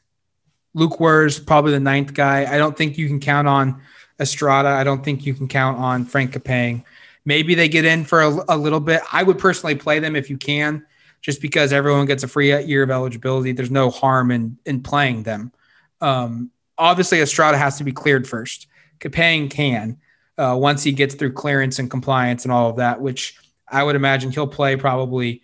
Luke 0.75 0.99
Wurz 0.99 1.45
probably 1.45 1.73
the 1.73 1.81
ninth 1.81 2.15
guy. 2.15 2.53
I 2.53 2.59
don't 2.59 2.77
think 2.77 2.99
you 2.99 3.07
can 3.07 3.21
count 3.21 3.49
on 3.49 3.83
Estrada. 4.21 4.69
I 4.69 4.85
don't 4.85 5.05
think 5.05 5.27
you 5.27 5.35
can 5.35 5.49
count 5.49 5.79
on 5.79 6.05
Franck 6.05 6.33
Kepnang. 6.33 6.85
Maybe 7.25 7.55
they 7.55 7.69
get 7.69 7.85
in 7.85 8.05
for 8.05 8.23
a, 8.23 8.45
a, 8.49 8.57
little 8.57 8.81
bit. 8.81 9.03
I 9.13 9.23
would 9.23 9.39
personally 9.39 9.75
play 9.75 9.99
them 9.99 10.17
if 10.17 10.31
you 10.31 10.39
can, 10.39 10.87
just 11.21 11.43
because 11.43 11.73
everyone 11.73 12.07
gets 12.07 12.23
a 12.23 12.29
free 12.29 12.57
year 12.65 12.83
of 12.83 12.91
eligibility. 12.91 13.53
There's 13.53 13.71
no 13.71 13.91
harm 13.91 14.31
in 14.31 14.59
in 14.65 14.83
playing 14.83 15.25
them. 15.25 15.53
Um, 16.01 16.51
obviously, 16.79 17.21
Estrada 17.21 17.59
has 17.59 17.79
to 17.79 17.85
be 17.85 17.93
cleared 17.93 18.27
first. 18.27 18.69
Capang 19.01 19.51
can 19.51 19.99
uh, 20.39 20.57
once 20.59 20.83
he 20.83 20.93
gets 20.93 21.15
through 21.15 21.33
clearance 21.33 21.79
and 21.79 21.91
compliance 21.91 22.45
and 22.45 22.53
all 22.53 22.71
of 22.71 22.77
that, 22.77 23.01
which 23.01 23.37
I 23.71 23.83
would 23.83 23.97
imagine 23.97 24.31
he'll 24.31 24.47
play 24.47 24.77
probably 24.77 25.43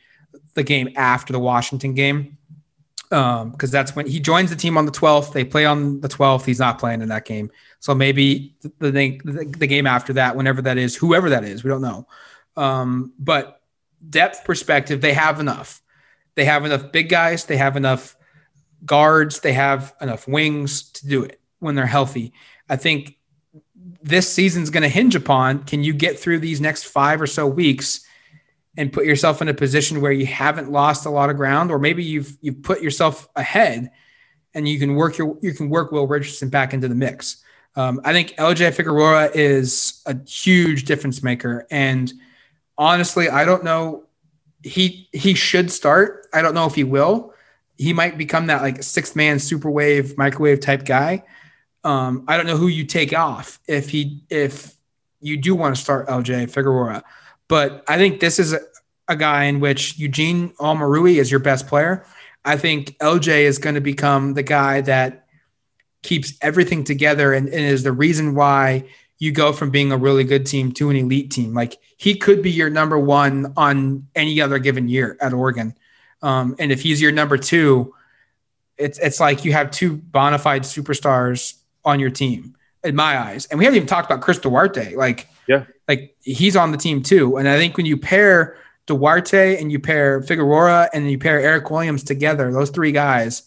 the 0.55 0.63
game 0.63 0.91
after 0.97 1.33
the 1.33 1.39
Washington 1.39 1.95
game 1.95 2.39
because 3.09 3.43
um, 3.43 3.71
that's 3.71 3.95
when 3.95 4.07
he 4.07 4.19
joins 4.19 4.51
the 4.51 4.57
team 4.57 4.77
on 4.77 4.85
the 4.85 4.93
12th. 4.93 5.33
They 5.33 5.45
play 5.45 5.65
on 5.65 6.01
the 6.01 6.09
12th. 6.09 6.45
He's 6.45 6.59
not 6.59 6.79
playing 6.79 7.03
in 7.03 7.09
that 7.11 7.25
game. 7.25 7.51
So 7.79 7.95
maybe 7.95 8.57
the, 8.63 8.91
the, 8.91 9.55
the 9.59 9.67
game 9.67 9.87
after 9.87 10.13
that, 10.15 10.35
whenever 10.35 10.61
that 10.63 10.77
is, 10.77 10.97
whoever 10.97 11.31
that 11.31 11.45
is, 11.45 11.63
we 11.63 11.71
don't 11.71 11.83
know. 11.83 12.09
Um, 12.57 13.13
but 13.19 13.61
depth 14.09 14.45
perspective, 14.45 15.01
they 15.01 15.13
have 15.13 15.39
enough. 15.39 15.83
They 16.35 16.45
have 16.47 16.65
enough 16.65 16.91
big 16.91 17.09
guys. 17.09 17.45
They 17.45 17.57
have 17.57 17.77
enough 17.77 18.17
guards. 18.85 19.41
They 19.41 19.53
have 19.53 19.95
enough 20.01 20.27
wings 20.27 20.91
to 20.93 21.07
do 21.07 21.23
it 21.23 21.41
when 21.61 21.77
they're 21.77 21.87
healthy. 21.87 22.33
I 22.69 22.77
think 22.77 23.19
this 24.03 24.33
season's 24.33 24.71
going 24.71 24.83
to 24.83 24.89
hinge 24.89 25.15
upon 25.15 25.65
can 25.65 25.83
you 25.83 25.93
get 25.93 26.19
through 26.19 26.41
these 26.41 26.61
next 26.61 26.85
five 26.85 27.21
or 27.21 27.27
so 27.27 27.47
weeks 27.47 28.06
and 28.77 28.93
put 28.93 29.07
yourself 29.07 29.41
in 29.41 29.49
a 29.49 29.55
position 29.55 30.01
where 30.01 30.13
you 30.13 30.27
haven't 30.27 30.71
lost 30.71 31.07
a 31.07 31.11
lot 31.11 31.31
of 31.31 31.37
ground, 31.37 31.71
or 31.71 31.79
maybe 31.79 32.05
you've 32.05 32.37
you've 32.41 32.63
put 32.63 32.83
yourself 32.83 33.29
ahead, 33.37 33.91
and 34.55 34.69
you 34.69 34.79
can 34.79 34.95
work 34.95 35.19
your 35.19 35.39
you 35.41 35.53
can 35.55 35.69
work 35.69 35.93
Will 35.93 36.07
Richardson 36.07 36.49
back 36.49 36.75
into 36.75 36.89
the 36.89 36.95
mix. 36.95 37.43
Um, 37.75 38.01
I 38.05 38.13
think 38.13 38.31
LJ 38.37 38.75
Figueroa 38.75 39.31
is 39.35 40.03
a 40.07 40.17
huge 40.27 40.85
difference 40.85 41.23
maker, 41.23 41.67
and 41.71 42.13
honestly, 42.77 43.29
I 43.29 43.45
don't 43.45 43.65
know. 43.65 44.05
He 44.63 45.09
he 45.13 45.35
should 45.35 45.71
start. 45.71 46.27
I 46.33 46.43
don't 46.43 46.55
know 46.55 46.67
if 46.67 46.75
he 46.75 46.85
will. 46.85 47.33
He 47.79 47.93
might 47.93 48.19
become 48.19 48.47
that 48.47 48.63
like 48.63 48.83
sixth 48.83 49.17
man 49.17 49.39
super 49.39 49.71
wave 49.71 50.17
microwave 50.19 50.61
type 50.61 50.85
guy. 50.85 51.25
Um, 51.85 52.25
I 52.27 52.37
don't 52.37 52.47
know 52.47 52.57
who 52.57 52.67
you 52.67 52.85
take 52.85 53.13
off 53.13 53.61
if 53.69 53.91
he 53.91 54.25
if 54.29 54.75
you 55.21 55.37
do 55.37 55.55
want 55.55 55.75
to 55.77 55.81
start 55.81 56.09
LJ 56.09 56.51
Figueroa. 56.51 57.05
But 57.49 57.85
I 57.89 57.97
think 57.97 58.21
this 58.21 58.39
is 58.39 58.53
a, 58.53 58.61
a 59.09 59.17
guy 59.17 59.45
in 59.45 59.61
which 59.61 59.99
Eugene 59.99 60.51
Omoruyi 60.55 61.17
is 61.17 61.31
your 61.31 61.41
best 61.41 61.67
player. 61.67 62.05
I 62.45 62.57
think 62.57 62.97
LJ 62.99 63.43
is 63.43 63.59
going 63.59 63.75
to 63.75 63.81
become 63.81 64.35
the 64.35 64.43
guy 64.43 64.81
that 64.83 65.27
keeps 66.03 66.35
everything 66.41 66.85
together 66.85 67.33
and, 67.33 67.49
and, 67.49 67.65
is 67.65 67.83
the 67.83 67.93
reason 67.93 68.35
why 68.35 68.85
you 69.19 69.33
go 69.33 69.53
from 69.53 69.71
being 69.71 69.91
a 69.91 69.97
really 69.97 70.23
good 70.23 70.47
team 70.47 70.71
to 70.73 70.89
an 70.91 70.97
elite 70.97 71.31
team. 71.33 71.55
Like 71.55 71.79
he 71.97 72.15
could 72.15 72.43
be 72.43 72.51
your 72.51 72.71
number 72.71 72.99
one 72.99 73.53
on 73.57 74.07
any 74.15 74.41
other 74.41 74.59
given 74.61 74.89
year 74.89 75.17
at 75.21 75.33
Oregon. 75.33 75.75
Um, 76.23 76.55
and 76.59 76.71
if 76.71 76.83
he's 76.83 77.01
your 77.01 77.13
number 77.13 77.37
two, 77.37 77.95
it's 78.79 78.99
it's 78.99 79.19
like 79.19 79.45
you 79.45 79.53
have 79.53 79.71
two 79.71 79.97
bona 79.97 80.39
fide 80.39 80.63
superstars 80.63 81.55
on 81.85 81.99
your 81.99 82.11
team 82.11 82.57
in 82.87 82.97
my 82.97 83.19
eyes. 83.19 83.47
And 83.47 83.59
we 83.59 83.65
haven't 83.65 83.77
even 83.77 83.89
talked 83.89 84.11
about 84.11 84.23
Chris 84.23 84.39
Duarte. 84.39 84.95
Like, 84.95 85.29
yeah, 85.49 85.65
like 85.89 86.17
he's 86.21 86.57
on 86.57 86.73
the 86.73 86.79
team 86.79 87.03
too. 87.03 87.37
And 87.37 87.49
I 87.49 87.59
think 87.59 87.77
when 87.77 87.87
you 87.87 87.97
pair 87.97 88.57
Duarte 88.87 89.61
and 89.61 89.71
you 89.71 89.79
pair 89.79 90.23
Figueroa 90.23 90.89
and 90.95 91.11
you 91.11 91.19
pair 91.19 91.41
Eric 91.41 91.71
Williams 91.71 92.03
together, 92.03 92.53
those 92.53 92.71
three 92.71 92.93
guys, 92.93 93.43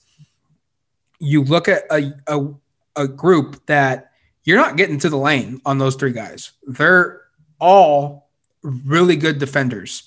you 1.20 1.44
look 1.44 1.68
at 1.68 1.84
a, 1.92 2.14
a, 2.28 2.48
a 2.96 3.08
group 3.08 3.66
that 3.66 4.12
you're 4.44 4.58
not 4.58 4.78
getting 4.78 5.00
to 5.00 5.10
the 5.10 5.18
lane 5.18 5.62
on 5.66 5.78
those 5.78 5.96
three 5.96 6.14
guys. 6.14 6.52
They're 6.68 7.22
all 7.60 8.30
really 8.64 9.16
good 9.16 9.40
defenders. 9.40 10.04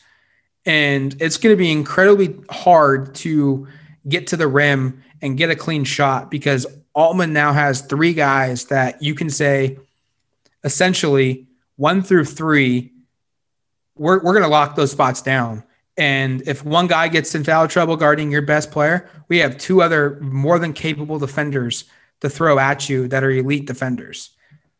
And 0.64 1.20
it's 1.20 1.38
going 1.38 1.52
to 1.52 1.58
be 1.58 1.72
incredibly 1.72 2.36
hard 2.50 3.14
to 3.16 3.66
get 4.08 4.26
to 4.28 4.36
the 4.36 4.48
rim 4.48 5.02
and 5.20 5.38
get 5.38 5.50
a 5.50 5.56
clean 5.56 5.84
shot 5.84 6.30
because 6.30 6.66
Altman 6.94 7.32
now 7.32 7.52
has 7.52 7.80
three 7.82 8.12
guys 8.12 8.66
that 8.66 9.02
you 9.02 9.14
can 9.14 9.30
say 9.30 9.78
essentially 10.64 11.46
one 11.76 12.02
through 12.02 12.24
three, 12.24 12.92
we're, 13.96 14.22
we're 14.22 14.32
going 14.32 14.42
to 14.42 14.48
lock 14.48 14.76
those 14.76 14.90
spots 14.90 15.22
down. 15.22 15.64
And 15.96 16.42
if 16.46 16.64
one 16.64 16.86
guy 16.86 17.08
gets 17.08 17.34
in 17.34 17.44
foul 17.44 17.68
trouble 17.68 17.96
guarding 17.96 18.30
your 18.30 18.42
best 18.42 18.70
player, 18.70 19.08
we 19.28 19.38
have 19.38 19.58
two 19.58 19.82
other 19.82 20.18
more 20.20 20.58
than 20.58 20.72
capable 20.72 21.18
defenders 21.18 21.84
to 22.20 22.30
throw 22.30 22.58
at 22.58 22.88
you 22.88 23.08
that 23.08 23.24
are 23.24 23.30
elite 23.30 23.66
defenders. 23.66 24.30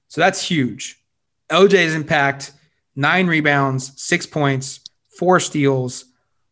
So 0.08 0.20
that's 0.20 0.42
huge. 0.42 1.02
LJ's 1.50 1.94
impact 1.94 2.52
nine 2.94 3.26
rebounds, 3.26 4.00
six 4.00 4.26
points, 4.26 4.80
four 5.18 5.40
steals, 5.40 6.06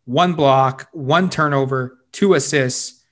one 0.04 0.34
block, 0.34 0.88
one 0.92 1.30
turnover, 1.30 1.98
two 2.12 2.34
assists, 2.34 3.02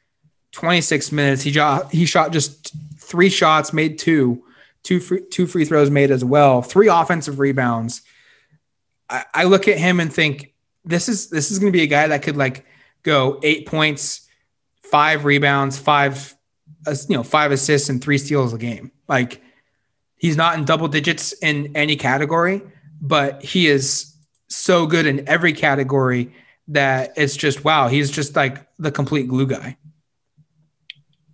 26 0.52 1.12
minutes. 1.12 1.42
He, 1.42 1.50
jo- 1.50 1.88
he 1.90 2.06
shot 2.06 2.32
just 2.32 2.74
three 2.98 3.28
shots, 3.28 3.72
made 3.72 3.98
two, 3.98 4.44
two 4.82 5.00
free, 5.00 5.22
two 5.30 5.46
free 5.46 5.64
throws 5.64 5.90
made 5.90 6.10
as 6.10 6.24
well, 6.24 6.62
three 6.62 6.88
offensive 6.88 7.38
rebounds. 7.38 8.02
I, 9.08 9.24
I 9.34 9.44
look 9.44 9.68
at 9.68 9.78
him 9.78 10.00
and 10.00 10.12
think 10.12 10.54
this 10.84 11.08
is 11.08 11.28
this 11.30 11.50
is 11.50 11.58
going 11.58 11.72
to 11.72 11.76
be 11.76 11.82
a 11.82 11.88
guy 11.88 12.08
that 12.08 12.22
could 12.22 12.36
like 12.36 12.64
go 13.02 13.40
eight 13.42 13.66
points, 13.66 14.26
five 14.82 15.24
rebounds, 15.24 15.78
five 15.78 16.34
you 16.86 17.16
know 17.16 17.22
five 17.22 17.52
assists 17.52 17.88
and 17.88 18.02
three 18.02 18.18
steals 18.18 18.52
a 18.52 18.58
game. 18.58 18.90
Like 19.08 19.42
he's 20.16 20.36
not 20.36 20.58
in 20.58 20.64
double 20.64 20.88
digits 20.88 21.32
in 21.32 21.76
any 21.76 21.96
category, 21.96 22.62
but 23.00 23.42
he 23.42 23.68
is 23.68 24.14
so 24.48 24.86
good 24.86 25.06
in 25.06 25.28
every 25.28 25.52
category 25.52 26.32
that 26.68 27.14
it's 27.16 27.36
just 27.36 27.64
wow. 27.64 27.88
He's 27.88 28.10
just 28.10 28.36
like 28.36 28.66
the 28.78 28.92
complete 28.92 29.28
glue 29.28 29.46
guy. 29.46 29.76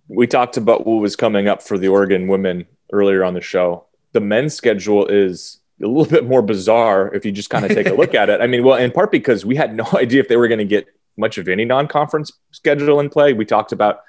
We 0.07 0.27
talked 0.27 0.57
about 0.57 0.85
what 0.85 1.01
was 1.01 1.15
coming 1.15 1.47
up 1.47 1.61
for 1.61 1.77
the 1.77 1.87
Oregon 1.87 2.27
women 2.27 2.65
earlier 2.91 3.23
on 3.23 3.33
the 3.33 3.41
show. 3.41 3.85
The 4.13 4.21
men's 4.21 4.53
schedule 4.53 5.07
is 5.07 5.59
a 5.83 5.87
little 5.87 6.05
bit 6.05 6.25
more 6.25 6.41
bizarre 6.41 7.13
if 7.13 7.25
you 7.25 7.31
just 7.31 7.49
kind 7.49 7.65
of 7.65 7.71
take 7.71 7.87
a 7.87 7.93
look 7.93 8.13
at 8.13 8.29
it. 8.29 8.39
I 8.39 8.47
mean, 8.47 8.63
well, 8.63 8.77
in 8.77 8.91
part 8.91 9.11
because 9.11 9.45
we 9.45 9.55
had 9.55 9.75
no 9.75 9.85
idea 9.93 10.21
if 10.21 10.27
they 10.27 10.37
were 10.37 10.47
going 10.47 10.59
to 10.59 10.65
get 10.65 10.87
much 11.17 11.37
of 11.37 11.47
any 11.47 11.65
non-conference 11.65 12.31
schedule 12.51 12.99
in 12.99 13.09
play. 13.09 13.33
We 13.33 13.45
talked 13.45 13.71
about 13.71 14.01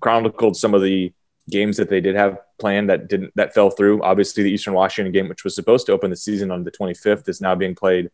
chronicled 0.00 0.56
some 0.56 0.74
of 0.74 0.82
the 0.82 1.12
games 1.50 1.76
that 1.76 1.90
they 1.90 2.00
did 2.00 2.14
have 2.14 2.38
planned 2.60 2.88
that 2.88 3.08
didn't 3.08 3.32
that 3.36 3.54
fell 3.54 3.70
through. 3.70 4.02
Obviously, 4.02 4.42
the 4.42 4.50
Eastern 4.50 4.74
Washington 4.74 5.12
game, 5.12 5.28
which 5.28 5.44
was 5.44 5.54
supposed 5.54 5.86
to 5.86 5.92
open 5.92 6.10
the 6.10 6.16
season 6.16 6.50
on 6.50 6.64
the 6.64 6.70
25th, 6.70 7.28
is 7.28 7.40
now 7.40 7.54
being 7.54 7.74
played 7.74 8.10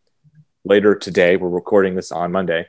later 0.69 0.95
today. 0.95 1.37
We're 1.37 1.49
recording 1.49 1.95
this 1.95 2.13
on 2.13 2.31
Monday. 2.31 2.67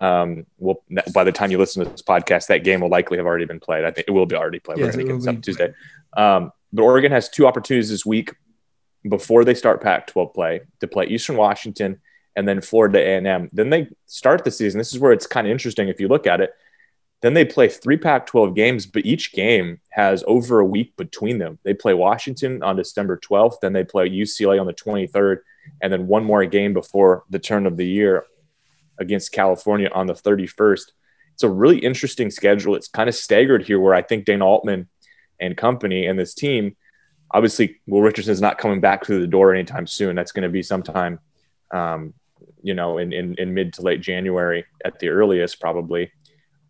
Um, 0.00 0.46
well, 0.58 0.82
by 1.12 1.24
the 1.24 1.32
time 1.32 1.50
you 1.50 1.58
listen 1.58 1.84
to 1.84 1.90
this 1.90 2.02
podcast, 2.02 2.46
that 2.46 2.64
game 2.64 2.80
will 2.80 2.88
likely 2.88 3.18
have 3.18 3.26
already 3.26 3.44
been 3.44 3.60
played. 3.60 3.84
I 3.84 3.90
think 3.90 4.06
it 4.08 4.12
will 4.12 4.26
be 4.26 4.36
already 4.36 4.60
played. 4.60 4.78
Yes, 4.78 4.96
We're 4.96 5.04
going 5.04 5.20
to 5.20 5.32
get 5.32 5.42
Tuesday. 5.42 5.74
Um, 6.16 6.52
but 6.72 6.82
Oregon 6.82 7.12
has 7.12 7.28
two 7.28 7.46
opportunities 7.46 7.90
this 7.90 8.06
week 8.06 8.34
before 9.08 9.44
they 9.44 9.54
start 9.54 9.82
Pac-12 9.82 10.32
play 10.32 10.60
to 10.80 10.86
play 10.86 11.06
Eastern 11.06 11.36
Washington 11.36 12.00
and 12.36 12.48
then 12.48 12.60
Florida 12.60 12.98
A&M. 12.98 13.50
Then 13.52 13.70
they 13.70 13.88
start 14.06 14.44
the 14.44 14.50
season. 14.50 14.78
This 14.78 14.92
is 14.92 14.98
where 14.98 15.12
it's 15.12 15.26
kind 15.26 15.46
of 15.46 15.50
interesting 15.50 15.88
if 15.88 16.00
you 16.00 16.08
look 16.08 16.26
at 16.26 16.40
it. 16.40 16.52
Then 17.20 17.34
they 17.34 17.44
play 17.44 17.68
three 17.68 17.96
Pac 17.96 18.26
12 18.26 18.54
games, 18.54 18.86
but 18.86 19.06
each 19.06 19.32
game 19.32 19.80
has 19.90 20.24
over 20.26 20.58
a 20.58 20.64
week 20.64 20.96
between 20.96 21.38
them. 21.38 21.58
They 21.62 21.74
play 21.74 21.94
Washington 21.94 22.62
on 22.62 22.76
December 22.76 23.18
12th, 23.18 23.60
then 23.60 23.72
they 23.72 23.84
play 23.84 24.08
UCLA 24.08 24.60
on 24.60 24.66
the 24.66 24.74
23rd, 24.74 25.38
and 25.80 25.92
then 25.92 26.06
one 26.06 26.24
more 26.24 26.44
game 26.44 26.72
before 26.72 27.24
the 27.30 27.38
turn 27.38 27.66
of 27.66 27.76
the 27.76 27.86
year 27.86 28.24
against 28.98 29.32
California 29.32 29.90
on 29.92 30.06
the 30.06 30.14
31st. 30.14 30.92
It's 31.34 31.42
a 31.42 31.48
really 31.48 31.78
interesting 31.78 32.30
schedule. 32.30 32.74
It's 32.74 32.88
kind 32.88 33.08
of 33.08 33.14
staggered 33.14 33.64
here 33.64 33.80
where 33.80 33.94
I 33.94 34.02
think 34.02 34.24
Dana 34.24 34.46
Altman 34.46 34.88
and 35.40 35.56
company 35.56 36.06
and 36.06 36.18
this 36.18 36.34
team, 36.34 36.76
obviously, 37.30 37.80
Will 37.86 38.02
Richardson 38.02 38.32
is 38.32 38.40
not 38.40 38.58
coming 38.58 38.80
back 38.80 39.04
through 39.04 39.20
the 39.20 39.26
door 39.26 39.54
anytime 39.54 39.86
soon. 39.86 40.14
That's 40.14 40.32
going 40.32 40.44
to 40.44 40.48
be 40.48 40.62
sometime, 40.62 41.18
um, 41.70 42.14
you 42.62 42.74
know, 42.74 42.98
in, 42.98 43.12
in, 43.12 43.34
in 43.38 43.54
mid 43.54 43.72
to 43.74 43.82
late 43.82 44.00
January 44.00 44.66
at 44.84 44.98
the 44.98 45.08
earliest, 45.08 45.60
probably 45.60 46.12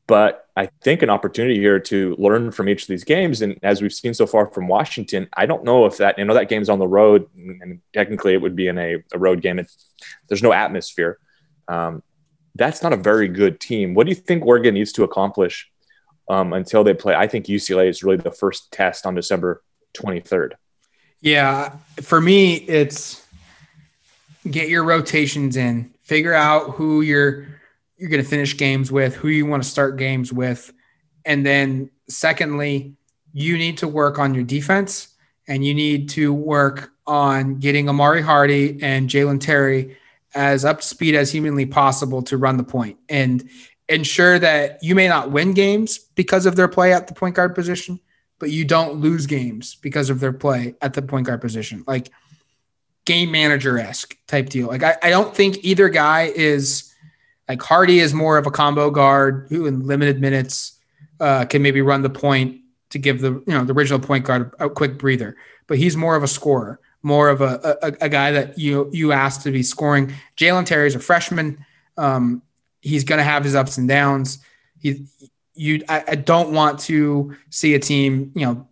but 0.07 0.42
I 0.55 0.69
think 0.83 1.03
an 1.03 1.09
opportunity 1.11 1.59
here 1.59 1.81
to 1.81 2.15
learn 2.19 2.51
from 2.51 2.69
each 2.69 2.83
of 2.83 2.89
these 2.89 3.05
games. 3.05 3.41
And 3.41 3.59
as 3.63 3.81
we've 3.81 3.93
seen 3.93 4.13
so 4.13 4.27
far 4.27 4.47
from 4.49 4.69
Washington, 4.69 5.29
I 5.35 5.47
don't 5.47 5.65
know 5.65 5.87
if 5.87 5.97
that, 5.97 6.19
you 6.19 6.25
know, 6.27 6.35
that 6.35 6.51
game's 6.51 6.69
on 6.69 6.79
the 6.79 6.87
road 6.87 7.27
and 7.35 7.81
technically 7.95 8.35
it 8.35 8.43
would 8.43 8.55
be 8.55 8.69
in 8.69 8.77
a, 8.77 8.97
a 9.15 9.19
road 9.19 9.41
game. 9.41 9.59
It's, 9.59 9.87
there's 10.29 10.43
no 10.43 10.53
atmosphere. 10.53 11.19
Um, 11.69 12.03
that's 12.55 12.83
not 12.83 12.93
a 12.93 12.99
very 12.99 13.29
good 13.29 13.61
team. 13.61 13.95
What 13.95 14.05
do 14.05 14.11
you 14.11 14.15
think 14.15 14.45
Oregon 14.45 14.75
needs 14.75 14.93
to 14.93 15.05
accomplish 15.05 15.71
um, 16.29 16.53
until 16.53 16.85
they 16.85 16.93
play? 16.93 17.15
I 17.15 17.27
think 17.27 17.47
UCLA 17.47 17.89
is 17.89 18.03
really 18.03 18.19
the 18.19 18.31
first 18.31 18.71
test 18.73 19.07
on 19.07 19.15
December 19.15 19.63
23rd. 19.95 20.53
Yeah. 21.23 21.77
For 22.03 22.21
me, 22.21 22.57
it's 22.57 23.25
get 24.51 24.69
your 24.69 24.85
rotations 24.85 25.57
in, 25.57 25.95
figure 26.03 26.35
out 26.35 26.73
who 26.73 27.01
you're, 27.01 27.47
you're 28.03 28.11
going 28.11 28.21
to 28.21 28.29
finish 28.29 28.57
games 28.57 28.91
with, 28.91 29.15
who 29.15 29.29
you 29.29 29.47
want 29.47 29.63
to 29.63 29.69
start 29.69 29.97
games 29.97 30.33
with. 30.33 30.73
And 31.25 31.47
then, 31.47 31.89
secondly, 32.09 32.97
you 33.33 33.57
need 33.57 33.79
to 33.79 33.87
work 33.87 34.19
on 34.19 34.35
your 34.35 34.43
defense 34.43 35.15
and 35.47 35.65
you 35.65 35.73
need 35.73 36.09
to 36.11 36.35
work 36.35 36.91
on 37.07 37.61
getting 37.61 37.89
Amari 37.89 38.21
Hardy 38.21 38.83
and 38.83 39.09
Jalen 39.09 39.41
Terry 39.41 39.97
as 40.35 40.65
up 40.65 40.81
to 40.81 40.87
speed 40.87 41.15
as 41.15 41.31
humanly 41.31 41.65
possible 41.65 42.23
to 42.23 42.37
run 42.37 42.57
the 42.57 42.65
point 42.65 42.99
and 43.09 43.49
ensure 43.89 44.37
that 44.37 44.83
you 44.83 44.97
may 44.97 45.07
not 45.07 45.31
win 45.31 45.55
games 45.55 45.99
because 46.17 46.45
of 46.45 46.57
their 46.57 46.67
play 46.67 46.93
at 46.93 47.07
the 47.07 47.15
point 47.15 47.37
guard 47.37 47.55
position, 47.55 48.01
but 48.41 48.51
you 48.51 48.65
don't 48.65 48.95
lose 48.95 49.27
games 49.27 49.77
because 49.77 50.11
of 50.11 50.19
their 50.19 50.33
play 50.33 50.75
at 50.83 50.95
the 50.95 51.03
point 51.03 51.29
guard 51.29 51.41
position. 51.41 51.85
Like 51.87 52.11
game 53.05 53.31
manager 53.31 53.79
esque 53.79 54.17
type 54.27 54.49
deal. 54.49 54.67
Like 54.67 54.83
I, 54.83 54.97
I 55.05 55.11
don't 55.11 55.33
think 55.33 55.59
either 55.63 55.89
guy 55.89 56.33
is 56.35 56.92
like 57.49 57.63
Hardy 57.63 58.01
is 58.01 58.15
more 58.15 58.39
of 58.39 58.47
a 58.47 58.51
combo 58.51 58.91
guard 58.91 59.47
who, 59.49 59.67
in 59.67 59.87
limited 59.87 60.21
minutes, 60.21 60.79
uh, 61.21 61.45
can 61.45 61.63
maybe 61.63 61.81
run 61.83 62.03
the 62.03 62.11
point 62.11 62.61
to 62.91 62.99
give 62.99 63.21
the 63.21 63.33
you 63.33 63.45
know 63.49 63.65
the 63.65 63.73
original 63.73 63.99
point 63.99 64.25
guard 64.25 64.53
a, 64.59 64.69
quick 64.71 64.99
breather. 64.99 65.37
But 65.67 65.79
he's 65.79 65.97
more 65.97 66.17
of 66.17 66.23
a 66.23 66.29
scorer, 66.29 66.81
more 67.03 67.29
of 67.29 67.41
a, 67.41 67.79
a, 67.83 67.87
a 68.03 68.09
guy 68.09 68.33
that 68.33 68.59
you 68.59 68.91
you 68.93 69.13
ask 69.13 69.43
to 69.43 69.51
be 69.51 69.63
scoring. 69.63 70.13
Jalen 70.37 70.67
Terry 70.67 70.87
is 70.87 70.95
a 70.95 71.01
freshman. 71.01 71.65
Um, 71.97 72.43
he's 72.81 73.05
going 73.05 73.19
to 73.19 73.25
have 73.25 73.45
his 73.45 73.55
ups 73.55 73.79
and 73.79 73.89
downs. 73.89 74.39
He, 74.79 75.07
you, 75.55 75.83
I, 75.89 76.05
I 76.09 76.15
don't 76.15 76.53
want 76.53 76.81
to 76.81 77.37
see 77.51 77.75
a 77.75 77.79
team, 77.79 78.33
you 78.35 78.47
know, 78.47 78.69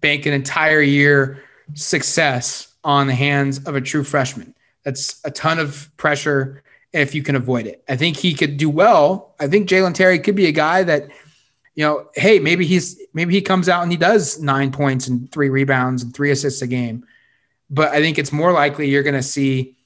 bank 0.00 0.26
an 0.26 0.32
entire 0.32 0.80
year 0.80 1.42
success 1.74 2.74
on 2.82 3.06
the 3.06 3.14
hands 3.14 3.58
of 3.64 3.76
a 3.76 3.80
true 3.80 4.04
freshman. 4.04 4.54
That's 4.84 5.20
a 5.24 5.30
ton 5.30 5.58
of 5.58 5.90
pressure 5.96 6.62
if 6.92 7.14
you 7.14 7.22
can 7.22 7.36
avoid 7.36 7.66
it. 7.66 7.82
I 7.88 7.96
think 7.96 8.16
he 8.16 8.34
could 8.34 8.56
do 8.56 8.70
well. 8.70 9.34
I 9.38 9.46
think 9.46 9.68
Jalen 9.68 9.94
Terry 9.94 10.18
could 10.18 10.34
be 10.34 10.46
a 10.46 10.52
guy 10.52 10.82
that, 10.82 11.08
you 11.74 11.84
know, 11.84 12.08
hey, 12.14 12.38
maybe 12.38 12.66
he's 12.66 13.00
maybe 13.12 13.34
he 13.34 13.42
comes 13.42 13.68
out 13.68 13.82
and 13.82 13.92
he 13.92 13.98
does 13.98 14.40
nine 14.40 14.72
points 14.72 15.06
and 15.06 15.30
three 15.30 15.48
rebounds 15.48 16.02
and 16.02 16.14
three 16.14 16.30
assists 16.30 16.62
a 16.62 16.66
game. 16.66 17.06
But 17.70 17.92
I 17.92 18.00
think 18.00 18.18
it's 18.18 18.32
more 18.32 18.52
likely 18.52 18.88
you're 18.88 19.02
going 19.02 19.14
to 19.14 19.22
see 19.22 19.76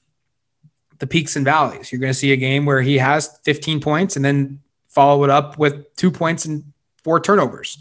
the 0.98 1.07
peaks 1.07 1.34
and 1.34 1.44
valleys. 1.44 1.90
You're 1.90 2.00
going 2.00 2.12
to 2.12 2.18
see 2.18 2.32
a 2.32 2.36
game 2.36 2.64
where 2.64 2.80
he 2.80 2.98
has 2.98 3.38
15 3.42 3.80
points 3.80 4.14
and 4.14 4.24
then 4.24 4.61
follow 4.88 5.24
it 5.24 5.30
up 5.30 5.59
with 5.59 5.94
two 5.96 6.11
points 6.11 6.44
and 6.44 6.72
four 7.03 7.18
turnovers. 7.18 7.78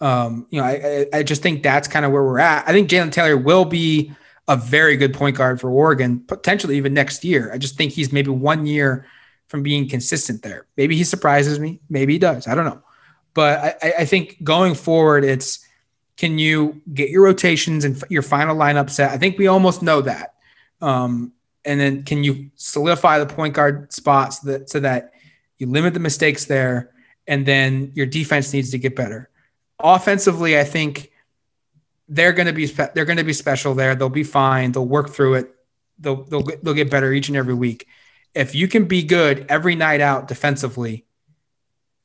Um, 0.00 0.46
you 0.50 0.60
know, 0.60 0.66
I, 0.66 1.06
I 1.12 1.22
just 1.22 1.42
think 1.42 1.62
that's 1.62 1.88
kind 1.88 2.06
of 2.06 2.12
where 2.12 2.22
we're 2.22 2.38
at. 2.38 2.66
I 2.66 2.72
think 2.72 2.88
Jalen 2.88 3.12
Taylor 3.12 3.36
will 3.36 3.64
be 3.64 4.12
a 4.46 4.56
very 4.56 4.96
good 4.96 5.14
point 5.14 5.36
guard 5.36 5.60
for 5.60 5.70
Oregon, 5.70 6.20
potentially 6.20 6.76
even 6.76 6.92
next 6.92 7.24
year. 7.24 7.50
I 7.52 7.58
just 7.58 7.76
think 7.76 7.92
he's 7.92 8.12
maybe 8.12 8.30
one 8.30 8.66
year 8.66 9.06
from 9.48 9.62
being 9.62 9.88
consistent 9.88 10.42
there. 10.42 10.66
Maybe 10.76 10.96
he 10.96 11.04
surprises 11.04 11.58
me. 11.58 11.80
Maybe 11.88 12.14
he 12.14 12.18
does. 12.18 12.46
I 12.46 12.54
don't 12.54 12.64
know. 12.64 12.82
But 13.32 13.78
I, 13.82 13.92
I 14.00 14.04
think 14.04 14.42
going 14.42 14.74
forward, 14.74 15.24
it's 15.24 15.66
can 16.16 16.38
you 16.38 16.80
get 16.92 17.10
your 17.10 17.24
rotations 17.24 17.84
and 17.84 18.00
your 18.08 18.22
final 18.22 18.56
lineup 18.56 18.90
set? 18.90 19.10
I 19.10 19.18
think 19.18 19.38
we 19.38 19.48
almost 19.48 19.82
know 19.82 20.00
that. 20.02 20.34
Um, 20.80 21.32
and 21.64 21.80
then 21.80 22.02
can 22.04 22.22
you 22.22 22.50
solidify 22.54 23.18
the 23.18 23.26
point 23.26 23.54
guard 23.54 23.92
spots 23.92 24.42
so 24.42 24.50
that, 24.50 24.70
so 24.70 24.80
that 24.80 25.12
you 25.58 25.66
limit 25.66 25.94
the 25.94 26.00
mistakes 26.00 26.44
there? 26.44 26.90
And 27.26 27.46
then 27.46 27.90
your 27.94 28.06
defense 28.06 28.52
needs 28.52 28.70
to 28.72 28.78
get 28.78 28.94
better. 28.94 29.30
Offensively, 29.80 30.58
I 30.58 30.64
think 30.64 31.10
they're 32.08 32.32
going 32.32 32.46
to 32.46 32.52
be 32.52 32.66
spe- 32.66 32.94
they're 32.94 33.04
going 33.04 33.18
to 33.18 33.24
be 33.24 33.32
special 33.32 33.74
there. 33.74 33.94
They'll 33.94 34.08
be 34.08 34.24
fine. 34.24 34.72
They'll 34.72 34.86
work 34.86 35.10
through 35.10 35.34
it. 35.34 35.54
They'll 35.98 36.24
they'll 36.24 36.42
they'll 36.62 36.74
get 36.74 36.90
better 36.90 37.12
each 37.12 37.28
and 37.28 37.36
every 37.36 37.54
week. 37.54 37.86
If 38.34 38.54
you 38.54 38.68
can 38.68 38.86
be 38.86 39.02
good 39.02 39.46
every 39.48 39.74
night 39.76 40.00
out 40.00 40.28
defensively, 40.28 41.06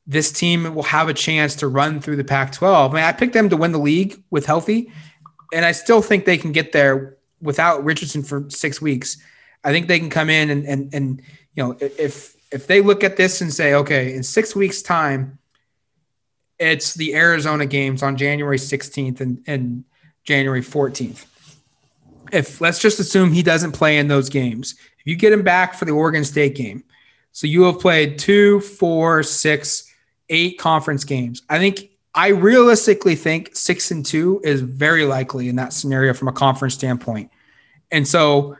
this 0.06 0.32
team 0.32 0.74
will 0.74 0.84
have 0.84 1.08
a 1.08 1.14
chance 1.14 1.56
to 1.56 1.68
run 1.68 2.00
through 2.00 2.16
the 2.16 2.24
Pac-12. 2.24 2.90
I 2.90 2.92
mean, 2.92 3.04
I 3.04 3.12
picked 3.12 3.32
them 3.32 3.48
to 3.50 3.56
win 3.56 3.72
the 3.72 3.78
league 3.78 4.22
with 4.30 4.46
healthy, 4.46 4.92
and 5.52 5.64
I 5.64 5.72
still 5.72 6.02
think 6.02 6.24
they 6.24 6.38
can 6.38 6.52
get 6.52 6.72
there 6.72 7.16
without 7.42 7.84
Richardson 7.84 8.22
for 8.22 8.48
six 8.48 8.80
weeks. 8.80 9.18
I 9.64 9.72
think 9.72 9.88
they 9.88 9.98
can 9.98 10.10
come 10.10 10.30
in 10.30 10.50
and 10.50 10.64
and 10.66 10.94
and 10.94 11.22
you 11.54 11.62
know 11.62 11.76
if 11.80 12.36
if 12.50 12.66
they 12.66 12.80
look 12.80 13.04
at 13.04 13.16
this 13.16 13.40
and 13.40 13.52
say, 13.52 13.74
okay, 13.74 14.14
in 14.14 14.22
six 14.22 14.56
weeks' 14.56 14.82
time, 14.82 15.38
it's 16.58 16.94
the 16.94 17.14
Arizona 17.14 17.66
games 17.66 18.02
on 18.02 18.16
January 18.16 18.58
16th 18.58 19.20
and 19.20 19.42
and 19.46 19.84
January 20.24 20.62
14th. 20.62 21.26
If 22.32 22.60
let's 22.60 22.78
just 22.78 23.00
assume 23.00 23.32
he 23.32 23.42
doesn't 23.42 23.72
play 23.72 23.98
in 23.98 24.08
those 24.08 24.28
games, 24.28 24.74
if 24.98 25.06
you 25.06 25.16
get 25.16 25.32
him 25.32 25.42
back 25.42 25.74
for 25.74 25.84
the 25.84 25.92
Oregon 25.92 26.24
State 26.24 26.54
game, 26.54 26.84
so 27.32 27.46
you 27.46 27.62
have 27.62 27.80
played 27.80 28.18
two, 28.18 28.60
four, 28.60 29.22
six, 29.22 29.92
eight 30.28 30.58
conference 30.58 31.04
games. 31.04 31.42
I 31.48 31.58
think 31.58 31.90
I 32.14 32.28
realistically 32.28 33.14
think 33.14 33.54
six 33.54 33.90
and 33.90 34.04
two 34.04 34.40
is 34.44 34.60
very 34.60 35.04
likely 35.04 35.48
in 35.48 35.56
that 35.56 35.72
scenario 35.72 36.12
from 36.12 36.28
a 36.28 36.32
conference 36.32 36.74
standpoint. 36.74 37.30
And 37.90 38.06
so 38.06 38.56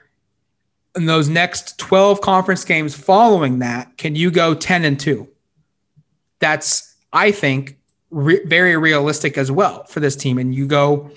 in 0.97 1.07
those 1.07 1.29
next 1.29 1.79
12 1.79 2.21
conference 2.21 2.65
games 2.65 2.95
following 2.95 3.61
that, 3.61 3.97
can 3.97 4.15
you 4.15 4.31
go 4.31 4.55
10 4.55 4.85
and 4.85 4.99
two? 4.99 5.29
That's, 6.39 6.95
I 7.13 7.33
think, 7.33 7.77
re- 8.11 8.45
very 8.45 8.77
realistic 8.77 9.37
as 9.37 9.51
well 9.51 9.85
for 9.85 10.01
this 10.01 10.17
team. 10.17 10.39
And 10.39 10.55
you 10.55 10.67
go 10.67 11.11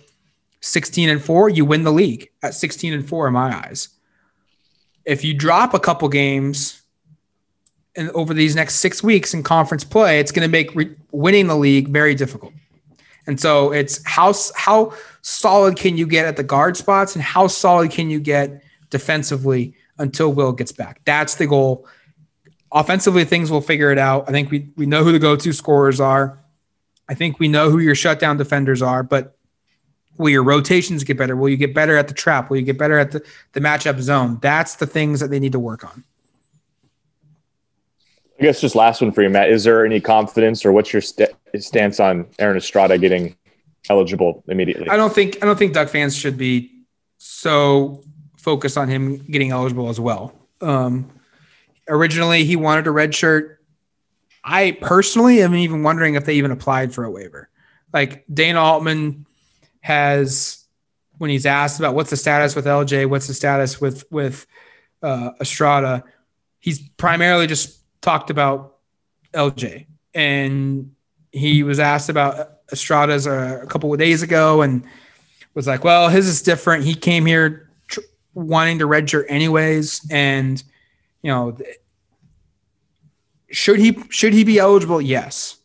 16 0.63 1.09
and 1.09 1.21
4, 1.21 1.49
you 1.49 1.65
win 1.65 1.83
the 1.83 1.91
league 1.91 2.29
at 2.41 2.53
16 2.53 2.93
and 2.93 3.07
4 3.07 3.27
in 3.27 3.33
my 3.33 3.53
eyes. 3.53 3.89
If 5.03 5.25
you 5.25 5.33
drop 5.33 5.73
a 5.73 5.79
couple 5.79 6.07
games 6.07 6.81
and 7.97 8.09
over 8.11 8.33
these 8.33 8.55
next 8.55 8.75
6 8.75 9.03
weeks 9.03 9.33
in 9.33 9.43
conference 9.43 9.83
play, 9.83 10.21
it's 10.21 10.31
going 10.31 10.47
to 10.47 10.51
make 10.51 10.73
re- 10.73 10.95
winning 11.11 11.47
the 11.47 11.57
league 11.57 11.89
very 11.89 12.15
difficult. 12.15 12.53
And 13.27 13.39
so 13.39 13.73
it's 13.73 14.01
how 14.05 14.33
how 14.55 14.93
solid 15.21 15.75
can 15.75 15.97
you 15.97 16.07
get 16.07 16.25
at 16.25 16.37
the 16.37 16.43
guard 16.43 16.77
spots 16.77 17.15
and 17.15 17.23
how 17.23 17.47
solid 17.47 17.91
can 17.91 18.09
you 18.09 18.21
get 18.21 18.63
defensively 18.89 19.75
until 19.97 20.31
Will 20.31 20.53
gets 20.53 20.71
back. 20.71 21.01
That's 21.03 21.35
the 21.35 21.47
goal. 21.47 21.87
Offensively, 22.71 23.25
things 23.25 23.51
will 23.51 23.61
figure 23.61 23.91
it 23.91 23.97
out. 23.97 24.29
I 24.29 24.31
think 24.31 24.49
we 24.49 24.69
we 24.77 24.85
know 24.85 25.03
who 25.03 25.11
the 25.11 25.19
go-to 25.19 25.51
scorers 25.51 25.99
are. 25.99 26.39
I 27.09 27.15
think 27.15 27.39
we 27.39 27.49
know 27.49 27.69
who 27.69 27.79
your 27.79 27.95
shutdown 27.95 28.37
defenders 28.37 28.81
are, 28.81 29.03
but 29.03 29.37
will 30.17 30.29
your 30.29 30.43
rotations 30.43 31.03
get 31.03 31.17
better? 31.17 31.35
Will 31.35 31.49
you 31.49 31.57
get 31.57 31.73
better 31.73 31.97
at 31.97 32.07
the 32.07 32.13
trap? 32.13 32.49
Will 32.49 32.57
you 32.57 32.63
get 32.63 32.77
better 32.77 32.99
at 32.99 33.11
the, 33.11 33.23
the 33.53 33.59
matchup 33.59 33.99
zone? 33.99 34.39
That's 34.41 34.75
the 34.75 34.87
things 34.87 35.19
that 35.19 35.29
they 35.29 35.39
need 35.39 35.51
to 35.53 35.59
work 35.59 35.83
on. 35.83 36.03
I 38.39 38.43
guess 38.43 38.61
just 38.61 38.75
last 38.75 39.01
one 39.01 39.11
for 39.11 39.21
you, 39.21 39.29
Matt. 39.29 39.49
Is 39.49 39.63
there 39.63 39.85
any 39.85 39.99
confidence 39.99 40.65
or 40.65 40.71
what's 40.71 40.91
your 40.91 41.01
st- 41.01 41.29
stance 41.59 41.99
on 41.99 42.25
Aaron 42.39 42.57
Estrada 42.57 42.97
getting 42.97 43.35
eligible 43.89 44.43
immediately? 44.47 44.89
I 44.89 44.97
don't 44.97 45.13
think 45.13 45.37
I 45.41 45.45
don't 45.45 45.57
think 45.57 45.73
Duck 45.73 45.89
fans 45.89 46.15
should 46.15 46.37
be 46.37 46.71
so 47.19 48.03
focused 48.37 48.77
on 48.77 48.89
him 48.89 49.17
getting 49.17 49.51
eligible 49.51 49.87
as 49.89 49.99
well. 49.99 50.33
Um, 50.61 51.09
originally, 51.87 52.43
he 52.43 52.55
wanted 52.55 52.87
a 52.87 52.91
red 52.91 53.15
shirt. 53.15 53.59
I 54.43 54.77
personally 54.81 55.41
am 55.41 55.55
even 55.55 55.83
wondering 55.83 56.15
if 56.15 56.25
they 56.25 56.33
even 56.33 56.51
applied 56.51 56.93
for 56.93 57.05
a 57.05 57.11
waiver. 57.11 57.49
Like 57.93 58.25
Dana 58.33 58.59
Altman 58.59 59.25
has, 59.83 60.65
when 61.17 61.29
he's 61.29 61.45
asked 61.45 61.77
about 61.77 61.93
what's 61.93 62.09
the 62.09 62.15
status 62.15 62.55
with 62.55 62.65
LJ, 62.65 63.09
what's 63.09 63.27
the 63.27 63.33
status 63.33 63.81
with 63.81 64.05
with 64.09 64.47
uh, 65.01 65.31
Estrada, 65.41 66.05
he's 66.61 66.79
primarily 66.91 67.47
just 67.47 67.81
talked 68.01 68.29
about 68.29 68.77
LJ, 69.33 69.85
and 70.13 70.95
he 71.33 71.63
was 71.63 71.79
asked 71.79 72.07
about 72.07 72.59
Estrada's 72.71 73.27
a, 73.27 73.59
a 73.63 73.67
couple 73.67 73.91
of 73.91 73.99
days 73.99 74.23
ago, 74.23 74.61
and 74.61 74.85
was 75.53 75.67
like, 75.67 75.83
"Well, 75.83 76.07
his 76.07 76.27
is 76.27 76.41
different. 76.41 76.85
He 76.85 76.95
came 76.95 77.25
here 77.25 77.69
tr- 77.89 77.99
wanting 78.33 78.79
to 78.79 78.87
redshirt 78.87 79.25
anyways, 79.27 80.07
and 80.09 80.63
you 81.21 81.29
know." 81.29 81.57
Should 83.51 83.79
he 83.79 83.95
should 84.09 84.33
he 84.33 84.45
be 84.45 84.57
eligible? 84.57 84.99
Yes. 84.99 85.57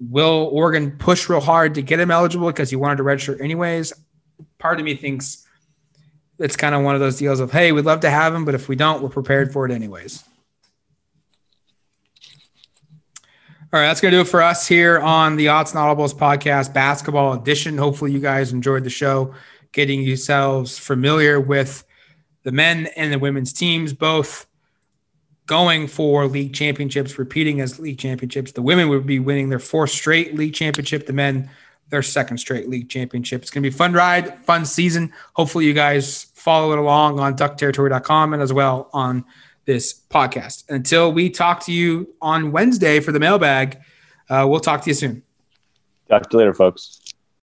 Will 0.00 0.48
Oregon 0.52 0.92
push 0.92 1.28
real 1.28 1.40
hard 1.40 1.74
to 1.74 1.82
get 1.82 2.00
him 2.00 2.10
eligible 2.10 2.46
because 2.46 2.70
he 2.70 2.76
wanted 2.76 2.96
to 2.96 3.02
redshirt 3.02 3.40
anyways? 3.40 3.92
Part 4.58 4.78
of 4.78 4.84
me 4.84 4.96
thinks 4.96 5.46
it's 6.38 6.56
kind 6.56 6.74
of 6.74 6.82
one 6.82 6.94
of 6.94 7.00
those 7.00 7.18
deals 7.18 7.38
of, 7.38 7.52
hey, 7.52 7.70
we'd 7.72 7.84
love 7.84 8.00
to 8.00 8.10
have 8.10 8.34
him, 8.34 8.46
but 8.46 8.54
if 8.54 8.68
we 8.68 8.76
don't, 8.76 9.02
we're 9.02 9.10
prepared 9.10 9.52
for 9.52 9.66
it 9.66 9.72
anyways. 9.72 10.24
All 13.72 13.78
right, 13.78 13.86
that's 13.86 14.00
going 14.00 14.10
to 14.10 14.16
do 14.16 14.22
it 14.22 14.28
for 14.28 14.42
us 14.42 14.66
here 14.66 14.98
on 14.98 15.36
the 15.36 15.48
Odds 15.48 15.72
and 15.72 15.78
Audibles 15.78 16.12
podcast, 16.12 16.74
basketball 16.74 17.34
edition. 17.34 17.78
Hopefully, 17.78 18.10
you 18.10 18.18
guys 18.18 18.52
enjoyed 18.52 18.82
the 18.82 18.90
show, 18.90 19.32
getting 19.70 20.02
yourselves 20.02 20.76
familiar 20.76 21.38
with 21.38 21.84
the 22.42 22.50
men 22.50 22.86
and 22.96 23.12
the 23.12 23.18
women's 23.18 23.52
teams, 23.52 23.92
both 23.92 24.46
going 25.50 25.88
for 25.88 26.28
league 26.28 26.54
championships, 26.54 27.18
repeating 27.18 27.60
as 27.60 27.80
league 27.80 27.98
championships. 27.98 28.52
The 28.52 28.62
women 28.62 28.88
would 28.88 29.04
be 29.04 29.18
winning 29.18 29.48
their 29.48 29.58
fourth 29.58 29.90
straight 29.90 30.36
league 30.36 30.54
championship, 30.54 31.08
the 31.08 31.12
men, 31.12 31.50
their 31.88 32.02
second 32.02 32.38
straight 32.38 32.68
league 32.68 32.88
championship. 32.88 33.42
It's 33.42 33.50
going 33.50 33.64
to 33.64 33.68
be 33.68 33.76
fun 33.76 33.92
ride, 33.92 34.44
fun 34.44 34.64
season. 34.64 35.12
Hopefully, 35.32 35.66
you 35.66 35.74
guys 35.74 36.26
follow 36.34 36.70
it 36.70 36.78
along 36.78 37.18
on 37.18 37.36
duckterritory.com 37.36 38.32
and 38.32 38.40
as 38.40 38.52
well 38.52 38.90
on 38.92 39.24
this 39.64 40.02
podcast. 40.08 40.70
Until 40.70 41.12
we 41.12 41.28
talk 41.28 41.64
to 41.64 41.72
you 41.72 42.14
on 42.22 42.52
Wednesday 42.52 43.00
for 43.00 43.10
the 43.10 43.18
mailbag, 43.18 43.80
uh, 44.28 44.46
we'll 44.48 44.60
talk 44.60 44.82
to 44.82 44.90
you 44.90 44.94
soon. 44.94 45.20
Talk 46.08 46.22
to 46.22 46.28
you 46.30 46.38
later, 46.38 46.54
folks. 46.54 46.99